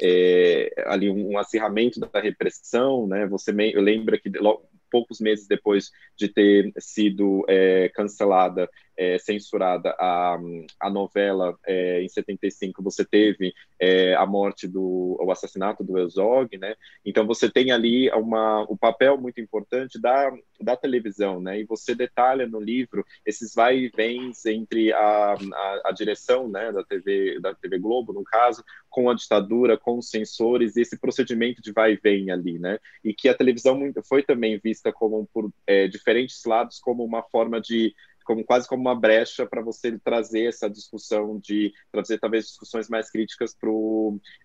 é, 0.00 0.72
ali 0.86 1.10
um, 1.10 1.32
um, 1.32 1.38
acirramento 1.38 2.00
da 2.00 2.18
repressão, 2.18 3.06
né, 3.06 3.26
você 3.26 3.52
me, 3.52 3.70
lembra 3.74 4.18
que 4.18 4.30
logo, 4.30 4.66
poucos 4.90 5.20
meses 5.20 5.48
depois 5.48 5.90
de 6.16 6.28
ter 6.28 6.72
sido 6.78 7.44
é, 7.48 7.90
cancelada, 7.90 8.70
é, 8.96 9.18
censurada 9.18 9.90
a, 9.98 10.38
a 10.80 10.90
novela 10.90 11.56
é, 11.66 12.02
em 12.02 12.08
75, 12.08 12.82
você 12.82 13.04
teve 13.04 13.52
é, 13.80 14.14
a 14.14 14.26
morte 14.26 14.66
do 14.66 15.16
o 15.20 15.30
assassinato 15.30 15.82
do 15.82 15.98
Herzog, 15.98 16.56
né? 16.58 16.74
Então 17.04 17.26
você 17.26 17.50
tem 17.50 17.72
ali 17.72 18.10
uma 18.10 18.62
o 18.68 18.76
papel 18.76 19.18
muito 19.18 19.40
importante 19.40 20.00
da, 20.00 20.32
da 20.60 20.76
televisão, 20.76 21.40
né? 21.40 21.60
E 21.60 21.64
você 21.64 21.94
detalha 21.94 22.46
no 22.46 22.60
livro 22.60 23.04
esses 23.24 23.54
vai 23.54 23.78
e 23.78 23.88
vens 23.88 24.44
entre 24.46 24.92
a, 24.92 25.34
a, 25.34 25.80
a 25.86 25.92
direção, 25.92 26.48
né, 26.48 26.72
da 26.72 26.84
TV 26.84 27.40
da 27.40 27.54
TV 27.54 27.78
Globo, 27.78 28.12
no 28.12 28.24
caso, 28.24 28.64
com 28.88 29.10
a 29.10 29.14
ditadura, 29.14 29.76
com 29.76 29.98
os 29.98 30.08
censores, 30.08 30.76
esse 30.76 30.98
procedimento 30.98 31.60
de 31.60 31.72
vai 31.72 31.92
e 31.94 31.96
vem 31.96 32.30
ali, 32.30 32.58
né? 32.58 32.78
E 33.02 33.12
que 33.12 33.28
a 33.28 33.34
televisão 33.34 33.80
foi 34.06 34.22
também 34.22 34.58
vista 34.58 34.92
como 34.92 35.28
por 35.32 35.50
é, 35.66 35.88
diferentes 35.88 36.44
lados 36.44 36.78
como 36.78 37.04
uma 37.04 37.22
forma 37.22 37.60
de 37.60 37.94
como 38.24 38.44
quase 38.44 38.68
como 38.68 38.80
uma 38.80 38.98
brecha 38.98 39.46
para 39.46 39.62
você 39.62 39.98
trazer 39.98 40.46
essa 40.46 40.68
discussão 40.68 41.38
de 41.38 41.72
trazer 41.92 42.18
talvez 42.18 42.46
discussões 42.46 42.88
mais 42.88 43.10
críticas 43.10 43.54
para 43.54 43.70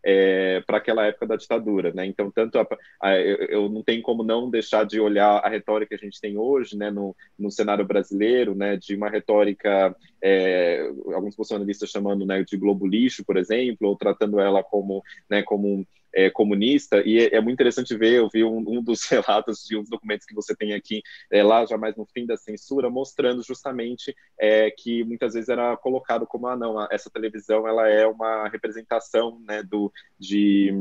é, 0.05 0.63
aquela 0.67 1.05
época 1.05 1.27
da 1.27 1.35
ditadura, 1.35 1.91
né? 1.93 2.05
Então 2.05 2.29
tanto 2.29 2.59
a, 2.59 2.67
a, 3.01 3.17
eu, 3.17 3.37
eu, 3.47 3.69
não 3.69 3.83
tenho 3.83 4.01
como 4.01 4.23
não 4.23 4.49
deixar 4.49 4.85
de 4.85 4.99
olhar 4.99 5.39
a 5.39 5.49
retórica 5.49 5.97
que 5.97 6.05
a 6.05 6.07
gente 6.07 6.21
tem 6.21 6.37
hoje, 6.37 6.77
né, 6.77 6.91
no, 6.91 7.15
no 7.37 7.49
cenário 7.49 7.85
brasileiro, 7.85 8.53
né, 8.53 8.77
de 8.77 8.95
uma 8.95 9.09
retórica 9.09 9.95
é, 10.21 10.91
alguns 11.13 11.35
bolsonaristas 11.35 11.89
chamando 11.89 12.25
né, 12.25 12.43
de 12.43 12.57
globo 12.57 12.87
lixo, 12.87 13.23
por 13.23 13.37
exemplo, 13.37 13.87
ou 13.87 13.95
tratando 13.95 14.39
ela 14.39 14.63
como 14.63 15.03
né, 15.29 15.43
como 15.43 15.85
é, 16.13 16.29
comunista, 16.29 17.01
e 17.05 17.19
é, 17.19 17.35
é, 17.35 17.41
muito 17.41 17.53
interessante 17.53 17.95
ver, 17.95 18.13
eu 18.13 18.29
vi 18.31 18.43
um, 18.43 18.57
um, 18.67 18.83
dos 18.83 19.05
relatos 19.09 19.63
de 19.65 19.77
uns 19.77 19.89
documentos 19.89 20.25
que 20.25 20.33
você 20.33 20.55
tem 20.55 20.73
aqui, 20.73 21.01
é, 21.31 21.43
lá 21.43 21.65
já 21.65 21.77
mais 21.77 21.95
no 21.95 22.05
fim 22.05 22.25
da 22.25 22.35
censura, 22.35 22.89
mostrando 22.89 23.43
justamente 23.43 24.15
é, 24.39 24.71
que 24.71 25.03
muitas 25.03 25.33
vezes 25.33 25.49
era 25.49 25.77
colocado 25.77 26.25
como, 26.25 26.47
ah, 26.47 26.55
não, 26.55 26.87
essa 26.91 27.09
televisão 27.09 27.67
ela 27.67 27.87
é 27.87 28.07
uma 28.07 28.47
representação 28.49 29.39
né, 29.47 29.63
do, 29.63 29.91
de 30.19 30.73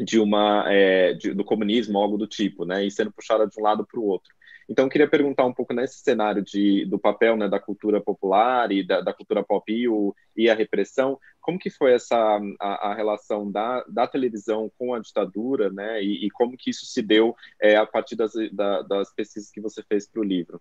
de 0.00 0.20
uma 0.20 0.64
é, 0.68 1.12
de, 1.12 1.34
do 1.34 1.44
comunismo, 1.44 1.98
algo 1.98 2.16
do 2.16 2.26
tipo, 2.26 2.64
né, 2.64 2.84
e 2.86 2.90
sendo 2.90 3.10
puxada 3.10 3.48
de 3.48 3.58
um 3.58 3.62
lado 3.64 3.84
para 3.84 3.98
o 3.98 4.04
outro. 4.04 4.32
Então, 4.68 4.88
queria 4.88 5.08
perguntar 5.08 5.46
um 5.46 5.52
pouco 5.52 5.72
nesse 5.72 6.00
cenário 6.00 6.42
de, 6.42 6.84
do 6.84 6.98
papel 6.98 7.36
né, 7.36 7.48
da 7.48 7.58
cultura 7.58 8.02
popular 8.02 8.70
e 8.70 8.86
da, 8.86 9.00
da 9.00 9.14
cultura 9.14 9.42
pop 9.42 9.72
e, 9.72 9.88
o, 9.88 10.14
e, 10.36 10.50
a 10.50 10.54
repressão, 10.54 11.18
como 11.40 11.58
que 11.58 11.70
foi 11.70 11.94
essa 11.94 12.38
a, 12.60 12.90
a 12.90 12.94
relação 12.94 13.50
da, 13.50 13.82
da, 13.88 14.06
televisão 14.06 14.70
com 14.78 14.92
a 14.92 15.00
ditadura, 15.00 15.70
né, 15.70 16.02
e, 16.02 16.26
e 16.26 16.30
como 16.30 16.54
que 16.54 16.68
isso 16.68 16.84
se 16.84 17.00
deu 17.00 17.34
é, 17.60 17.76
a 17.76 17.86
partir 17.86 18.14
das, 18.14 18.32
da, 18.52 18.82
das 18.82 19.10
pesquisas 19.14 19.50
que 19.50 19.60
você 19.60 19.82
fez 19.82 20.06
para 20.06 20.20
o 20.20 20.24
livro? 20.24 20.60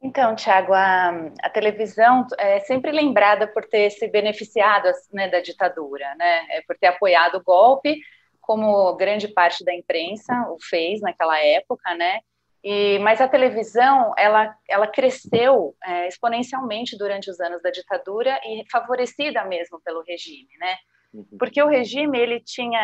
Então, 0.00 0.36
Tiago, 0.36 0.72
a, 0.72 1.32
a, 1.42 1.50
televisão 1.50 2.24
é 2.38 2.60
sempre 2.60 2.92
lembrada 2.92 3.48
por 3.48 3.64
ter 3.64 3.90
se 3.90 4.06
beneficiado 4.06 4.88
né, 5.12 5.28
da 5.28 5.40
ditadura, 5.40 6.14
né, 6.14 6.46
é 6.50 6.62
por 6.62 6.78
ter 6.78 6.86
apoiado 6.86 7.38
o 7.38 7.42
golpe, 7.42 8.00
como 8.40 8.94
grande 8.94 9.26
parte 9.26 9.64
da 9.64 9.74
imprensa 9.74 10.32
o 10.48 10.56
fez 10.62 11.00
naquela 11.00 11.38
época, 11.40 11.92
né, 11.96 12.20
e, 12.62 12.98
mas 12.98 13.20
a 13.20 13.28
televisão 13.28 14.12
ela, 14.16 14.54
ela 14.68 14.86
cresceu 14.86 15.76
é, 15.84 16.08
exponencialmente 16.08 16.96
durante 16.98 17.30
os 17.30 17.38
anos 17.40 17.62
da 17.62 17.70
ditadura 17.70 18.40
e 18.44 18.64
favorecida 18.70 19.44
mesmo 19.44 19.80
pelo 19.80 20.02
regime, 20.02 20.48
né? 20.58 20.76
Uhum. 21.12 21.26
Porque 21.38 21.62
o 21.62 21.68
regime 21.68 22.18
ele 22.18 22.40
tinha 22.40 22.78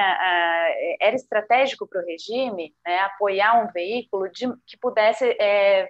era 1.01 1.15
estratégico 1.15 1.87
para 1.87 2.01
o 2.01 2.07
regime 2.07 2.75
né, 2.87 2.99
apoiar 3.01 3.63
um 3.63 3.71
veículo 3.71 4.31
de, 4.31 4.47
que 4.67 4.79
pudesse 4.79 5.37
é, 5.41 5.89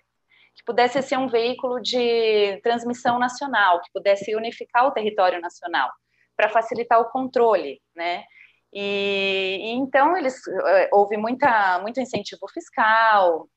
que 0.55 0.65
pudesse 0.65 1.03
ser 1.03 1.19
um 1.19 1.29
veículo 1.29 1.81
de 1.81 2.61
transmissão 2.63 3.19
nacional, 3.19 3.81
que 3.83 3.91
pudesse 3.93 4.35
unificar 4.35 4.87
o 4.87 4.93
território 4.93 5.41
nacional 5.41 5.91
para 6.37 6.49
facilitar 6.49 7.01
o 7.01 7.11
controle, 7.11 7.81
né? 7.95 8.25
E, 8.73 9.59
e, 9.63 9.71
então 9.73 10.17
eles 10.17 10.41
é, 10.49 10.89
houve 10.93 11.17
muita 11.17 11.79
muito 11.81 12.01
incentivo 12.01 12.49
fiscal, 12.53 13.49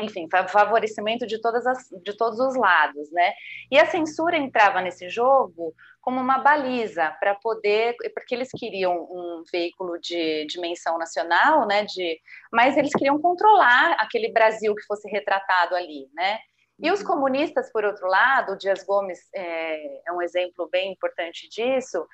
enfim, 0.00 0.28
favorecimento 0.30 1.26
de, 1.26 1.40
todas 1.40 1.66
as, 1.66 1.88
de 2.02 2.16
todos 2.16 2.38
os 2.38 2.56
lados, 2.56 3.10
né? 3.10 3.32
E 3.70 3.78
a 3.78 3.86
censura 3.86 4.36
entrava 4.36 4.80
nesse 4.80 5.08
jogo 5.08 5.74
como 6.00 6.20
uma 6.20 6.38
baliza 6.38 7.10
para 7.20 7.34
poder, 7.34 7.96
porque 8.14 8.34
eles 8.34 8.50
queriam 8.50 8.94
um 8.94 9.42
veículo 9.52 9.98
de 9.98 10.46
dimensão 10.46 10.96
nacional, 10.98 11.66
né? 11.66 11.84
De, 11.84 12.20
mas 12.52 12.76
eles 12.76 12.92
queriam 12.92 13.20
controlar 13.20 13.92
aquele 13.98 14.32
Brasil 14.32 14.74
que 14.74 14.86
fosse 14.86 15.08
retratado 15.08 15.74
ali, 15.74 16.08
né? 16.14 16.38
E 16.80 16.92
os 16.92 17.00
uhum. 17.00 17.06
comunistas, 17.06 17.72
por 17.72 17.84
outro 17.84 18.06
lado, 18.06 18.52
o 18.52 18.56
Dias 18.56 18.84
Gomes 18.84 19.18
é, 19.34 20.08
é 20.08 20.12
um 20.12 20.22
exemplo 20.22 20.68
bem 20.70 20.92
importante 20.92 21.48
disso, 21.48 22.06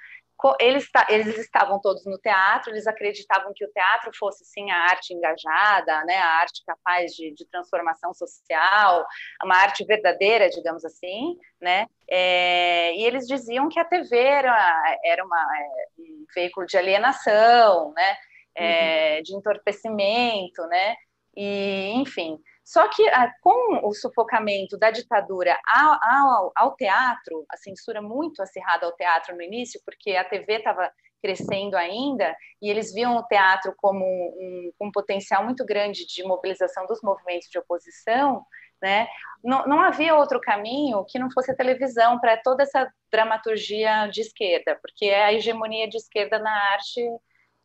eles, 0.61 0.89
eles, 1.09 1.39
estavam 1.39 1.81
todos 1.81 2.05
no 2.05 2.19
teatro, 2.19 2.71
eles 2.71 2.87
acreditavam 2.87 3.53
que 3.55 3.65
o 3.65 3.71
teatro 3.71 4.11
fosse 4.19 4.45
sim 4.45 4.71
a 4.71 4.77
arte 4.85 5.15
engajada, 5.15 6.05
né, 6.05 6.17
a 6.17 6.41
arte 6.41 6.63
capaz 6.67 7.13
de, 7.13 7.33
de 7.33 7.47
transformação 7.47 8.13
social, 8.13 9.07
uma 9.43 9.57
arte 9.57 9.85
verdadeira, 9.85 10.51
digamos 10.51 10.85
assim, 10.85 11.39
né, 11.61 11.87
é, 12.11 12.95
e 12.95 13.05
eles 13.05 13.27
diziam 13.27 13.69
que 13.69 13.79
a 13.79 13.85
TV 13.85 14.19
era, 14.19 14.99
era 15.05 15.25
uma, 15.25 15.49
é, 15.59 16.01
um 16.01 16.27
veículo 16.35 16.67
de 16.67 16.77
alienação, 16.77 17.93
né, 17.95 18.17
é, 18.57 19.17
uhum. 19.17 19.23
de 19.23 19.37
entorpecimento, 19.37 20.63
né, 20.67 20.97
e 21.37 21.93
enfim, 21.95 22.39
só 22.65 22.89
que 22.89 23.07
ah, 23.11 23.31
com 23.43 23.87
o 23.87 23.93
sufocamento 23.93 24.79
da 24.79 24.91
ditadura 24.91 25.59
ao, 25.67 25.99
ao, 26.03 26.53
ao, 26.57 26.75
teatro, 26.75 27.45
a 27.51 27.59
censura 27.59 28.01
muito 28.01 28.43
acirrada 28.43 28.87
ao 28.87 28.97
teatro 28.97 29.37
no 29.37 29.43
início, 29.43 29.81
porque 29.85 30.13
a 30.17 30.25
TV 30.25 30.55
estava 30.55 30.91
crescendo 31.23 31.77
ainda 31.77 32.35
e 32.61 32.71
eles 32.71 32.93
viam 32.93 33.17
o 33.17 33.23
teatro 33.23 33.75
como 33.77 34.05
um, 34.05 34.73
um, 34.81 34.91
potencial 34.91 35.45
muito 35.45 35.65
grande 35.65 36.07
de 36.07 36.23
mobilização 36.23 36.87
dos 36.87 37.01
movimentos 37.03 37.49
de 37.49 37.59
oposição, 37.59 38.45
né? 38.81 39.09
Não, 39.43 39.67
não 39.67 39.81
havia 39.81 40.15
outro 40.15 40.41
caminho 40.41 41.05
que 41.07 41.19
não 41.19 41.31
fosse 41.31 41.51
a 41.51 41.57
televisão 41.57 42.19
para 42.19 42.37
toda 42.39 42.63
essa 42.63 42.91
dramaturgia 43.11 44.07
de 44.09 44.23
esquerda, 44.23 44.79
porque 44.81 45.07
a 45.11 45.33
hegemonia 45.33 45.89
de 45.89 45.97
esquerda 45.97 46.39
na 46.39 46.73
arte 46.73 47.03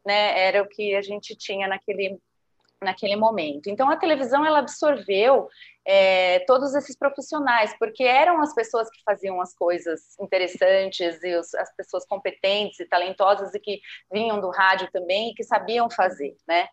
né, 0.06 0.40
era 0.40 0.62
o 0.62 0.68
que 0.68 0.96
a 0.96 1.02
gente 1.02 1.36
tinha 1.36 1.68
naquele 1.68 2.18
naquele 2.82 3.16
momento. 3.16 3.70
Então 3.70 3.90
a 3.90 3.98
televisão 3.98 4.46
ela 4.46 4.60
absorveu 4.60 5.50
é, 5.86 6.40
todos 6.40 6.74
esses 6.76 6.98
profissionais, 6.98 7.76
porque 7.78 8.04
eram 8.04 8.42
as 8.42 8.54
pessoas 8.54 8.90
que 8.90 9.02
faziam 9.04 9.42
as 9.42 9.54
coisas 9.54 10.18
interessantes 10.20 11.22
e 11.24 11.36
os, 11.36 11.54
as 11.56 11.76
pessoas 11.76 12.06
competentes 12.06 12.80
e 12.80 12.86
talentosas 12.86 13.54
e 13.54 13.60
que 13.60 13.82
vinham 14.12 14.40
do 14.40 14.50
rádio 14.50 14.90
também 14.92 15.30
e 15.32 15.34
que 15.34 15.44
sabiam 15.44 15.90
fazer, 15.90 16.36
né? 16.48 16.68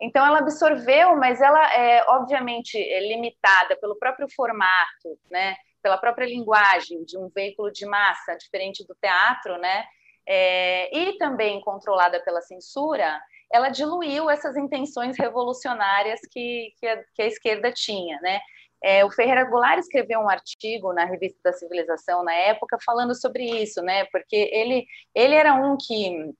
Então 0.00 0.26
ela 0.26 0.40
absorveu, 0.40 1.14
mas 1.16 1.40
ela 1.40 1.72
é 1.74 2.04
obviamente 2.08 2.76
é 2.76 3.00
limitada 3.06 3.76
pelo 3.76 3.96
próprio 3.96 4.28
formato, 4.34 5.16
né? 5.30 5.54
Pela 5.80 5.96
própria 5.96 6.26
linguagem 6.26 7.04
de 7.04 7.16
um 7.16 7.28
veículo 7.28 7.70
de 7.70 7.86
massa 7.86 8.34
diferente 8.36 8.84
do 8.84 8.96
teatro, 9.00 9.58
né? 9.58 9.84
É, 10.26 10.96
e 10.96 11.18
também 11.18 11.60
controlada 11.60 12.20
pela 12.20 12.40
censura, 12.40 13.20
ela 13.52 13.68
diluiu 13.68 14.30
essas 14.30 14.56
intenções 14.56 15.18
revolucionárias 15.18 16.20
que, 16.30 16.72
que, 16.78 16.86
a, 16.86 17.04
que 17.14 17.22
a 17.22 17.26
esquerda 17.26 17.70
tinha, 17.72 18.18
né? 18.20 18.40
É, 18.82 19.04
o 19.04 19.10
Ferreira 19.10 19.44
Goulart 19.44 19.78
escreveu 19.78 20.18
um 20.18 20.28
artigo 20.28 20.92
na 20.92 21.04
Revista 21.04 21.38
da 21.44 21.52
Civilização 21.52 22.24
na 22.24 22.34
época 22.34 22.78
falando 22.84 23.14
sobre 23.14 23.44
isso, 23.44 23.80
né? 23.80 24.06
Porque 24.06 24.50
ele, 24.52 24.86
ele 25.14 25.34
era 25.34 25.54
um 25.54 25.76
que 25.76 26.34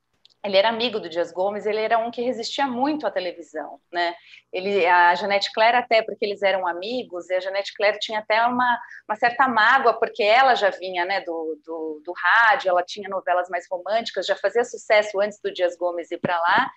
ele 0.45 0.57
era 0.57 0.69
amigo 0.69 0.99
do 0.99 1.09
Dias 1.09 1.31
Gomes, 1.31 1.67
ele 1.67 1.81
era 1.81 1.99
um 1.99 2.11
que 2.11 2.21
resistia 2.21 2.67
muito 2.67 3.07
à 3.07 3.13
televisão, 3.13 3.81
né? 3.93 4.13
Ele, 4.53 4.85
a 4.85 5.15
Janete 5.15 5.53
Claire 5.53 5.77
até, 5.77 6.03
porque 6.03 6.25
eles 6.25 6.43
eram 6.43 6.67
amigos, 6.67 7.31
e 7.31 7.35
a 7.35 7.41
Janete 7.41 7.73
Claire 7.75 7.99
tinha 8.01 8.19
até 8.19 8.45
uma, 8.45 8.81
uma 9.09 9.17
certa 9.17 9.47
mágoa, 9.47 9.95
porque 9.95 10.23
ela 10.23 10.57
já 10.57 10.71
vinha, 10.71 11.05
né, 11.05 11.21
do, 11.21 11.61
do, 11.65 12.03
do 12.05 12.13
rádio, 12.13 12.71
ela 12.71 12.83
tinha 12.83 13.09
novelas 13.09 13.49
mais 13.49 13.67
românticas, 13.71 14.27
já 14.27 14.35
fazia 14.35 14.65
sucesso 14.65 15.21
antes 15.21 15.39
do 15.41 15.53
Dias 15.53 15.77
Gomes 15.77 16.11
ir 16.11 16.19
para 16.19 16.37
lá, 16.37 16.69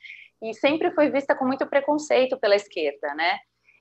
e 0.41 0.53
sempre 0.53 0.91
foi 0.91 1.09
vista 1.09 1.35
com 1.35 1.45
muito 1.45 1.65
preconceito 1.67 2.39
pela 2.39 2.55
esquerda, 2.55 3.13
né? 3.15 3.39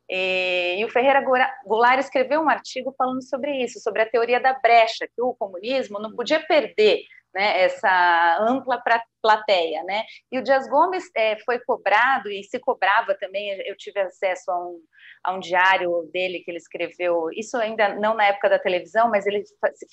E, 0.09 0.77
e, 0.81 0.85
o 0.85 0.91
Ferreira 0.91 1.23
Goulart 1.65 1.99
escreveu 1.99 2.41
um 2.41 2.49
artigo 2.49 2.95
falando 2.97 3.23
sobre 3.23 3.63
isso, 3.63 3.81
sobre 3.81 4.03
a 4.03 4.09
teoria 4.09 4.39
da 4.39 4.53
brecha, 4.53 5.07
que 5.07 5.23
o 5.23 5.35
comunismo 5.35 5.99
não 5.99 6.15
podia 6.15 6.45
perder 6.47 7.01
né, 7.35 7.63
essa 7.63 8.39
ampla 8.41 8.81
plateia, 9.21 9.83
né? 9.83 10.05
E 10.31 10.39
o 10.39 10.43
Dias 10.43 10.69
Gomes 10.69 11.05
é, 11.17 11.37
foi 11.45 11.59
cobrado 11.59 12.31
e 12.31 12.45
se 12.45 12.61
cobrava 12.61 13.15
também. 13.19 13.61
Eu 13.67 13.77
tive 13.77 13.99
acesso 14.01 14.51
a 14.51 14.59
um, 14.59 14.81
a 15.25 15.33
um 15.35 15.41
diário 15.41 16.09
dele 16.13 16.41
que 16.41 16.51
ele 16.51 16.59
escreveu. 16.59 17.29
Isso 17.33 17.57
ainda 17.57 17.97
não 17.97 18.15
na 18.15 18.27
época 18.27 18.49
da 18.49 18.59
televisão, 18.59 19.11
mas 19.11 19.27
ele 19.27 19.43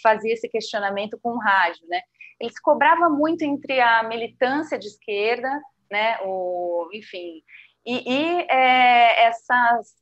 fazia 0.03 0.33
esse 0.33 0.47
questionamento 0.49 1.17
com 1.19 1.31
o 1.31 1.39
rádio, 1.39 1.87
né? 1.87 2.01
Ele 2.39 2.51
se 2.51 2.61
cobrava 2.61 3.09
muito 3.09 3.43
entre 3.43 3.79
a 3.79 4.03
militância 4.03 4.77
de 4.77 4.87
esquerda 4.87 5.49
né? 5.91 6.17
O, 6.23 6.89
enfim, 6.93 7.43
e, 7.85 8.13
e 8.13 8.41
é, 8.49 9.25
essas, 9.25 9.95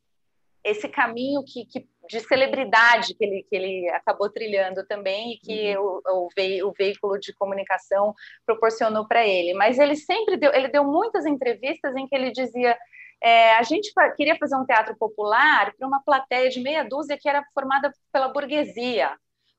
esse 0.64 0.88
caminho 0.88 1.44
que, 1.44 1.66
que, 1.66 1.88
de 2.08 2.20
celebridade 2.22 3.16
que 3.16 3.24
ele, 3.24 3.46
que 3.50 3.56
ele 3.56 3.90
acabou 3.90 4.30
trilhando 4.30 4.86
também 4.86 5.34
e 5.34 5.38
que 5.40 5.78
uhum. 5.78 6.02
o, 6.06 6.26
o, 6.26 6.30
ve, 6.36 6.64
o, 6.64 6.72
veículo 6.72 7.20
de 7.20 7.34
comunicação 7.34 8.14
proporcionou 8.46 9.08
para 9.08 9.26
ele. 9.26 9.54
Mas 9.54 9.80
ele 9.80 9.96
sempre 9.96 10.38
deu, 10.38 10.54
ele 10.54 10.68
deu 10.68 10.84
muitas 10.84 11.26
entrevistas 11.26 11.96
em 11.96 12.08
que 12.08 12.16
ele 12.16 12.32
dizia 12.32 12.78
é, 13.22 13.54
a 13.56 13.64
gente 13.64 13.92
queria 14.16 14.38
fazer 14.38 14.56
um 14.56 14.66
teatro 14.66 14.96
popular 14.98 15.74
para 15.78 15.88
uma 15.88 16.02
plateia 16.04 16.50
de 16.50 16.62
meia 16.62 16.84
dúzia 16.84 17.18
que 17.18 17.28
era 17.28 17.44
formada 17.54 17.94
pela 18.14 18.30
burguesia. 18.30 19.12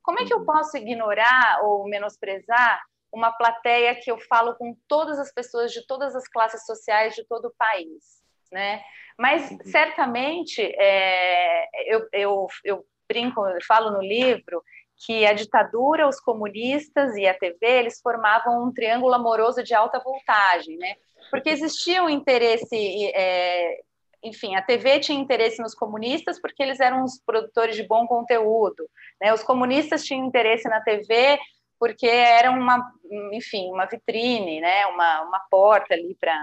Como 0.02 0.18
é 0.18 0.24
que 0.24 0.32
eu 0.32 0.38
uhum. 0.38 0.46
posso 0.46 0.76
ignorar 0.76 1.60
ou 1.62 1.86
menosprezar 1.86 2.80
uma 3.12 3.32
plateia 3.32 3.94
que 3.94 4.10
eu 4.10 4.18
falo 4.18 4.54
com 4.54 4.76
todas 4.86 5.18
as 5.18 5.32
pessoas 5.32 5.72
de 5.72 5.86
todas 5.86 6.14
as 6.14 6.28
classes 6.28 6.64
sociais 6.64 7.14
de 7.14 7.24
todo 7.24 7.46
o 7.46 7.54
país, 7.56 8.22
né? 8.52 8.82
Mas 9.18 9.48
certamente 9.64 10.62
é, 10.62 11.68
eu, 11.86 12.08
eu, 12.12 12.46
eu 12.64 12.86
brinco, 13.08 13.46
eu 13.46 13.58
falo 13.66 13.90
no 13.90 14.00
livro 14.00 14.62
que 15.04 15.24
a 15.26 15.32
ditadura, 15.32 16.08
os 16.08 16.20
comunistas 16.20 17.16
e 17.16 17.26
a 17.26 17.34
TV 17.34 17.58
eles 17.62 18.00
formavam 18.00 18.64
um 18.64 18.72
triângulo 18.72 19.14
amoroso 19.14 19.62
de 19.62 19.74
alta 19.74 19.98
voltagem, 19.98 20.76
né? 20.76 20.94
Porque 21.30 21.50
existia 21.50 22.02
um 22.02 22.08
interesse 22.08 23.12
é, 23.14 23.80
enfim, 24.22 24.54
a 24.54 24.62
TV 24.62 25.00
tinha 25.00 25.18
interesse 25.18 25.60
nos 25.60 25.74
comunistas 25.74 26.40
porque 26.40 26.62
eles 26.62 26.80
eram 26.80 27.04
os 27.04 27.18
produtores 27.24 27.74
de 27.74 27.82
bom 27.82 28.06
conteúdo, 28.06 28.88
né? 29.20 29.32
Os 29.32 29.42
comunistas 29.42 30.04
tinham 30.04 30.26
interesse 30.26 30.68
na 30.68 30.80
TV 30.80 31.38
porque 31.80 32.06
era 32.06 32.50
uma, 32.50 32.92
enfim, 33.32 33.72
uma 33.72 33.86
vitrine, 33.86 34.60
né? 34.60 34.86
Uma, 34.86 35.22
uma 35.22 35.40
porta 35.50 35.94
ali 35.94 36.14
para, 36.20 36.38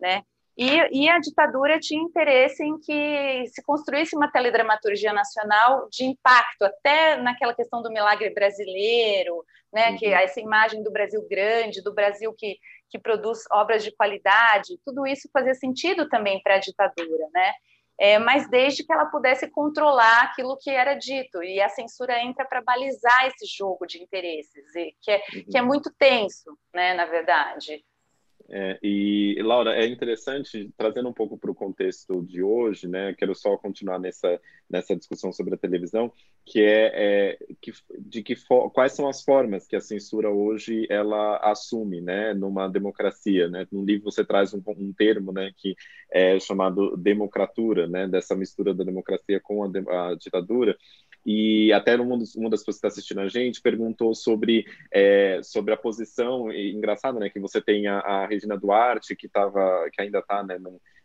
né? 0.00 0.22
E, 0.56 1.04
e, 1.04 1.08
a 1.08 1.20
ditadura 1.20 1.78
tinha 1.78 2.02
interesse 2.02 2.64
em 2.64 2.80
que 2.80 3.46
se 3.46 3.62
construísse 3.62 4.16
uma 4.16 4.30
teledramaturgia 4.30 5.12
nacional 5.12 5.88
de 5.88 6.04
impacto, 6.04 6.62
até 6.62 7.16
naquela 7.16 7.54
questão 7.54 7.80
do 7.80 7.92
milagre 7.92 8.30
brasileiro, 8.30 9.44
né? 9.72 9.90
Uhum. 9.90 9.98
Que 9.98 10.06
essa 10.06 10.40
imagem 10.40 10.82
do 10.82 10.90
Brasil 10.90 11.24
grande, 11.28 11.82
do 11.82 11.94
Brasil 11.94 12.32
que 12.36 12.56
que 12.90 12.98
produz 12.98 13.44
obras 13.50 13.84
de 13.84 13.94
qualidade, 13.94 14.78
tudo 14.84 15.06
isso 15.06 15.28
fazia 15.32 15.54
sentido 15.54 16.08
também 16.08 16.40
para 16.42 16.54
a 16.54 16.58
ditadura, 16.58 17.28
né? 17.32 17.52
É, 18.00 18.18
mas 18.18 18.48
desde 18.48 18.84
que 18.84 18.92
ela 18.92 19.06
pudesse 19.06 19.50
controlar 19.50 20.22
aquilo 20.22 20.56
que 20.56 20.70
era 20.70 20.94
dito, 20.94 21.42
e 21.42 21.60
a 21.60 21.68
censura 21.68 22.22
entra 22.22 22.44
para 22.44 22.62
balizar 22.62 23.26
esse 23.26 23.44
jogo 23.44 23.86
de 23.86 24.00
interesses, 24.00 24.64
que 25.02 25.10
é, 25.10 25.18
que 25.18 25.58
é 25.58 25.62
muito 25.62 25.92
tenso, 25.98 26.56
né, 26.72 26.94
na 26.94 27.06
verdade. 27.06 27.84
É, 28.50 28.78
e, 28.82 29.36
Laura, 29.42 29.74
é 29.76 29.86
interessante, 29.86 30.72
trazendo 30.74 31.08
um 31.10 31.12
pouco 31.12 31.36
para 31.36 31.50
o 31.50 31.54
contexto 31.54 32.24
de 32.24 32.42
hoje, 32.42 32.88
né, 32.88 33.12
quero 33.12 33.34
só 33.34 33.58
continuar 33.58 33.98
nessa, 33.98 34.40
nessa 34.70 34.96
discussão 34.96 35.30
sobre 35.30 35.54
a 35.54 35.58
televisão, 35.58 36.10
que 36.46 36.62
é, 36.62 36.92
é 36.94 37.38
que, 37.60 37.72
de 37.98 38.22
que 38.22 38.34
quais 38.72 38.92
são 38.92 39.06
as 39.06 39.22
formas 39.22 39.66
que 39.66 39.76
a 39.76 39.80
censura 39.82 40.30
hoje 40.30 40.86
ela 40.88 41.36
assume, 41.42 42.00
né, 42.00 42.32
numa 42.32 42.68
democracia, 42.68 43.48
né? 43.48 43.66
No 43.70 43.84
livro 43.84 44.10
você 44.10 44.24
traz 44.24 44.54
um, 44.54 44.62
um 44.66 44.94
termo, 44.94 45.30
né, 45.30 45.52
que 45.54 45.76
é 46.10 46.40
chamado 46.40 46.96
democratura, 46.96 47.86
né, 47.86 48.08
dessa 48.08 48.34
mistura 48.34 48.72
da 48.72 48.82
democracia 48.82 49.38
com 49.40 49.62
a, 49.62 49.68
a 50.10 50.14
ditadura, 50.14 50.74
e 51.24 51.72
até 51.72 51.96
uma 51.96 52.18
das, 52.18 52.32
pessoas 52.34 52.64
que 52.64 52.70
está 52.70 52.88
assistindo 52.88 53.20
a 53.20 53.28
gente 53.28 53.60
perguntou 53.60 54.14
sobre, 54.14 54.66
é, 54.92 55.40
sobre 55.42 55.74
a 55.74 55.76
posição, 55.76 56.50
e, 56.50 56.72
engraçado, 56.72 57.18
né, 57.18 57.28
que 57.28 57.40
você 57.40 57.60
tem 57.60 57.86
a, 57.86 57.98
a 57.98 58.26
Regina 58.26 58.56
Duarte, 58.56 59.16
que, 59.16 59.28
tava, 59.28 59.88
que 59.92 60.00
ainda 60.00 60.20
está 60.20 60.42
né, 60.42 60.58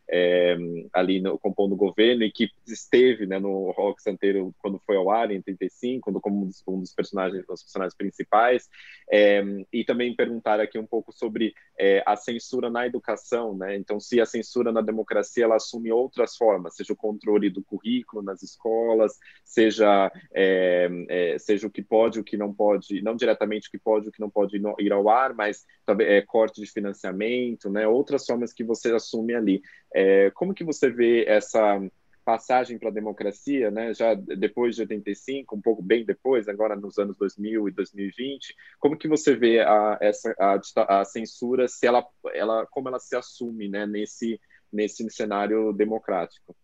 é, 0.10 0.56
ali 0.92 1.22
no, 1.22 1.38
compondo 1.40 1.74
o 1.74 1.78
governo 1.78 2.24
e 2.24 2.32
que 2.32 2.50
esteve 2.68 3.26
né, 3.26 3.40
no 3.40 3.72
Rock 3.72 4.02
Santeiro 4.02 4.54
quando 4.60 4.80
foi 4.86 4.96
ao 4.96 5.10
ar 5.10 5.32
em 5.32 5.38
85, 5.38 6.20
como 6.22 6.44
um 6.44 6.48
dos, 6.48 6.64
um 6.68 6.80
dos 6.80 6.94
personagens, 6.94 7.46
dos 7.46 7.64
personagens 7.64 7.96
principais, 7.96 8.70
é, 9.12 9.44
e 9.72 9.84
também 9.84 10.16
perguntar 10.16 10.60
aqui 10.60 10.78
um 10.78 10.86
pouco 10.86 11.12
sobre 11.12 11.54
é, 11.78 12.04
a 12.06 12.16
censura 12.16 12.70
na 12.70 12.86
educação, 12.86 13.58
né? 13.58 13.76
Então, 13.76 14.00
se 14.00 14.20
a 14.20 14.26
censura 14.26 14.72
na 14.72 14.82
democracia 14.82 15.46
ela 15.46 15.56
assume 15.56 15.92
outras 15.92 16.36
formas, 16.36 16.76
seja 16.76 16.94
o 16.94 16.98
controle 16.98 17.50
do 17.50 17.64
currículo 17.64 18.22
nas 18.22 18.44
escolas, 18.44 19.18
seja 19.44 20.12
é, 20.34 20.90
é, 21.10 21.40
seja 21.40 21.68
o 21.68 21.72
que 21.72 21.82
pode, 21.82 22.20
o 22.20 22.24
que 22.24 22.38
não 22.38 22.54
pode, 22.54 23.02
não 23.02 23.16
diretamente 23.16 23.68
o 23.68 23.72
que 23.72 23.78
pode, 23.78 24.10
o 24.10 24.12
que 24.12 24.20
não 24.20 24.30
pode 24.30 24.62
ir 24.80 24.94
ao 24.94 25.10
ar, 25.10 25.34
mas 25.34 25.66
é, 26.02 26.22
corte 26.22 26.62
de 26.62 26.72
financiamento, 26.72 27.70
né? 27.70 27.88
Outras 27.88 28.26
formas 28.26 28.54
que 28.54 28.64
você 28.64 28.94
assume 28.94 29.34
ali. 29.34 29.62
É, 29.94 30.32
como 30.32 30.54
que 30.54 30.64
você 30.64 30.90
vê 30.90 31.26
essa 31.26 31.80
passagem 32.24 32.80
para 32.80 32.90
a 32.90 32.94
democracia, 32.94 33.70
né, 33.70 33.94
já 33.94 34.14
depois 34.14 34.76
de 34.76 34.82
85, 34.82 35.56
um 35.56 35.62
pouco 35.62 35.82
bem 35.82 36.06
depois, 36.06 36.48
agora 36.48 36.76
nos 36.76 36.98
anos 36.98 37.18
2000 37.18 37.68
e 37.68 37.72
2020, 37.72 38.56
como 38.80 38.98
que 38.98 39.08
você 39.08 39.36
vê 39.36 39.60
a, 39.60 39.98
essa, 40.02 40.34
a, 40.40 41.02
a 41.02 41.06
censura, 41.06 41.68
se 41.68 41.86
ela, 41.86 42.06
ela, 42.34 42.66
como 42.68 42.88
ela 42.88 43.00
se 43.00 43.16
assume 43.16 43.68
né, 43.68 43.86
nesse, 43.86 44.40
nesse 44.72 45.08
cenário 45.10 45.74
democrático? 45.74 46.56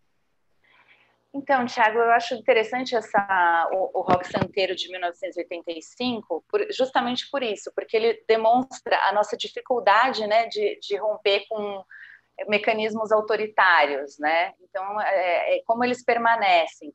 Então, 1.31 1.63
Tiago, 1.67 1.99
eu 1.99 2.09
acho 2.09 2.33
interessante 2.33 2.95
essa, 2.95 3.69
o, 3.71 3.99
o 3.99 4.01
rock 4.01 4.27
santeiro 4.27 4.75
de 4.75 4.89
1985, 4.89 6.43
por, 6.49 6.65
justamente 6.71 7.29
por 7.29 7.43
isso, 7.43 7.71
porque 7.75 7.95
ele 7.95 8.23
demonstra 8.27 8.97
a 9.07 9.13
nossa 9.13 9.37
dificuldade 9.37 10.25
né, 10.25 10.47
de, 10.47 10.79
de 10.81 10.97
romper 10.97 11.45
com 11.47 11.83
mecanismos 12.47 13.11
autoritários, 13.11 14.17
né? 14.19 14.53
Então, 14.61 15.01
é, 15.01 15.57
é, 15.57 15.61
como 15.65 15.83
eles 15.83 16.03
permanecem. 16.03 16.93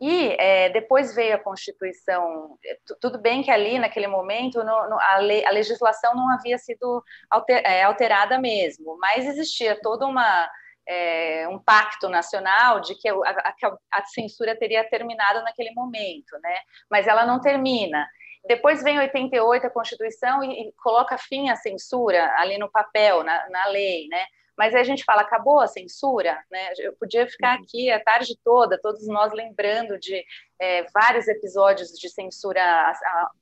E 0.00 0.34
é, 0.38 0.68
depois 0.70 1.14
veio 1.14 1.36
a 1.36 1.38
Constituição. 1.38 2.58
Tudo 3.00 3.20
bem 3.20 3.40
que 3.40 3.52
ali, 3.52 3.78
naquele 3.78 4.08
momento, 4.08 4.58
no, 4.64 4.88
no, 4.88 4.98
a, 4.98 5.14
a, 5.14 5.50
legislação 5.52 6.14
não 6.16 6.28
havia 6.30 6.58
sido 6.58 7.04
alter, 7.30 7.62
é, 7.64 7.84
alterada 7.84 8.36
mesmo, 8.36 8.98
mas 8.98 9.24
existia 9.24 9.78
todo 9.80 10.04
uma, 10.04 10.50
é, 10.88 11.46
um 11.48 11.58
pacto 11.58 12.08
nacional 12.08 12.80
de 12.80 12.96
que 12.96 13.08
a, 13.08 13.14
a, 13.14 13.54
a, 13.92 14.04
censura 14.06 14.56
teria 14.56 14.82
terminado 14.88 15.40
naquele 15.44 15.70
momento, 15.72 16.36
né? 16.42 16.56
mas 16.90 17.06
ela 17.06 17.24
não 17.24 17.40
termina. 17.40 18.04
Depois 18.44 18.82
vem 18.82 18.98
88 18.98 19.68
a 19.68 19.70
Constituição 19.70 20.42
e, 20.42 20.68
e 20.68 20.72
coloca 20.82 21.16
fim 21.16 21.48
à 21.48 21.54
censura 21.54 22.32
ali 22.38 22.58
no 22.58 22.68
papel, 22.68 23.22
na, 23.22 23.48
na 23.50 23.66
lei, 23.68 24.08
né? 24.08 24.24
Mas 24.56 24.74
aí 24.74 24.80
a 24.80 24.84
gente 24.84 25.04
fala, 25.04 25.22
acabou 25.22 25.60
a 25.60 25.66
censura, 25.66 26.38
né? 26.50 26.72
Eu 26.78 26.92
podia 26.94 27.26
ficar 27.26 27.56
uhum. 27.56 27.64
aqui 27.64 27.90
a 27.90 28.02
tarde 28.02 28.36
toda, 28.44 28.80
todos 28.80 29.06
nós 29.08 29.32
lembrando 29.32 29.98
de 29.98 30.24
é, 30.60 30.84
vários 30.92 31.26
episódios 31.26 31.88
de 31.90 32.08
censura, 32.08 32.92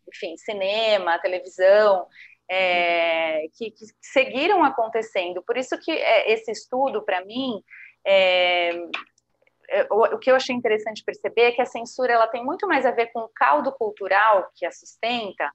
enfim, 0.08 0.36
cinema, 0.36 1.18
televisão, 1.18 2.06
é, 2.48 3.42
que, 3.54 3.70
que, 3.70 3.86
seguiram 4.00 4.64
acontecendo. 4.64 5.42
Por 5.42 5.56
isso 5.56 5.78
que 5.78 5.92
é, 5.92 6.32
esse 6.32 6.50
estudo, 6.50 7.02
para 7.02 7.24
mim, 7.24 7.62
é, 8.04 8.70
é, 9.68 9.86
o, 9.90 10.14
o, 10.14 10.18
que 10.18 10.30
eu 10.30 10.34
achei 10.34 10.54
interessante 10.54 11.04
perceber 11.04 11.42
é 11.42 11.52
que 11.52 11.62
a 11.62 11.66
censura 11.66 12.12
ela 12.12 12.26
tem 12.26 12.44
muito 12.44 12.66
mais 12.66 12.84
a 12.84 12.90
ver 12.90 13.12
com 13.12 13.20
o 13.20 13.28
caldo 13.28 13.72
cultural 13.72 14.50
que 14.56 14.66
a 14.66 14.72
sustenta 14.72 15.50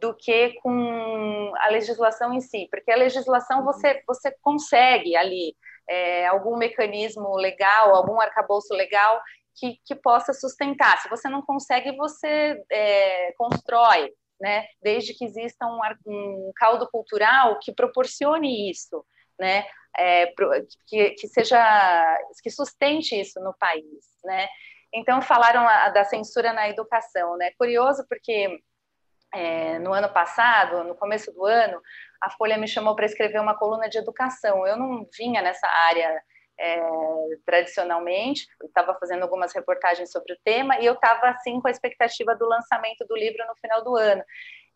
do 0.00 0.14
que 0.14 0.54
com 0.60 1.52
a 1.58 1.68
legislação 1.68 2.32
em 2.32 2.40
si, 2.40 2.68
porque 2.70 2.90
a 2.90 2.96
legislação 2.96 3.64
você, 3.64 4.02
você 4.06 4.30
consegue 4.42 5.16
ali 5.16 5.56
é, 5.88 6.26
algum 6.26 6.56
mecanismo 6.56 7.34
legal, 7.36 7.94
algum 7.94 8.20
arcabouço 8.20 8.74
legal 8.74 9.20
que, 9.54 9.80
que 9.84 9.94
possa 9.94 10.32
sustentar. 10.32 10.98
Se 10.98 11.08
você 11.08 11.28
não 11.28 11.40
consegue, 11.40 11.96
você 11.96 12.62
é, 12.70 13.32
constrói, 13.32 14.12
né? 14.40 14.66
Desde 14.82 15.14
que 15.14 15.24
exista 15.24 15.66
um, 15.66 15.80
um 16.06 16.52
caldo 16.56 16.88
cultural 16.90 17.58
que 17.58 17.72
proporcione 17.72 18.70
isso, 18.70 19.04
né? 19.38 19.64
É, 19.98 20.26
que, 20.86 21.10
que 21.12 21.28
seja 21.28 21.58
que 22.42 22.50
sustente 22.50 23.18
isso 23.18 23.40
no 23.40 23.54
país, 23.58 24.04
né? 24.24 24.46
Então 24.92 25.22
falaram 25.22 25.64
da 25.92 26.04
censura 26.04 26.52
na 26.52 26.68
educação, 26.68 27.36
né? 27.38 27.50
Curioso 27.58 28.04
porque 28.08 28.60
é, 29.34 29.78
no 29.78 29.92
ano 29.92 30.08
passado, 30.08 30.84
no 30.84 30.94
começo 30.94 31.32
do 31.32 31.44
ano, 31.44 31.80
a 32.20 32.30
Folha 32.30 32.56
me 32.56 32.68
chamou 32.68 32.94
para 32.94 33.06
escrever 33.06 33.40
uma 33.40 33.56
coluna 33.56 33.88
de 33.88 33.98
educação. 33.98 34.66
Eu 34.66 34.76
não 34.76 35.06
vinha 35.16 35.42
nessa 35.42 35.66
área 35.66 36.22
é, 36.58 36.80
tradicionalmente, 37.44 38.46
estava 38.64 38.94
fazendo 38.98 39.22
algumas 39.22 39.54
reportagens 39.54 40.10
sobre 40.10 40.32
o 40.32 40.38
tema 40.44 40.78
e 40.80 40.86
eu 40.86 40.94
estava 40.94 41.28
assim 41.28 41.60
com 41.60 41.68
a 41.68 41.70
expectativa 41.70 42.34
do 42.34 42.46
lançamento 42.46 43.04
do 43.06 43.16
livro 43.16 43.44
no 43.46 43.54
final 43.56 43.84
do 43.84 43.96
ano. 43.96 44.24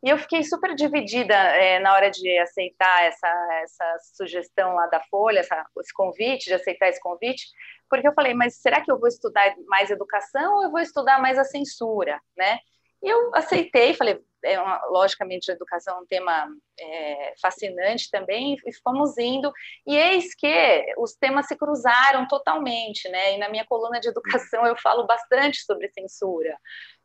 E 0.02 0.08
eu 0.08 0.16
fiquei 0.16 0.42
super 0.42 0.74
dividida 0.74 1.34
é, 1.34 1.78
na 1.78 1.92
hora 1.92 2.10
de 2.10 2.38
aceitar 2.38 3.04
essa, 3.04 3.60
essa 3.62 3.96
sugestão 4.14 4.74
lá 4.74 4.86
da 4.86 5.00
Folha, 5.10 5.40
essa, 5.40 5.66
esse 5.78 5.92
convite, 5.92 6.46
de 6.46 6.54
aceitar 6.54 6.88
esse 6.88 7.00
convite, 7.00 7.44
porque 7.88 8.08
eu 8.08 8.14
falei, 8.14 8.32
mas 8.32 8.56
será 8.56 8.80
que 8.80 8.90
eu 8.90 8.98
vou 8.98 9.08
estudar 9.08 9.54
mais 9.66 9.90
educação 9.90 10.56
ou 10.56 10.62
eu 10.64 10.70
vou 10.70 10.80
estudar 10.80 11.20
mais 11.20 11.38
a 11.38 11.44
censura, 11.44 12.18
né? 12.36 12.58
E 13.02 13.08
eu 13.08 13.34
aceitei, 13.34 13.94
falei, 13.94 14.20
é 14.44 14.60
uma, 14.60 14.80
logicamente 14.86 15.50
a 15.50 15.54
educação 15.54 15.96
é 15.96 16.00
um 16.00 16.06
tema 16.06 16.48
é, 16.78 17.34
fascinante 17.40 18.10
também, 18.10 18.56
e 18.66 18.72
fomos 18.82 19.16
indo, 19.18 19.52
e 19.86 19.96
eis 19.96 20.34
que 20.34 20.94
os 20.98 21.14
temas 21.14 21.46
se 21.46 21.56
cruzaram 21.56 22.26
totalmente, 22.26 23.08
né? 23.08 23.34
E 23.34 23.38
na 23.38 23.48
minha 23.48 23.64
coluna 23.66 24.00
de 24.00 24.08
educação 24.08 24.66
eu 24.66 24.76
falo 24.76 25.06
bastante 25.06 25.62
sobre 25.64 25.88
censura, 25.90 26.56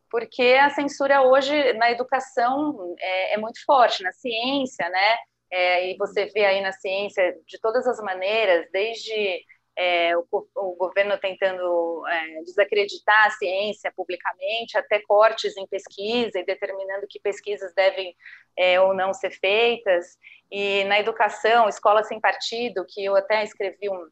porque 0.09 0.57
a 0.61 0.69
censura 0.69 1.21
hoje 1.23 1.73
na 1.73 1.91
educação 1.91 2.95
é, 2.99 3.33
é 3.33 3.37
muito 3.37 3.63
forte, 3.65 4.03
na 4.03 4.11
ciência, 4.11 4.87
né? 4.89 5.17
É, 5.51 5.91
e 5.91 5.97
você 5.97 6.25
vê 6.27 6.45
aí 6.45 6.61
na 6.61 6.71
ciência 6.71 7.35
de 7.47 7.59
todas 7.59 7.87
as 7.87 7.99
maneiras, 7.99 8.67
desde 8.71 9.41
é, 9.77 10.15
o, 10.17 10.25
o, 10.31 10.75
governo 10.75 11.17
tentando 11.17 12.03
é, 12.07 12.43
desacreditar 12.43 13.27
a 13.27 13.31
ciência 13.31 13.91
publicamente, 13.95 14.77
até 14.77 14.99
cortes 15.01 15.55
em 15.57 15.67
pesquisa 15.67 16.39
e 16.39 16.45
determinando 16.45 17.07
que 17.09 17.19
pesquisas 17.19 17.73
devem 17.73 18.15
é, 18.57 18.79
ou 18.79 18.93
não 18.93 19.13
ser 19.13 19.31
feitas. 19.31 20.17
E 20.49 20.83
na 20.85 20.99
educação, 20.99 21.67
escola 21.67 22.03
sem 22.03 22.19
partido, 22.19 22.85
que 22.87 23.03
eu 23.03 23.15
até 23.15 23.43
escrevi 23.43 23.89
um, 23.89 24.07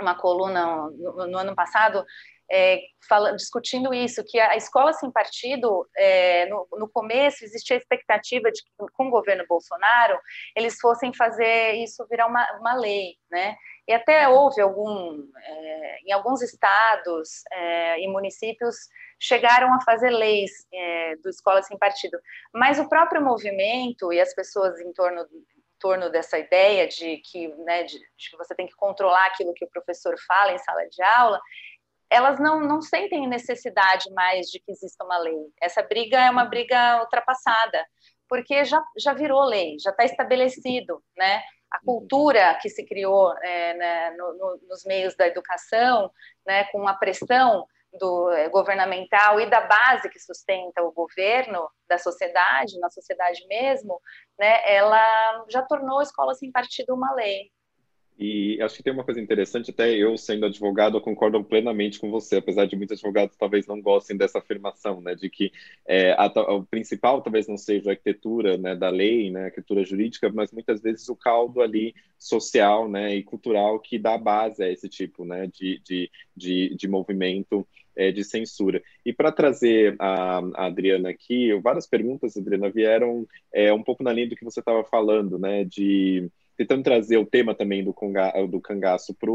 uma 0.00 0.16
coluna 0.16 0.90
no, 0.90 1.26
no 1.26 1.38
ano 1.38 1.54
passado, 1.54 2.04
é, 2.50 2.80
fala, 3.08 3.34
discutindo 3.34 3.92
isso, 3.92 4.24
que 4.24 4.38
a 4.40 4.56
escola 4.56 4.92
sem 4.92 5.10
partido, 5.10 5.88
é, 5.96 6.46
no, 6.46 6.66
no, 6.72 6.88
começo 6.88 7.44
existia 7.44 7.76
a 7.76 7.78
expectativa 7.78 8.50
de 8.50 8.62
que 8.62 8.70
com 8.92 9.08
o 9.08 9.10
governo 9.10 9.44
Bolsonaro 9.48 10.18
eles 10.56 10.78
fossem 10.80 11.12
fazer 11.12 11.72
isso 11.74 12.06
virar 12.08 12.26
uma, 12.26 12.46
uma 12.58 12.74
lei, 12.74 13.16
né? 13.30 13.56
E 13.86 13.92
até 13.92 14.28
houve 14.28 14.60
algum, 14.60 15.26
é, 15.42 15.98
em 16.06 16.12
alguns 16.12 16.42
estados 16.42 17.42
é, 17.52 18.00
e 18.00 18.08
municípios 18.08 18.76
chegaram 19.18 19.72
a 19.74 19.80
fazer 19.80 20.10
leis 20.10 20.50
é, 20.72 21.16
do 21.16 21.28
escola 21.28 21.62
sem 21.62 21.76
partido, 21.78 22.18
mas 22.52 22.78
o 22.78 22.88
próprio 22.88 23.22
movimento 23.22 24.12
e 24.12 24.20
as 24.20 24.34
pessoas 24.34 24.78
em 24.80 24.92
torno 24.92 25.22
em 25.22 25.80
torno 25.80 26.10
dessa 26.10 26.36
ideia 26.36 26.88
de 26.88 27.18
que, 27.18 27.46
né, 27.58 27.84
de, 27.84 27.96
de 27.96 28.30
que 28.30 28.36
você 28.36 28.52
tem 28.52 28.66
que 28.66 28.74
controlar 28.74 29.26
aquilo 29.26 29.54
que 29.54 29.64
o 29.64 29.70
professor 29.70 30.16
fala 30.26 30.52
em 30.52 30.58
sala 30.58 30.84
de 30.88 31.00
aula, 31.02 31.40
elas 32.10 32.38
não, 32.38 32.60
não 32.60 32.80
sentem 32.80 33.26
necessidade 33.26 34.10
mais 34.12 34.46
de 34.46 34.60
que 34.60 34.72
exista 34.72 35.04
uma 35.04 35.18
lei. 35.18 35.38
Essa 35.60 35.82
briga 35.82 36.18
é 36.18 36.30
uma 36.30 36.44
briga 36.44 37.00
ultrapassada, 37.00 37.84
porque 38.28 38.64
já, 38.64 38.82
já 38.96 39.12
virou 39.12 39.44
lei, 39.44 39.76
já 39.78 39.90
está 39.90 40.04
estabelecido, 40.04 41.02
né? 41.16 41.42
A 41.70 41.80
cultura 41.80 42.58
que 42.62 42.70
se 42.70 42.84
criou 42.86 43.36
é, 43.42 43.74
né, 43.74 44.10
no, 44.12 44.32
no, 44.38 44.60
nos 44.68 44.84
meios 44.86 45.14
da 45.14 45.26
educação, 45.26 46.10
né, 46.46 46.64
com 46.72 46.88
a 46.88 46.94
pressão 46.94 47.66
do 47.92 48.30
é, 48.30 48.48
governamental 48.48 49.38
e 49.38 49.48
da 49.50 49.60
base 49.60 50.08
que 50.08 50.18
sustenta 50.18 50.82
o 50.82 50.92
governo 50.92 51.68
da 51.86 51.98
sociedade, 51.98 52.78
na 52.80 52.88
sociedade 52.88 53.46
mesmo, 53.48 54.00
né, 54.38 54.62
ela 54.66 55.44
já 55.48 55.62
tornou 55.62 55.98
a 55.98 56.02
escola 56.02 56.34
sem 56.34 56.50
partido 56.50 56.94
uma 56.94 57.12
lei. 57.14 57.50
E 58.18 58.60
acho 58.60 58.76
que 58.76 58.82
tem 58.82 58.92
uma 58.92 59.04
coisa 59.04 59.20
interessante, 59.20 59.70
até 59.70 59.94
eu 59.94 60.16
sendo 60.18 60.46
advogado, 60.46 60.96
eu 60.96 61.00
concordo 61.00 61.42
plenamente 61.44 62.00
com 62.00 62.10
você, 62.10 62.36
apesar 62.36 62.66
de 62.66 62.74
muitos 62.74 62.94
advogados 62.98 63.36
talvez 63.36 63.64
não 63.66 63.80
gostem 63.80 64.16
dessa 64.16 64.38
afirmação, 64.38 65.00
né, 65.00 65.14
de 65.14 65.30
que 65.30 65.52
é, 65.86 66.12
a, 66.14 66.26
o 66.52 66.64
principal 66.64 67.22
talvez 67.22 67.46
não 67.46 67.56
seja 67.56 67.90
a 67.90 67.92
arquitetura 67.92 68.58
né, 68.58 68.74
da 68.74 68.90
lei, 68.90 69.30
né, 69.30 69.42
a 69.42 69.44
arquitetura 69.44 69.84
jurídica, 69.84 70.32
mas 70.34 70.50
muitas 70.50 70.82
vezes 70.82 71.08
o 71.08 71.14
caldo 71.14 71.60
ali 71.60 71.94
social 72.18 72.88
né, 72.88 73.14
e 73.14 73.22
cultural 73.22 73.78
que 73.78 73.96
dá 73.98 74.18
base 74.18 74.64
a 74.64 74.68
esse 74.68 74.88
tipo 74.88 75.24
né, 75.24 75.46
de, 75.46 75.80
de, 75.84 76.10
de, 76.36 76.74
de 76.74 76.88
movimento 76.88 77.64
é, 77.94 78.10
de 78.10 78.24
censura. 78.24 78.82
E 79.06 79.12
para 79.12 79.30
trazer 79.30 79.94
a, 79.98 80.38
a, 80.54 80.66
Adriana 80.66 81.10
aqui, 81.10 81.52
várias 81.60 81.86
perguntas, 81.86 82.36
Adriana, 82.36 82.68
vieram 82.68 83.26
é, 83.52 83.72
um 83.72 83.82
pouco 83.82 84.02
na 84.02 84.12
linha 84.12 84.28
do 84.28 84.36
que 84.36 84.44
você 84.44 84.58
estava 84.58 84.82
falando, 84.82 85.38
né, 85.38 85.64
de 85.64 86.28
tentando 86.58 86.82
trazer 86.82 87.16
o 87.16 87.24
tema 87.24 87.54
também 87.54 87.84
do, 87.84 87.94
conga, 87.94 88.32
do 88.46 88.60
cangaço 88.60 89.14
para 89.14 89.30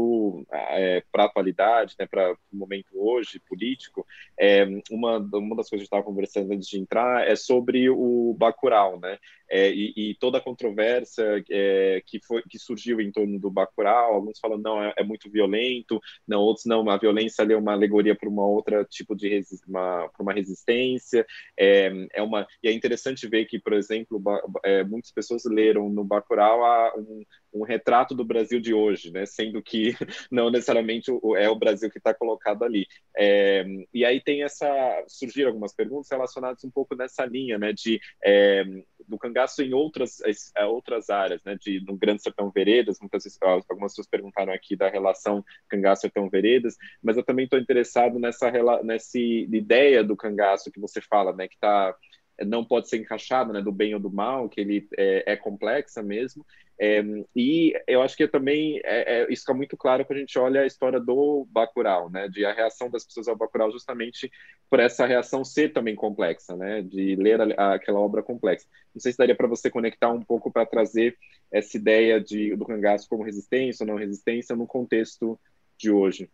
é, 0.78 1.02
a 1.16 1.24
atualidade, 1.24 1.94
né, 1.98 2.06
para 2.06 2.32
o 2.32 2.56
momento 2.56 2.88
hoje 2.92 3.40
político, 3.40 4.06
é, 4.38 4.64
uma, 4.90 5.16
uma 5.18 5.56
das 5.56 5.68
coisas 5.68 5.70
que 5.70 5.74
a 5.74 5.78
gente 5.78 5.84
estava 5.86 6.02
conversando 6.02 6.52
antes 6.52 6.68
de 6.68 6.78
entrar 6.78 7.26
é 7.26 7.34
sobre 7.34 7.88
o 7.88 8.36
Bacurau, 8.38 9.00
né? 9.00 9.18
é, 9.54 9.70
e, 9.70 9.92
e, 9.96 10.14
toda 10.16 10.38
a 10.38 10.40
controvérsia 10.40 11.44
é, 11.50 12.02
que, 12.04 12.20
foi, 12.20 12.42
que 12.42 12.58
surgiu 12.58 13.00
em 13.00 13.12
torno 13.12 13.38
do 13.38 13.50
Bacurau, 13.50 14.14
alguns 14.14 14.38
falam 14.38 14.58
não, 14.58 14.82
é, 14.82 14.92
é 14.96 15.04
muito 15.04 15.30
violento, 15.30 16.00
não, 16.26 16.40
outros 16.40 16.66
não, 16.66 16.88
a 16.88 16.96
violência 16.96 17.42
é 17.42 17.56
uma 17.56 17.72
alegoria 17.72 18.14
para 18.16 18.28
uma 18.28 18.46
outra 18.46 18.84
tipo 18.84 19.14
de 19.14 19.28
resi 19.28 19.60
uma, 19.68 20.10
uma 20.18 20.32
resistência, 20.32 21.26
é, 21.56 21.92
é 22.12 22.22
uma, 22.22 22.46
e 22.62 22.68
é 22.68 22.72
interessante 22.72 23.28
ver 23.28 23.44
que, 23.44 23.58
por 23.58 23.74
exemplo, 23.74 24.20
é, 24.64 24.82
muitas 24.82 25.12
pessoas 25.12 25.44
leram 25.44 25.88
no 25.88 26.04
Bacurau 26.04 26.92
um, 26.98 27.13
um 27.52 27.62
retrato 27.62 28.14
do 28.14 28.24
Brasil 28.24 28.60
de 28.60 28.74
hoje, 28.74 29.10
né? 29.12 29.24
Sendo 29.26 29.62
que 29.62 29.94
não 30.30 30.50
necessariamente 30.50 31.10
é 31.36 31.48
o 31.48 31.54
Brasil 31.54 31.90
que 31.90 31.98
está 31.98 32.12
colocado 32.12 32.64
ali. 32.64 32.86
É, 33.16 33.64
e 33.92 34.04
aí 34.04 34.20
tem 34.20 34.42
essa 34.42 34.66
surgiram 35.06 35.50
algumas 35.50 35.72
perguntas 35.74 36.10
relacionadas 36.10 36.64
um 36.64 36.70
pouco 36.70 36.96
nessa 36.96 37.24
linha, 37.24 37.58
né? 37.58 37.72
De 37.72 38.00
é, 38.22 38.64
do 39.06 39.18
cangaço 39.18 39.62
em 39.62 39.72
outras 39.72 40.20
é, 40.56 40.64
outras 40.64 41.10
áreas, 41.10 41.42
né? 41.44 41.56
De 41.60 41.80
no 41.86 41.96
Grande 41.96 42.22
Sertão 42.22 42.50
Veredas, 42.50 42.98
muitas 43.00 43.24
algumas 43.42 43.92
pessoas 43.92 44.08
perguntaram 44.08 44.52
aqui 44.52 44.74
da 44.74 44.88
relação 44.88 45.44
cangaço 45.68 46.02
Sertão 46.02 46.28
Veredas, 46.28 46.76
mas 47.02 47.16
eu 47.16 47.24
também 47.24 47.44
estou 47.44 47.58
interessado 47.58 48.18
nessa 48.18 48.50
nessa 48.82 49.18
ideia 49.18 50.02
do 50.02 50.16
cangaço 50.16 50.72
que 50.72 50.80
você 50.80 51.00
fala, 51.00 51.32
né? 51.32 51.46
Que 51.46 51.54
está 51.54 51.94
não 52.42 52.64
pode 52.64 52.88
ser 52.88 52.98
encaixada, 52.98 53.52
né, 53.52 53.62
do 53.62 53.70
bem 53.70 53.94
ou 53.94 54.00
do 54.00 54.10
mal, 54.10 54.48
que 54.48 54.60
ele 54.60 54.88
é, 54.96 55.32
é 55.32 55.36
complexa 55.36 56.02
mesmo. 56.02 56.44
É, 56.76 57.04
e 57.36 57.72
eu 57.86 58.02
acho 58.02 58.16
que 58.16 58.26
também 58.26 58.80
é, 58.82 59.20
é, 59.22 59.32
isso 59.32 59.42
fica 59.42 59.54
muito 59.54 59.76
claro 59.76 60.04
quando 60.04 60.16
a 60.16 60.20
gente 60.20 60.36
olha 60.36 60.62
a 60.62 60.66
história 60.66 60.98
do 60.98 61.46
Bacurau, 61.50 62.10
né, 62.10 62.28
de 62.28 62.44
a 62.44 62.52
reação 62.52 62.90
das 62.90 63.04
pessoas 63.04 63.28
ao 63.28 63.36
Bacurau 63.36 63.70
justamente 63.70 64.30
por 64.68 64.80
essa 64.80 65.06
reação 65.06 65.44
ser 65.44 65.72
também 65.72 65.94
complexa, 65.94 66.56
né, 66.56 66.82
de 66.82 67.14
ler 67.14 67.40
a, 67.40 67.44
a, 67.56 67.74
aquela 67.74 68.00
obra 68.00 68.22
complexa. 68.22 68.66
Não 68.92 69.00
sei 69.00 69.12
se 69.12 69.18
daria 69.18 69.36
para 69.36 69.46
você 69.46 69.70
conectar 69.70 70.10
um 70.10 70.22
pouco 70.22 70.50
para 70.50 70.66
trazer 70.66 71.16
essa 71.52 71.76
ideia 71.76 72.20
de, 72.20 72.56
do 72.56 72.64
cangaço 72.64 73.08
como 73.08 73.22
resistência 73.22 73.84
ou 73.84 73.86
não 73.86 73.96
resistência 73.96 74.56
no 74.56 74.66
contexto 74.66 75.38
de 75.78 75.92
hoje. 75.92 76.28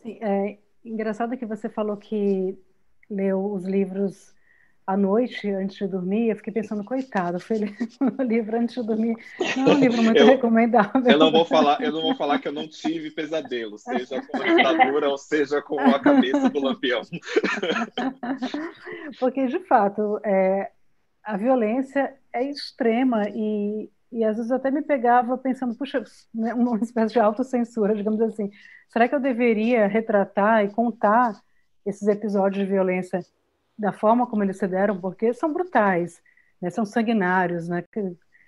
Sim, 0.00 0.18
é 0.20 0.58
engraçado 0.84 1.36
que 1.36 1.46
você 1.46 1.68
falou 1.68 1.96
que 1.96 2.56
leu 3.10 3.52
os 3.52 3.64
livros 3.64 4.37
à 4.88 4.96
noite, 4.96 5.50
antes 5.50 5.76
de 5.76 5.86
dormir, 5.86 6.30
eu 6.30 6.36
fiquei 6.36 6.50
pensando, 6.50 6.82
coitado, 6.82 7.38
foi 7.38 7.58
ler 7.58 7.76
o 8.18 8.22
livro 8.22 8.56
antes 8.56 8.74
de 8.74 8.86
dormir. 8.86 9.16
Não 9.54 9.72
é 9.72 9.74
um 9.74 9.80
livro 9.80 10.02
muito 10.02 10.18
eu, 10.18 10.26
recomendável. 10.26 11.02
Eu 11.04 11.18
não 11.18 11.30
vou 11.30 11.44
falar, 11.44 11.78
eu 11.82 11.92
não 11.92 12.00
vou 12.00 12.14
falar 12.14 12.38
que 12.38 12.48
eu 12.48 12.52
não 12.52 12.66
tive 12.66 13.10
pesadelo, 13.10 13.78
seja 13.78 14.22
com 14.22 14.38
a 14.38 14.46
ditadura 14.46 15.10
ou 15.10 15.18
seja 15.18 15.60
com 15.60 15.78
a 15.78 16.00
cabeça 16.00 16.48
do 16.48 16.60
lampião. 16.60 17.02
Porque, 19.20 19.46
de 19.46 19.58
fato, 19.66 20.18
é, 20.24 20.70
a 21.22 21.36
violência 21.36 22.14
é 22.32 22.48
extrema 22.48 23.28
e, 23.28 23.90
e 24.10 24.24
às 24.24 24.38
vezes 24.38 24.50
até 24.50 24.70
me 24.70 24.80
pegava 24.80 25.36
pensando, 25.36 25.74
puxa, 25.74 26.02
né, 26.34 26.54
uma 26.54 26.78
espécie 26.78 27.12
de 27.12 27.20
autocensura, 27.20 27.94
digamos 27.94 28.22
assim. 28.22 28.50
Será 28.88 29.06
que 29.06 29.14
eu 29.14 29.20
deveria 29.20 29.86
retratar 29.86 30.64
e 30.64 30.70
contar 30.70 31.38
esses 31.84 32.08
episódios 32.08 32.64
de 32.64 32.72
violência 32.72 33.20
da 33.78 33.92
forma 33.92 34.26
como 34.26 34.42
eles 34.42 34.58
se 34.58 34.66
deram, 34.66 35.00
porque 35.00 35.32
são 35.32 35.52
brutais, 35.52 36.20
né? 36.60 36.68
são 36.70 36.84
sanguinários, 36.84 37.68
né? 37.68 37.84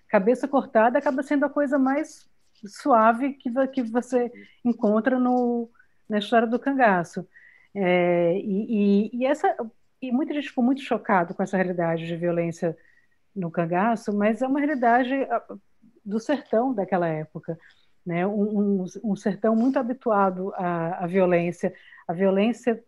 Cabeça 0.09 0.49
cortada 0.49 0.99
acaba 0.99 1.23
sendo 1.23 1.45
a 1.45 1.51
coisa 1.51 1.79
mais 1.79 2.29
suave 2.67 3.35
que, 3.35 3.51
que 3.69 3.83
você 3.83 4.31
encontra 4.65 5.19
no, 5.19 5.71
na 6.09 6.19
história 6.19 6.49
do 6.49 6.59
cangaço. 6.59 7.27
É, 7.73 8.37
e, 8.39 9.11
e, 9.13 9.19
e, 9.19 9.27
essa 9.27 9.57
e 10.03 10.11
muita 10.11 10.35
gente 10.35 10.49
ficou 10.49 10.65
muito 10.65 10.83
chocado 10.83 11.35
com 11.35 11.43
essa 11.43 11.57
realidade 11.57 12.07
de 12.07 12.17
violência 12.17 12.77
no 13.35 13.51
cangaço, 13.51 14.13
mas 14.13 14.43
é 14.43 14.47
uma 14.47 14.59
realidade 14.59 15.15
do 16.05 16.19
sertão 16.19 16.75
daquela 16.75 17.07
época, 17.07 17.57
né? 18.05 18.27
Um, 18.27 18.83
um, 18.83 18.85
um 19.05 19.17
sertão 19.17 19.55
muito 19.55 19.79
habituado 19.79 20.53
à, 20.57 21.05
à 21.05 21.07
violência, 21.07 21.73
a 22.09 22.13
violência 22.13 22.83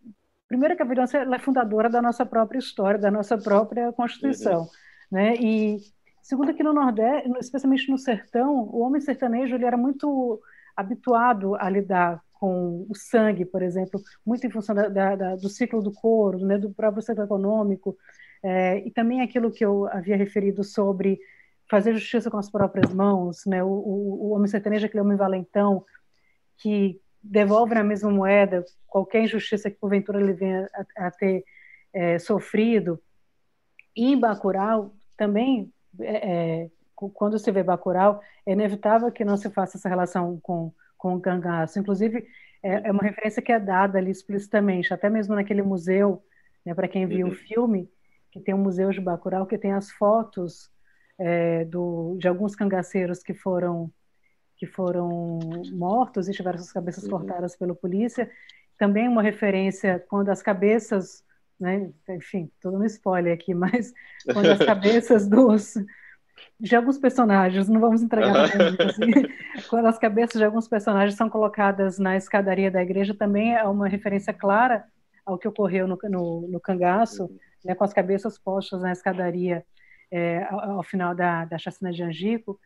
Primeiro 0.53 0.77
que 0.77 0.83
a 0.83 0.85
violência 0.85 1.17
é 1.17 1.39
fundadora 1.39 1.89
da 1.89 2.03
nossa 2.03 2.27
própria 2.27 2.59
história, 2.59 3.01
da 3.01 3.11
nossa 3.11 3.39
própria 3.39 3.91
Constituição. 3.91 4.61
Uhum. 4.61 4.69
Né? 5.11 5.35
E 5.37 5.79
segundo 6.21 6.53
que 6.53 6.63
no 6.63 6.75
Nordeste, 6.75 7.31
especialmente 7.41 7.91
no 7.91 7.97
sertão, 7.97 8.69
o 8.71 8.81
homem 8.81 9.01
sertanejo 9.01 9.55
ele 9.55 9.65
era 9.65 9.79
muito 9.79 10.43
habituado 10.77 11.55
a 11.55 11.71
lidar 11.71 12.23
com 12.35 12.87
o 12.87 12.95
sangue, 12.95 13.47
por 13.47 13.63
exemplo, 13.63 13.99
muito 14.27 14.47
em 14.47 14.51
função 14.51 14.75
da, 14.75 14.89
da, 14.91 15.37
do 15.37 15.49
ciclo 15.49 15.81
do 15.81 15.91
couro, 15.91 16.45
né, 16.45 16.59
do 16.59 16.69
próprio 16.71 17.03
ciclo 17.03 17.25
econômico, 17.25 17.97
é, 18.43 18.87
e 18.87 18.91
também 18.91 19.23
aquilo 19.23 19.51
que 19.51 19.65
eu 19.65 19.87
havia 19.87 20.19
referido 20.19 20.63
sobre 20.63 21.19
fazer 21.71 21.95
justiça 21.95 22.31
com 22.31 22.37
as 22.37 22.51
próprias 22.51 22.93
mãos, 22.93 23.47
né, 23.47 23.65
o, 23.65 23.69
o, 23.69 24.27
o 24.27 24.31
homem 24.33 24.49
sertanejo, 24.49 24.85
aquele 24.85 25.01
homem 25.01 25.17
valentão, 25.17 25.83
que 26.59 27.01
devolve 27.23 27.75
na 27.75 27.85
mesma 27.85 28.11
moeda 28.11 28.65
qualquer 28.87 29.23
injustiça 29.23 29.71
que 29.71 29.79
porventura 29.79 30.21
ele 30.21 30.33
venha 30.33 30.69
a, 30.75 31.07
a 31.07 31.11
ter 31.11 31.45
é, 31.93 32.19
sofrido. 32.19 33.01
E 33.95 34.13
em 34.13 34.19
Bacurau, 34.19 34.95
também, 35.17 35.73
é, 36.01 36.63
é 36.65 36.71
quando 37.15 37.39
se 37.39 37.51
vê 37.51 37.63
Bacurau, 37.63 38.21
é 38.47 38.53
inevitável 38.53 39.11
que 39.11 39.25
não 39.25 39.37
se 39.37 39.51
faça 39.51 39.77
essa 39.77 39.89
relação 39.89 40.39
com, 40.43 40.73
com 40.97 41.15
o 41.15 41.21
cangaço. 41.21 41.79
Inclusive, 41.79 42.27
é, 42.63 42.89
é 42.89 42.93
uma 42.93 43.03
referência 43.03 43.43
que 43.43 43.53
é 43.53 43.59
dada 43.59 43.99
ali 43.99 44.11
explicitamente, 44.11 44.93
até 44.93 45.11
mesmo 45.11 45.35
naquele 45.35 45.63
museu, 45.63 46.23
né, 46.65 46.75
para 46.75 46.89
quem 46.89 47.07
viu 47.07 47.27
uhum. 47.27 47.33
o 47.33 47.37
filme, 47.37 47.91
que 48.31 48.41
tem 48.41 48.55
um 48.55 48.63
museu 48.63 48.91
de 48.91 49.01
Bacurau 49.01 49.47
que 49.47 49.59
tem 49.59 49.73
as 49.73 49.91
fotos 49.91 50.71
é, 51.19 51.65
do, 51.65 52.17
de 52.19 52.29
alguns 52.29 52.55
cangaceiros 52.55 53.23
que 53.23 53.35
foram 53.35 53.93
que 54.63 54.67
foram 54.67 55.41
mortos 55.73 56.29
e 56.29 56.33
tiveram 56.33 56.57
suas 56.57 56.71
cabeças 56.71 57.03
uhum. 57.03 57.11
cortadas 57.11 57.57
pela 57.57 57.75
polícia. 57.75 58.31
Também 58.79 59.09
uma 59.09 59.21
referência 59.21 59.99
quando 60.09 60.29
as 60.29 60.41
cabeças, 60.41 61.25
né, 61.59 61.91
enfim, 62.11 62.49
todo 62.61 62.79
no 62.79 62.87
spoiler 62.87 63.35
aqui, 63.35 63.55
mas 63.55 63.93
quando 64.33 64.47
as 64.47 64.61
cabeças 64.65 65.27
dos 65.27 65.75
de 66.61 66.77
alguns 66.77 66.97
personagens, 66.97 67.69
não 67.69 67.81
vamos 67.81 68.03
entregar 68.03 68.57
muito, 68.57 68.83
assim, 68.83 69.11
quando 69.69 69.87
as 69.87 69.99
cabeças 69.99 70.39
de 70.39 70.45
alguns 70.45 70.69
personagens 70.69 71.17
são 71.17 71.29
colocadas 71.29 71.99
na 71.99 72.17
escadaria 72.17 72.71
da 72.71 72.83
igreja, 72.83 73.15
também 73.15 73.57
é 73.57 73.65
uma 73.65 73.89
referência 73.89 74.33
clara 74.33 74.85
ao 75.27 75.37
que 75.37 75.49
ocorreu 75.49 75.89
no, 75.89 75.99
no, 76.05 76.49
no 76.49 76.61
cangaço, 76.61 77.25
uhum. 77.25 77.39
né, 77.65 77.75
com 77.75 77.83
as 77.83 77.93
cabeças 77.93 78.39
postas 78.39 78.81
na 78.81 78.93
escadaria 78.93 79.65
é, 80.09 80.45
ao, 80.49 80.61
ao, 80.79 80.83
final 80.85 81.17
da, 81.17 81.47
da 81.47 81.59
chacina 81.59 81.91
de 81.91 82.05
Angico. 82.05 82.61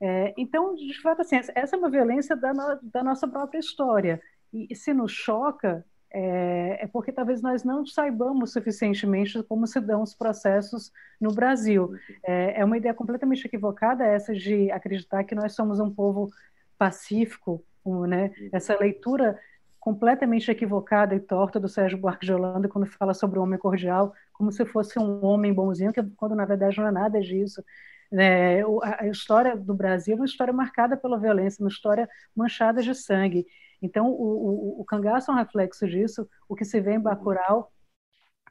É, 0.00 0.34
então, 0.36 0.74
de 0.74 1.00
fato, 1.00 1.20
assim, 1.22 1.36
essa 1.36 1.76
é 1.76 1.78
uma 1.78 1.90
violência 1.90 2.34
da, 2.34 2.54
no, 2.54 2.78
da 2.82 3.04
nossa 3.04 3.28
própria 3.28 3.58
história. 3.58 4.20
E, 4.52 4.66
e 4.70 4.74
se 4.74 4.94
nos 4.94 5.12
choca, 5.12 5.84
é, 6.12 6.78
é, 6.82 6.86
porque 6.88 7.12
talvez 7.12 7.40
nós 7.40 7.62
não 7.62 7.86
saibamos 7.86 8.52
suficientemente 8.52 9.42
como 9.44 9.66
se 9.66 9.80
dão 9.80 10.02
os 10.02 10.14
processos 10.14 10.90
no 11.20 11.32
Brasil. 11.32 11.92
É, 12.24 12.60
é, 12.60 12.64
uma 12.64 12.76
ideia 12.76 12.94
completamente 12.94 13.44
equivocada 13.46 14.04
essa 14.04 14.34
de 14.34 14.70
acreditar 14.72 15.22
que 15.24 15.34
nós 15.34 15.54
somos 15.54 15.78
um 15.78 15.90
povo 15.90 16.30
pacífico, 16.76 17.64
um, 17.84 18.06
né? 18.06 18.32
Essa 18.52 18.76
leitura 18.78 19.38
completamente 19.78 20.50
equivocada 20.50 21.14
e 21.14 21.20
torta 21.20 21.58
do 21.60 21.68
Sérgio 21.68 21.98
Buarque 21.98 22.26
de 22.26 22.32
Holanda 22.32 22.68
quando 22.68 22.86
fala 22.86 23.14
sobre 23.14 23.38
o 23.38 23.42
homem 23.42 23.58
cordial, 23.58 24.12
como 24.32 24.52
se 24.52 24.64
fosse 24.66 24.98
um 24.98 25.24
homem 25.24 25.54
bonzinho, 25.54 25.92
que 25.92 26.02
quando 26.16 26.34
na 26.34 26.44
verdade 26.44 26.78
não 26.78 26.88
é 26.88 26.90
nada 26.90 27.20
disso. 27.20 27.64
É, 28.12 28.62
a 28.82 29.06
história 29.06 29.56
do 29.56 29.74
Brasil 29.74 30.14
é 30.14 30.16
uma 30.16 30.24
história 30.24 30.52
marcada 30.52 30.96
pela 30.96 31.18
violência, 31.18 31.62
uma 31.62 31.70
história 31.70 32.08
manchada 32.34 32.82
de 32.82 32.94
sangue. 32.94 33.46
Então, 33.80 34.08
o, 34.10 34.78
o, 34.78 34.80
o 34.80 34.84
cangaço 34.84 35.30
é 35.30 35.34
um 35.34 35.36
reflexo 35.36 35.86
disso, 35.86 36.28
o 36.48 36.56
que 36.56 36.64
se 36.64 36.80
vê 36.80 36.94
em 36.94 37.00
Bacurau 37.00 37.72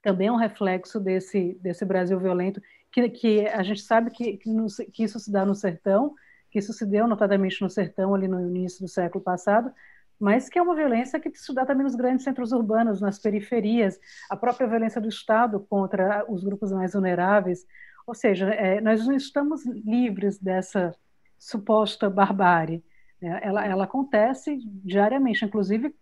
também 0.01 0.27
é 0.27 0.31
um 0.31 0.37
reflexo 0.37 0.99
desse, 0.99 1.57
desse 1.61 1.85
Brasil 1.85 2.19
violento, 2.19 2.61
que, 2.91 3.09
que 3.09 3.47
a 3.47 3.63
gente 3.63 3.81
sabe 3.81 4.11
que, 4.11 4.37
que, 4.37 4.49
no, 4.49 4.67
que 4.93 5.03
isso 5.03 5.19
se 5.19 5.31
dá 5.31 5.45
no 5.45 5.55
sertão, 5.55 6.13
que 6.49 6.59
isso 6.59 6.73
se 6.73 6.85
deu 6.85 7.07
notadamente 7.07 7.61
no 7.61 7.69
sertão 7.69 8.15
ali 8.15 8.27
no 8.27 8.39
início 8.41 8.81
do 8.81 8.87
século 8.87 9.23
passado, 9.23 9.71
mas 10.19 10.49
que 10.49 10.59
é 10.59 10.61
uma 10.61 10.75
violência 10.75 11.19
que 11.19 11.31
se 11.33 11.53
dá 11.53 11.65
também 11.65 11.83
nos 11.83 11.95
grandes 11.95 12.23
centros 12.23 12.51
urbanos, 12.51 12.99
nas 12.99 13.19
periferias, 13.19 13.97
a 14.29 14.35
própria 14.35 14.67
violência 14.67 14.99
do 14.99 15.07
Estado 15.07 15.59
contra 15.69 16.25
os 16.29 16.43
grupos 16.43 16.71
mais 16.71 16.93
vulneráveis, 16.93 17.65
ou 18.09 18.15
seja, 18.15 18.49
é, 18.49 18.81
nós 18.81 19.05
não 19.05 19.15
estamos 19.15 19.63
livres 19.67 20.39
dessa 20.39 20.95
suposta 21.37 22.09
barbárie. 22.09 22.83
Né? 23.21 23.39
Ela, 23.43 23.63
ela 23.63 23.83
acontece 23.83 24.57
diariamente, 24.83 25.45
inclusive, 25.45 25.93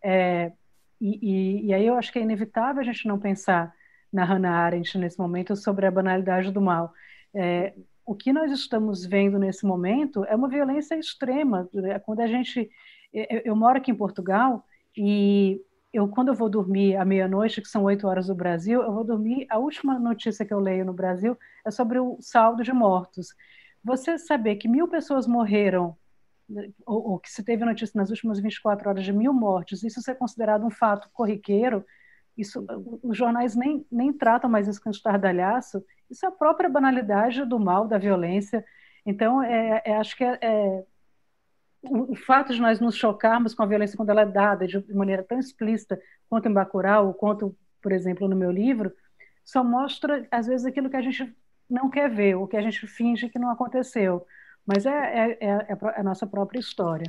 é, 0.00 0.52
e, 1.00 1.18
e, 1.20 1.66
e, 1.66 1.74
aí 1.74 1.84
eu 1.84 1.96
acho 1.96 2.12
que 2.12 2.20
é 2.20 2.22
inevitável 2.22 2.80
a 2.80 2.84
gente 2.84 3.08
não 3.08 3.18
pensar 3.18 3.74
na 4.12 4.24
Hannah 4.24 4.52
Arendt 4.52 4.96
nesse 4.96 5.18
momento 5.18 5.56
sobre 5.56 5.86
a 5.86 5.90
banalidade 5.90 6.52
do 6.52 6.60
mal. 6.60 6.92
É, 7.34 7.74
o 8.04 8.14
que 8.14 8.32
nós 8.32 8.52
estamos 8.52 9.04
vendo 9.04 9.36
nesse 9.36 9.66
momento 9.66 10.24
é 10.26 10.36
uma 10.36 10.48
violência 10.48 10.94
extrema. 10.94 11.68
Né? 11.74 11.98
Quando 11.98 12.20
a 12.20 12.28
gente, 12.28 12.70
eu, 13.12 13.42
eu 13.44 13.56
moro 13.56 13.76
aqui 13.78 13.90
em 13.90 13.96
Portugal 13.96 14.64
e 14.96 15.60
eu 15.96 16.08
quando 16.08 16.28
eu 16.28 16.34
vou 16.34 16.48
dormir 16.48 16.96
à 16.96 17.04
meia-noite, 17.04 17.62
que 17.62 17.68
são 17.68 17.84
oito 17.84 18.06
horas 18.06 18.26
do 18.26 18.34
Brasil, 18.34 18.82
eu 18.82 18.92
vou 18.92 19.04
dormir. 19.04 19.46
A 19.48 19.58
última 19.58 19.98
notícia 19.98 20.44
que 20.44 20.52
eu 20.52 20.60
leio 20.60 20.84
no 20.84 20.92
Brasil 20.92 21.36
é 21.64 21.70
sobre 21.70 21.98
o 21.98 22.18
saldo 22.20 22.62
de 22.62 22.72
mortos. 22.72 23.34
Você 23.82 24.18
saber 24.18 24.56
que 24.56 24.68
mil 24.68 24.88
pessoas 24.88 25.26
morreram, 25.26 25.96
ou, 26.84 27.12
ou 27.12 27.18
que 27.18 27.30
se 27.30 27.42
teve 27.42 27.64
notícia 27.64 27.98
nas 27.98 28.10
últimas 28.10 28.38
24 28.38 28.88
horas 28.88 29.04
de 29.04 29.12
mil 29.12 29.32
mortes, 29.32 29.82
isso 29.82 30.02
ser 30.02 30.16
considerado 30.16 30.66
um 30.66 30.70
fato 30.70 31.08
corriqueiro, 31.12 31.84
isso, 32.36 32.64
os 33.02 33.16
jornais 33.16 33.56
nem, 33.56 33.86
nem 33.90 34.12
tratam 34.12 34.50
mais 34.50 34.68
isso 34.68 34.82
com 34.82 34.90
estardalhaço, 34.90 35.82
isso 36.10 36.26
é 36.26 36.28
a 36.28 36.32
própria 36.32 36.68
banalidade 36.68 37.44
do 37.46 37.58
mal, 37.58 37.88
da 37.88 37.96
violência. 37.96 38.64
Então, 39.04 39.42
é, 39.42 39.82
é 39.84 39.96
acho 39.96 40.14
que 40.16 40.24
é, 40.24 40.38
é 40.42 40.84
o, 41.90 42.14
fato 42.14 42.52
de 42.52 42.60
nós 42.60 42.80
nos 42.80 42.94
chocarmos 42.94 43.54
com 43.54 43.62
a 43.62 43.66
violência 43.66 43.96
quando 43.96 44.10
ela 44.10 44.22
é 44.22 44.26
dada 44.26 44.66
de 44.66 44.94
maneira 44.94 45.22
tão 45.22 45.38
explícita 45.38 46.00
quanto 46.28 46.48
em 46.48 46.52
Bacurau, 46.52 47.14
quanto, 47.14 47.56
por 47.82 47.92
exemplo, 47.92 48.28
no 48.28 48.36
meu 48.36 48.50
livro, 48.50 48.92
só 49.44 49.62
mostra, 49.62 50.26
às 50.30 50.46
vezes, 50.46 50.66
aquilo 50.66 50.90
que 50.90 50.96
a 50.96 51.02
gente 51.02 51.34
não 51.68 51.88
quer 51.88 52.10
ver, 52.10 52.34
o 52.36 52.46
que 52.46 52.56
a 52.56 52.62
gente 52.62 52.86
finge 52.86 53.28
que 53.28 53.38
não 53.38 53.50
aconteceu. 53.50 54.26
Mas 54.66 54.84
é, 54.86 54.90
é, 54.90 55.38
é, 55.40 55.58
é 55.70 56.00
a 56.00 56.02
nossa 56.02 56.26
própria 56.26 56.58
história. 56.58 57.06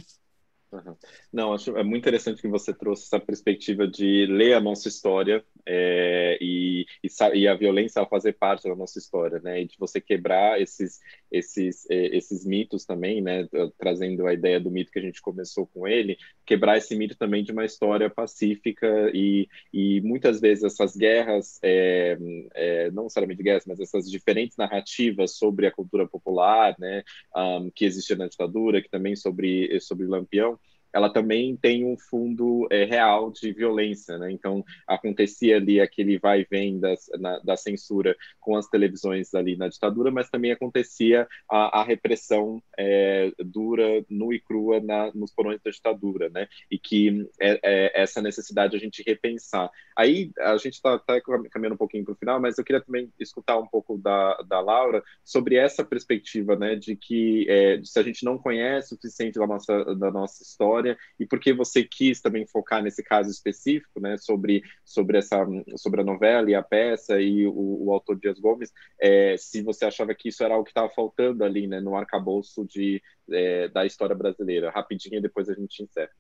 Uhum. 0.72 0.96
Não, 1.32 1.54
acho 1.54 1.76
é 1.78 1.84
muito 1.84 2.04
interessante 2.04 2.42
que 2.42 2.48
você 2.48 2.74
trouxe 2.74 3.04
essa 3.04 3.20
perspectiva 3.20 3.88
de 3.88 4.26
ler 4.28 4.54
a 4.54 4.62
nossa 4.62 4.88
história 4.88 5.44
é, 5.66 6.38
e, 6.42 6.86
e, 7.04 7.08
e, 7.34 7.48
a 7.48 7.56
violência 7.56 8.06
fazer 8.06 8.34
parte 8.34 8.68
da 8.68 8.76
nossa 8.76 8.98
história, 8.98 9.40
né? 9.40 9.62
E 9.62 9.66
de 9.66 9.76
você 9.78 10.00
quebrar 10.02 10.62
esses, 10.62 11.00
esses, 11.32 11.90
é, 11.90 12.16
esses 12.18 12.46
mitos 12.46 12.86
também, 12.86 13.22
né? 13.22 13.48
Trazendo 13.78 14.26
a 14.26 14.34
ideia 14.34 14.60
do 14.60 14.72
mito 14.72 14.92
que 14.92 15.00
a 15.00 15.02
gente 15.02 15.22
começou 15.22 15.68
com 15.68 15.88
ele, 15.88 16.18
quebrar 16.46 16.78
esse 16.78 16.96
mito 16.96 17.18
também 17.18 17.44
de 17.44 17.52
uma 17.52 17.66
história 17.66 18.10
pacífica 18.10 19.12
e, 19.14 19.48
e 19.74 20.02
muitas 20.02 20.40
vezes 20.40 20.64
essas 20.64 20.96
guerras, 20.96 21.60
é, 21.62 22.18
é, 22.56 22.92
não 22.92 23.04
necessariamente 23.04 23.44
guerras, 23.44 23.66
mas 23.66 23.80
essas 23.80 24.10
diferentes 24.10 24.58
narrativas 24.58 25.38
sobre 25.38 25.68
a 25.68 25.72
cultura 25.72 26.08
popular, 26.08 26.76
né? 26.80 27.04
Um, 27.36 27.70
que 27.70 27.86
existia 27.86 28.16
na 28.16 28.28
ditadura, 28.28 28.82
que 28.82 28.90
também 28.90 29.16
sobre 29.16 29.80
sobre 29.80 30.06
Lampião 30.08 30.60
ela 30.98 31.10
também 31.14 31.56
tem 31.56 31.86
um 31.86 31.96
fundo 31.96 32.68
é, 32.72 32.84
real 32.84 33.32
de 33.32 33.54
violência, 33.54 34.18
né? 34.18 34.32
Então 34.32 34.66
acontecia 34.88 35.58
ali 35.58 35.80
aquele 35.80 36.18
vai 36.18 36.42
e 36.42 36.48
vem 36.50 36.80
das, 36.80 37.08
na, 37.20 37.38
da 37.40 37.56
censura 37.56 38.16
com 38.40 38.56
as 38.56 38.68
televisões 38.68 39.34
ali 39.36 39.56
na 39.56 39.68
ditadura, 39.68 40.10
mas 40.10 40.30
também 40.30 40.52
acontecia 40.52 41.28
a, 41.48 41.82
a 41.82 41.84
repressão 41.84 42.62
é, 42.78 43.32
dura, 43.46 44.04
nua 44.10 44.34
e 44.34 44.40
crua 44.40 44.80
na, 44.80 45.12
nos 45.14 45.32
porões 45.32 45.62
da 45.64 45.70
ditadura, 45.70 46.30
né? 46.30 46.48
E 46.72 46.80
que 46.80 47.30
é, 47.40 47.60
é 47.64 48.02
essa 48.02 48.20
necessidade 48.20 48.76
a 48.76 48.80
gente 48.80 49.04
repensar. 49.06 49.70
Aí 49.96 50.32
a 50.40 50.58
gente 50.58 50.74
está 50.74 50.98
tá 50.98 51.22
caminhando 51.22 51.76
um 51.76 51.78
pouquinho 51.78 52.06
para 52.06 52.14
o 52.14 52.18
final, 52.18 52.40
mas 52.40 52.58
eu 52.58 52.64
queria 52.64 52.82
também 52.82 53.12
escutar 53.20 53.60
um 53.60 53.68
pouco 53.68 54.00
da, 54.00 54.36
da 54.48 54.60
Laura 54.60 55.04
sobre 55.24 55.58
essa 55.58 55.84
perspectiva, 55.86 56.56
né? 56.56 56.76
De 56.76 56.96
que 56.96 57.46
é, 57.48 57.80
se 57.84 58.00
a 58.00 58.04
gente 58.04 58.26
não 58.26 58.38
conhece 58.38 58.96
o 58.96 58.98
suficiente 58.98 59.38
da 59.38 59.46
nossa 59.46 59.96
da 59.96 60.12
nossa 60.12 60.42
história 60.42 60.87
história 60.88 60.98
e 61.20 61.26
por 61.26 61.40
que 61.40 61.52
você 61.52 61.84
quis 61.84 62.22
também 62.22 62.46
focar 62.46 62.82
nesse 62.82 63.04
caso 63.04 63.30
específico, 63.30 64.00
né, 64.00 64.18
sobre, 64.18 64.64
sobre, 64.86 65.18
essa, 65.18 65.46
sobre 65.76 66.02
a 66.02 66.04
novela 66.04 66.50
e 66.50 66.56
a 66.56 66.62
peça 66.62 67.20
e 67.20 67.46
o, 67.46 67.86
o 67.86 67.92
autor 67.92 68.18
Dias 68.18 68.40
Gomes, 68.40 68.72
é, 69.00 69.36
se 69.38 69.62
você 69.62 69.86
achava 69.86 70.14
que 70.14 70.30
isso 70.30 70.44
era 70.44 70.54
algo 70.54 70.66
que 70.66 70.72
estava 70.72 70.90
faltando 70.90 71.44
ali, 71.44 71.68
né, 71.68 71.82
no 71.82 71.96
arcabouço 71.96 72.66
de, 72.66 73.02
é, 73.32 73.68
da 73.70 73.86
história 73.86 74.16
brasileira. 74.16 74.70
Rapidinho, 74.70 75.22
depois 75.22 75.50
a 75.50 75.54
gente 75.54 75.84
encerra. 75.84 76.12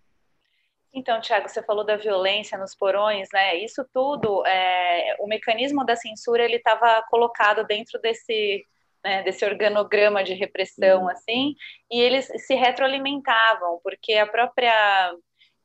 Então, 0.94 1.22
Tiago, 1.22 1.48
você 1.48 1.62
falou 1.62 1.86
da 1.86 1.96
violência 1.96 2.58
nos 2.58 2.74
porões, 2.74 3.28
né? 3.32 3.58
Isso 3.58 3.86
tudo, 3.94 4.44
é, 4.48 5.16
o 5.20 5.28
mecanismo 5.28 5.86
da 5.86 5.96
censura 5.96 6.44
ele 6.44 6.56
estava 6.56 7.04
colocado 7.10 7.64
dentro 7.68 8.00
desse 8.02 8.66
né, 9.08 9.24
desse 9.24 9.46
organograma 9.46 10.22
de 10.22 10.34
repressão, 10.34 11.04
uhum. 11.04 11.10
assim, 11.10 11.56
e 11.90 12.02
eles 12.02 12.28
se 12.46 12.56
retroalimentavam, 12.56 13.80
porque 13.82 14.14
a 14.16 14.28
própria, 14.28 15.16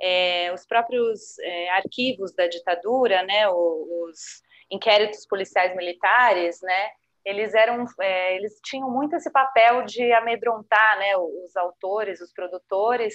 é, 0.01 0.53
os 0.55 0.65
próprios 0.65 1.39
é, 1.41 1.71
arquivos 1.71 2.33
da 2.37 2.47
ditadura, 2.47 3.25
né, 3.25 3.49
os 3.49 4.43
inquéritos 4.71 5.27
policiais 5.27 5.75
militares, 5.75 6.61
né, 6.63 6.91
eles 7.25 7.53
eram, 7.53 7.85
é, 8.01 8.37
eles 8.37 8.61
tinham 8.65 8.89
muito 8.89 9.17
esse 9.17 9.31
papel 9.31 9.85
de 9.85 10.13
amedrontar, 10.13 10.99
né, 10.99 11.17
os 11.17 11.57
autores, 11.57 12.21
os 12.21 12.33
produtores, 12.33 13.15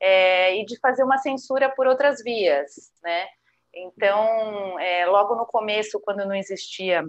é, 0.00 0.56
e 0.56 0.64
de 0.64 0.76
fazer 0.80 1.04
uma 1.04 1.18
censura 1.18 1.68
por 1.68 1.86
outras 1.86 2.20
vias, 2.22 2.72
né. 3.00 3.26
Então, 3.72 4.80
é, 4.80 5.06
logo 5.06 5.36
no 5.36 5.46
começo, 5.46 6.00
quando 6.00 6.26
não 6.26 6.34
existia 6.34 7.04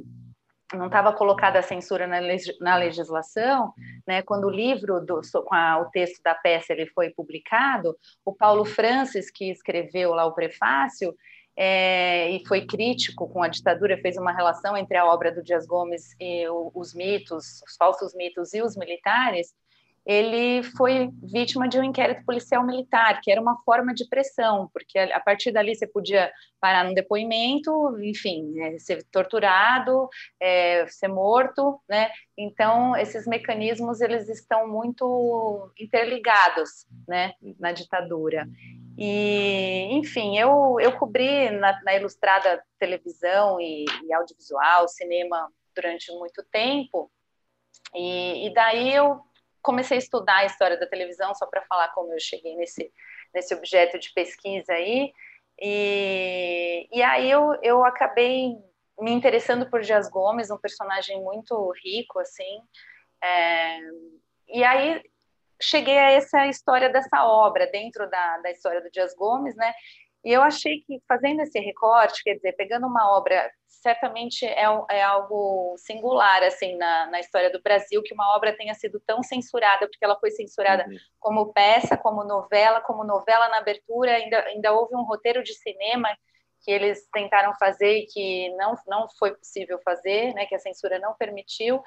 não 0.74 0.86
estava 0.86 1.14
colocada 1.14 1.60
a 1.60 1.64
censura 1.64 2.06
na, 2.06 2.20
na 2.60 2.76
legislação, 2.76 3.74
né, 4.08 4.22
quando 4.22 4.46
o 4.46 4.50
livro 4.50 5.00
do, 5.00 5.22
com 5.44 5.56
a, 5.56 5.80
o 5.80 5.90
texto 5.90 6.22
da 6.22 6.36
peça 6.36 6.74
ele 6.74 6.86
foi 6.88 7.10
publicado, 7.10 7.96
o 8.24 8.34
Paulo 8.34 8.66
Francis, 8.66 9.32
que 9.32 9.50
escreveu 9.50 10.14
lá 10.14 10.26
o 10.26 10.34
prefácio, 10.34 11.16
é, 11.56 12.30
e 12.32 12.48
foi 12.48 12.66
crítico 12.66 13.28
com 13.28 13.44
a 13.44 13.48
ditadura, 13.48 13.98
fez 13.98 14.16
uma 14.16 14.32
relação 14.32 14.78
entre 14.78 14.96
a 14.96 15.06
obra 15.06 15.32
do 15.32 15.44
Dias 15.44 15.66
Gomes 15.66 16.16
e 16.20 16.48
o, 16.48 16.72
os 16.74 16.94
mitos, 16.94 17.62
os 17.68 17.76
falsos 17.78 18.16
mitos 18.16 18.54
e 18.54 18.62
os 18.62 18.78
militares, 18.78 19.54
ele 20.10 20.64
foi 20.64 21.12
vítima 21.22 21.70
de 21.70 21.78
um 21.78 21.84
inquérito 21.84 22.26
policial 22.26 22.66
militar, 22.66 23.22
que 23.22 23.32
era 23.32 23.40
uma 23.40 23.60
forma 23.60 23.94
de 23.94 24.10
pressão, 24.10 24.68
porque 24.74 24.98
a 24.98 25.20
partir 25.20 25.52
dali 25.52 25.76
você 25.76 25.86
podia 25.86 26.34
parar 26.60 26.84
num 26.84 26.96
depoimento, 26.96 27.96
enfim, 28.02 28.60
é, 28.60 28.80
ser 28.80 29.04
torturado, 29.12 30.10
é, 30.40 30.88
ser 30.88 31.10
morto, 31.10 31.80
né? 31.88 32.10
Então, 32.36 32.98
esses 32.98 33.28
mecanismos, 33.28 34.02
eles 34.02 34.28
estão 34.30 34.68
muito 34.68 35.72
interligados, 35.80 36.88
né, 37.08 37.34
na 37.60 37.72
ditadura. 37.72 38.50
E, 38.98 39.90
enfim, 39.92 40.40
eu, 40.40 40.78
eu 40.80 40.92
cobri 40.98 41.52
na, 41.52 41.80
na 41.84 41.96
Ilustrada 41.96 42.64
televisão 42.80 43.62
e, 43.62 43.86
e, 44.04 44.12
audiovisual, 44.12 44.88
cinema, 44.88 45.52
durante 45.76 46.12
muito 46.14 46.44
tempo, 46.52 47.12
e, 47.94 48.48
e, 48.48 48.54
daí 48.54 48.94
eu 48.94 49.22
comecei 49.62 49.98
a 49.98 50.00
estudar 50.00 50.38
a 50.38 50.46
história 50.46 50.78
da 50.78 50.88
televisão, 50.88 51.34
só 51.36 51.46
para 51.46 51.62
falar 51.64 51.90
como 51.90 52.14
eu 52.14 52.20
cheguei 52.20 52.56
nesse, 52.56 52.92
nesse 53.34 53.54
objeto 53.54 54.00
de 54.00 54.12
pesquisa 54.14 54.74
aí, 54.74 55.12
e, 55.62 56.88
e 56.92 57.04
aí 57.04 57.30
eu, 57.30 57.58
eu 57.62 57.84
acabei 57.84 58.56
me 59.00 59.12
interessando 59.12 59.70
por 59.70 59.82
Dias 59.82 60.10
Gomes, 60.10 60.52
um 60.52 60.58
personagem 60.58 61.22
muito 61.22 61.72
rico, 61.84 62.20
assim, 62.20 62.62
é, 63.22 63.80
e 64.48 64.64
aí 64.64 65.02
cheguei 65.62 65.98
a 65.98 66.12
essa 66.12 66.48
história 66.48 66.90
dessa 66.90 67.26
obra 67.26 67.68
dentro 67.68 68.10
da, 68.10 68.38
da 68.38 68.52
história 68.52 68.82
do 68.82 68.90
Dias 68.90 69.14
Gomes, 69.14 69.56
né? 69.56 69.74
E 70.24 70.32
eu 70.32 70.42
achei 70.42 70.82
que 70.82 71.00
fazendo 71.08 71.42
esse 71.42 71.60
recorte, 71.60 72.24
quer 72.24 72.36
dizer, 72.36 72.54
pegando 72.54 72.86
uma 72.86 73.16
obra, 73.18 73.50
certamente 73.66 74.46
é, 74.46 74.64
é 74.90 75.02
algo 75.02 75.76
singular 75.78 76.44
assim 76.44 76.76
na, 76.76 77.08
na, 77.08 77.20
história 77.20 77.50
do 77.50 77.62
Brasil 77.62 78.04
que 78.04 78.14
uma 78.14 78.36
obra 78.36 78.56
tenha 78.56 78.74
sido 78.74 79.00
tão 79.06 79.24
censurada, 79.24 79.88
porque 79.88 80.04
ela 80.04 80.20
foi 80.20 80.32
censurada 80.32 80.86
uhum. 80.86 80.98
como 81.20 81.54
peça, 81.54 81.96
como 81.96 82.24
novela, 82.26 82.82
como 82.82 83.06
novela 83.06 83.48
na 83.48 83.60
abertura, 83.60 84.12
ainda, 84.12 84.40
ainda 84.46 84.74
houve 84.74 84.96
um 84.96 85.04
roteiro 85.04 85.42
de 85.42 85.54
cinema 85.54 86.10
que 86.62 86.72
eles 86.72 87.08
tentaram 87.14 87.54
fazer 87.58 88.00
e 88.00 88.06
que 88.06 88.50
não, 88.56 88.74
não 88.88 89.08
foi 89.18 89.34
possível 89.34 89.80
fazer, 89.84 90.34
né, 90.34 90.46
que 90.46 90.56
a 90.56 90.60
censura 90.60 91.00
não 91.00 91.14
permitiu. 91.16 91.82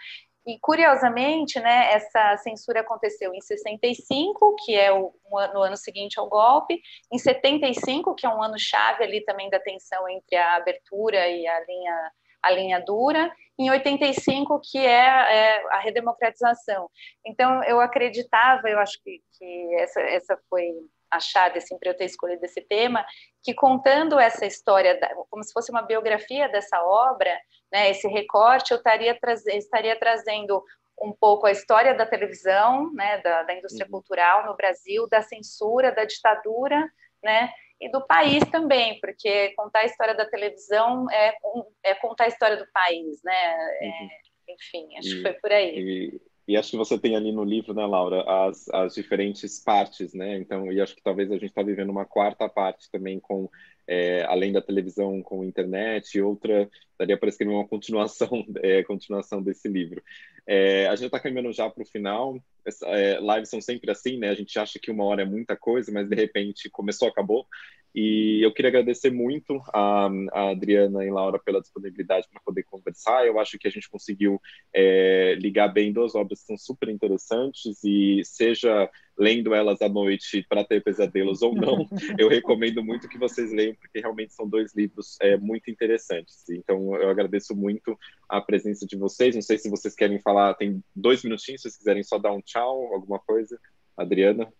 E, 0.46 0.58
curiosamente, 0.60 1.60
né, 1.60 1.92
essa 1.92 2.36
censura 2.38 2.80
aconteceu 2.80 3.32
em 3.32 3.40
65, 3.40 4.56
que 4.64 4.74
é 4.74 4.92
o, 4.92 5.14
no 5.54 5.62
ano 5.62 5.76
seguinte 5.76 6.18
ao 6.18 6.28
golpe, 6.28 6.80
em 7.12 7.18
75, 7.18 8.14
que 8.14 8.26
é 8.26 8.28
um 8.28 8.42
ano 8.42 8.58
chave 8.58 9.04
ali 9.04 9.24
também 9.24 9.48
da 9.48 9.60
tensão 9.60 10.08
entre 10.08 10.36
a 10.36 10.56
abertura 10.56 11.28
e 11.28 11.46
a 11.46 11.64
linha, 11.64 12.12
a 12.42 12.50
linha 12.50 12.80
dura, 12.80 13.32
em 13.56 13.70
85, 13.70 14.60
que 14.60 14.78
é, 14.78 14.90
é 14.90 15.66
a 15.70 15.78
redemocratização. 15.78 16.90
Então, 17.24 17.62
eu 17.62 17.80
acreditava, 17.80 18.68
eu 18.68 18.80
acho 18.80 19.00
que, 19.04 19.22
que 19.38 19.74
essa, 19.76 20.00
essa 20.00 20.38
foi 20.50 20.72
a 21.12 21.20
chave 21.20 21.58
assim, 21.58 21.78
para 21.78 21.90
eu 21.90 21.96
ter 21.96 22.06
escolhido 22.06 22.44
esse 22.44 22.62
tema, 22.62 23.04
que 23.42 23.52
contando 23.52 24.18
essa 24.18 24.46
história, 24.46 24.98
como 25.30 25.44
se 25.44 25.52
fosse 25.52 25.70
uma 25.70 25.82
biografia 25.82 26.48
dessa 26.48 26.82
obra, 26.82 27.38
né, 27.70 27.90
esse 27.90 28.08
recorte, 28.08 28.72
eu 28.72 28.78
estaria, 28.78 29.18
estaria 29.48 29.98
trazendo 29.98 30.64
um 31.00 31.12
pouco 31.12 31.46
a 31.46 31.50
história 31.50 31.94
da 31.94 32.06
televisão, 32.06 32.92
né, 32.94 33.18
da, 33.18 33.42
da 33.42 33.54
indústria 33.54 33.84
uhum. 33.86 33.92
cultural 33.92 34.46
no 34.46 34.56
Brasil, 34.56 35.06
da 35.08 35.20
censura, 35.20 35.92
da 35.92 36.04
ditadura, 36.04 36.90
né, 37.22 37.52
e 37.80 37.90
do 37.90 38.06
país 38.06 38.42
também, 38.50 38.98
porque 39.00 39.52
contar 39.56 39.80
a 39.80 39.84
história 39.84 40.14
da 40.14 40.24
televisão 40.24 41.10
é, 41.10 41.34
é 41.82 41.94
contar 41.96 42.24
a 42.24 42.28
história 42.28 42.56
do 42.56 42.66
país, 42.72 43.20
né, 43.22 43.34
é, 43.80 43.86
uhum. 43.86 44.08
enfim, 44.48 44.96
acho 44.96 45.08
e, 45.08 45.16
que 45.16 45.22
foi 45.22 45.32
por 45.34 45.52
aí. 45.52 45.78
E, 45.78 46.31
e, 46.46 46.56
acho 46.56 46.70
que 46.70 46.76
você 46.76 46.98
tem 46.98 47.16
ali 47.16 47.32
no 47.32 47.44
livro, 47.44 47.74
né, 47.74 47.84
Laura, 47.84 48.24
as, 48.46 48.68
as 48.70 48.94
diferentes 48.94 49.58
partes, 49.60 50.12
né, 50.14 50.36
então, 50.38 50.70
e 50.72 50.80
acho 50.80 50.94
que 50.94 51.02
talvez 51.02 51.30
a 51.30 51.34
gente 51.34 51.46
está 51.46 51.62
vivendo 51.62 51.90
uma 51.90 52.04
quarta 52.04 52.48
parte 52.48 52.90
também 52.90 53.20
com 53.20 53.48
é, 53.86 54.24
além 54.24 54.52
da 54.52 54.62
televisão 54.62 55.22
com 55.22 55.44
internet, 55.44 56.20
outra 56.20 56.68
daria 56.98 57.16
para 57.16 57.28
escrever 57.28 57.52
uma 57.52 57.66
continuação, 57.66 58.28
é, 58.62 58.82
continuação 58.84 59.42
desse 59.42 59.68
livro. 59.68 60.02
É, 60.46 60.86
a 60.88 60.94
gente 60.94 61.06
está 61.06 61.20
caminhando 61.20 61.52
já 61.52 61.68
para 61.68 61.82
o 61.82 61.86
final. 61.86 62.40
Essa, 62.64 62.86
é, 62.88 63.18
lives 63.20 63.48
são 63.48 63.60
sempre 63.60 63.90
assim, 63.90 64.18
né? 64.18 64.28
A 64.28 64.34
gente 64.34 64.58
acha 64.58 64.78
que 64.78 64.90
uma 64.90 65.04
hora 65.04 65.22
é 65.22 65.26
muita 65.26 65.56
coisa, 65.56 65.90
mas 65.92 66.08
de 66.08 66.14
repente 66.14 66.70
começou, 66.70 67.08
acabou. 67.08 67.46
E 67.94 68.40
eu 68.42 68.52
queria 68.52 68.70
agradecer 68.70 69.10
muito 69.10 69.62
a, 69.72 70.08
a 70.32 70.50
Adriana 70.50 71.04
e 71.04 71.10
Laura 71.10 71.38
pela 71.38 71.60
disponibilidade 71.60 72.26
para 72.30 72.40
poder 72.40 72.62
conversar. 72.62 73.26
Eu 73.26 73.38
acho 73.38 73.58
que 73.58 73.68
a 73.68 73.70
gente 73.70 73.90
conseguiu 73.90 74.40
é, 74.74 75.34
ligar 75.38 75.68
bem 75.68 75.92
duas 75.92 76.14
obras 76.14 76.40
que 76.40 76.46
são 76.46 76.56
super 76.56 76.88
interessantes 76.88 77.84
e 77.84 78.22
seja 78.24 78.90
lendo 79.18 79.54
elas 79.54 79.82
à 79.82 79.88
noite 79.88 80.44
para 80.48 80.64
ter 80.64 80.82
pesadelos 80.82 81.42
ou 81.42 81.54
não, 81.54 81.86
eu 82.18 82.28
recomendo 82.28 82.82
muito 82.82 83.08
que 83.08 83.18
vocês 83.18 83.52
leiam 83.52 83.74
porque 83.74 84.00
realmente 84.00 84.32
são 84.32 84.48
dois 84.48 84.74
livros 84.74 85.18
é, 85.20 85.36
muito 85.36 85.70
interessantes. 85.70 86.48
Então 86.48 86.96
eu 86.96 87.10
agradeço 87.10 87.54
muito 87.54 87.98
a 88.28 88.40
presença 88.40 88.86
de 88.86 88.96
vocês. 88.96 89.34
Não 89.34 89.42
sei 89.42 89.58
se 89.58 89.68
vocês 89.68 89.94
querem 89.94 90.18
falar, 90.18 90.54
tem 90.54 90.82
dois 90.96 91.22
minutinhos, 91.22 91.60
se 91.60 91.68
vocês 91.68 91.76
quiserem 91.76 92.02
só 92.02 92.18
dar 92.18 92.32
um 92.32 92.40
tchau, 92.40 92.94
alguma 92.94 93.18
coisa. 93.18 93.58
Adriana. 93.96 94.50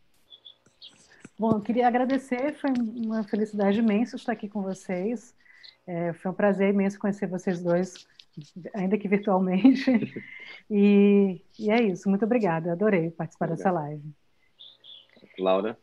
Bom, 1.42 1.54
eu 1.56 1.60
queria 1.60 1.88
agradecer, 1.88 2.54
foi 2.54 2.70
uma 3.04 3.24
felicidade 3.24 3.80
imensa 3.80 4.14
estar 4.14 4.30
aqui 4.30 4.48
com 4.48 4.62
vocês. 4.62 5.34
É, 5.84 6.12
foi 6.12 6.30
um 6.30 6.34
prazer 6.34 6.68
imenso 6.68 7.00
conhecer 7.00 7.26
vocês 7.26 7.60
dois, 7.60 8.06
ainda 8.72 8.96
que 8.96 9.08
virtualmente. 9.08 9.90
E, 10.70 11.44
e 11.58 11.70
é 11.70 11.82
isso, 11.82 12.08
muito 12.08 12.24
obrigada, 12.24 12.72
adorei 12.72 13.10
participar 13.10 13.46
Obrigado. 13.46 13.58
dessa 13.58 13.70
live. 13.72 14.14
Laura? 15.38 15.76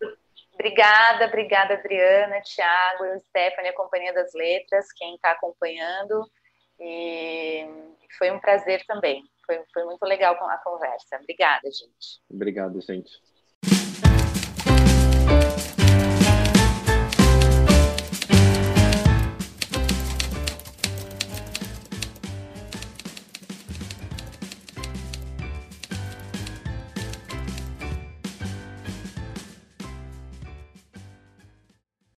Obrigada, 0.53 1.25
obrigada, 1.27 1.73
Adriana, 1.73 2.39
Tiago, 2.41 3.19
Stephanie, 3.27 3.69
a 3.69 3.75
Companhia 3.75 4.13
das 4.13 4.33
Letras, 4.33 4.91
quem 4.93 5.15
está 5.15 5.31
acompanhando. 5.31 6.25
E 6.79 7.67
foi 8.17 8.31
um 8.31 8.39
prazer 8.39 8.83
também. 8.87 9.23
Foi, 9.45 9.61
foi 9.73 9.83
muito 9.83 10.03
legal 10.03 10.33
a 10.35 10.57
conversa. 10.59 11.17
Obrigada, 11.17 11.69
gente. 11.69 12.21
Obrigado, 12.29 12.79
gente. 12.79 13.11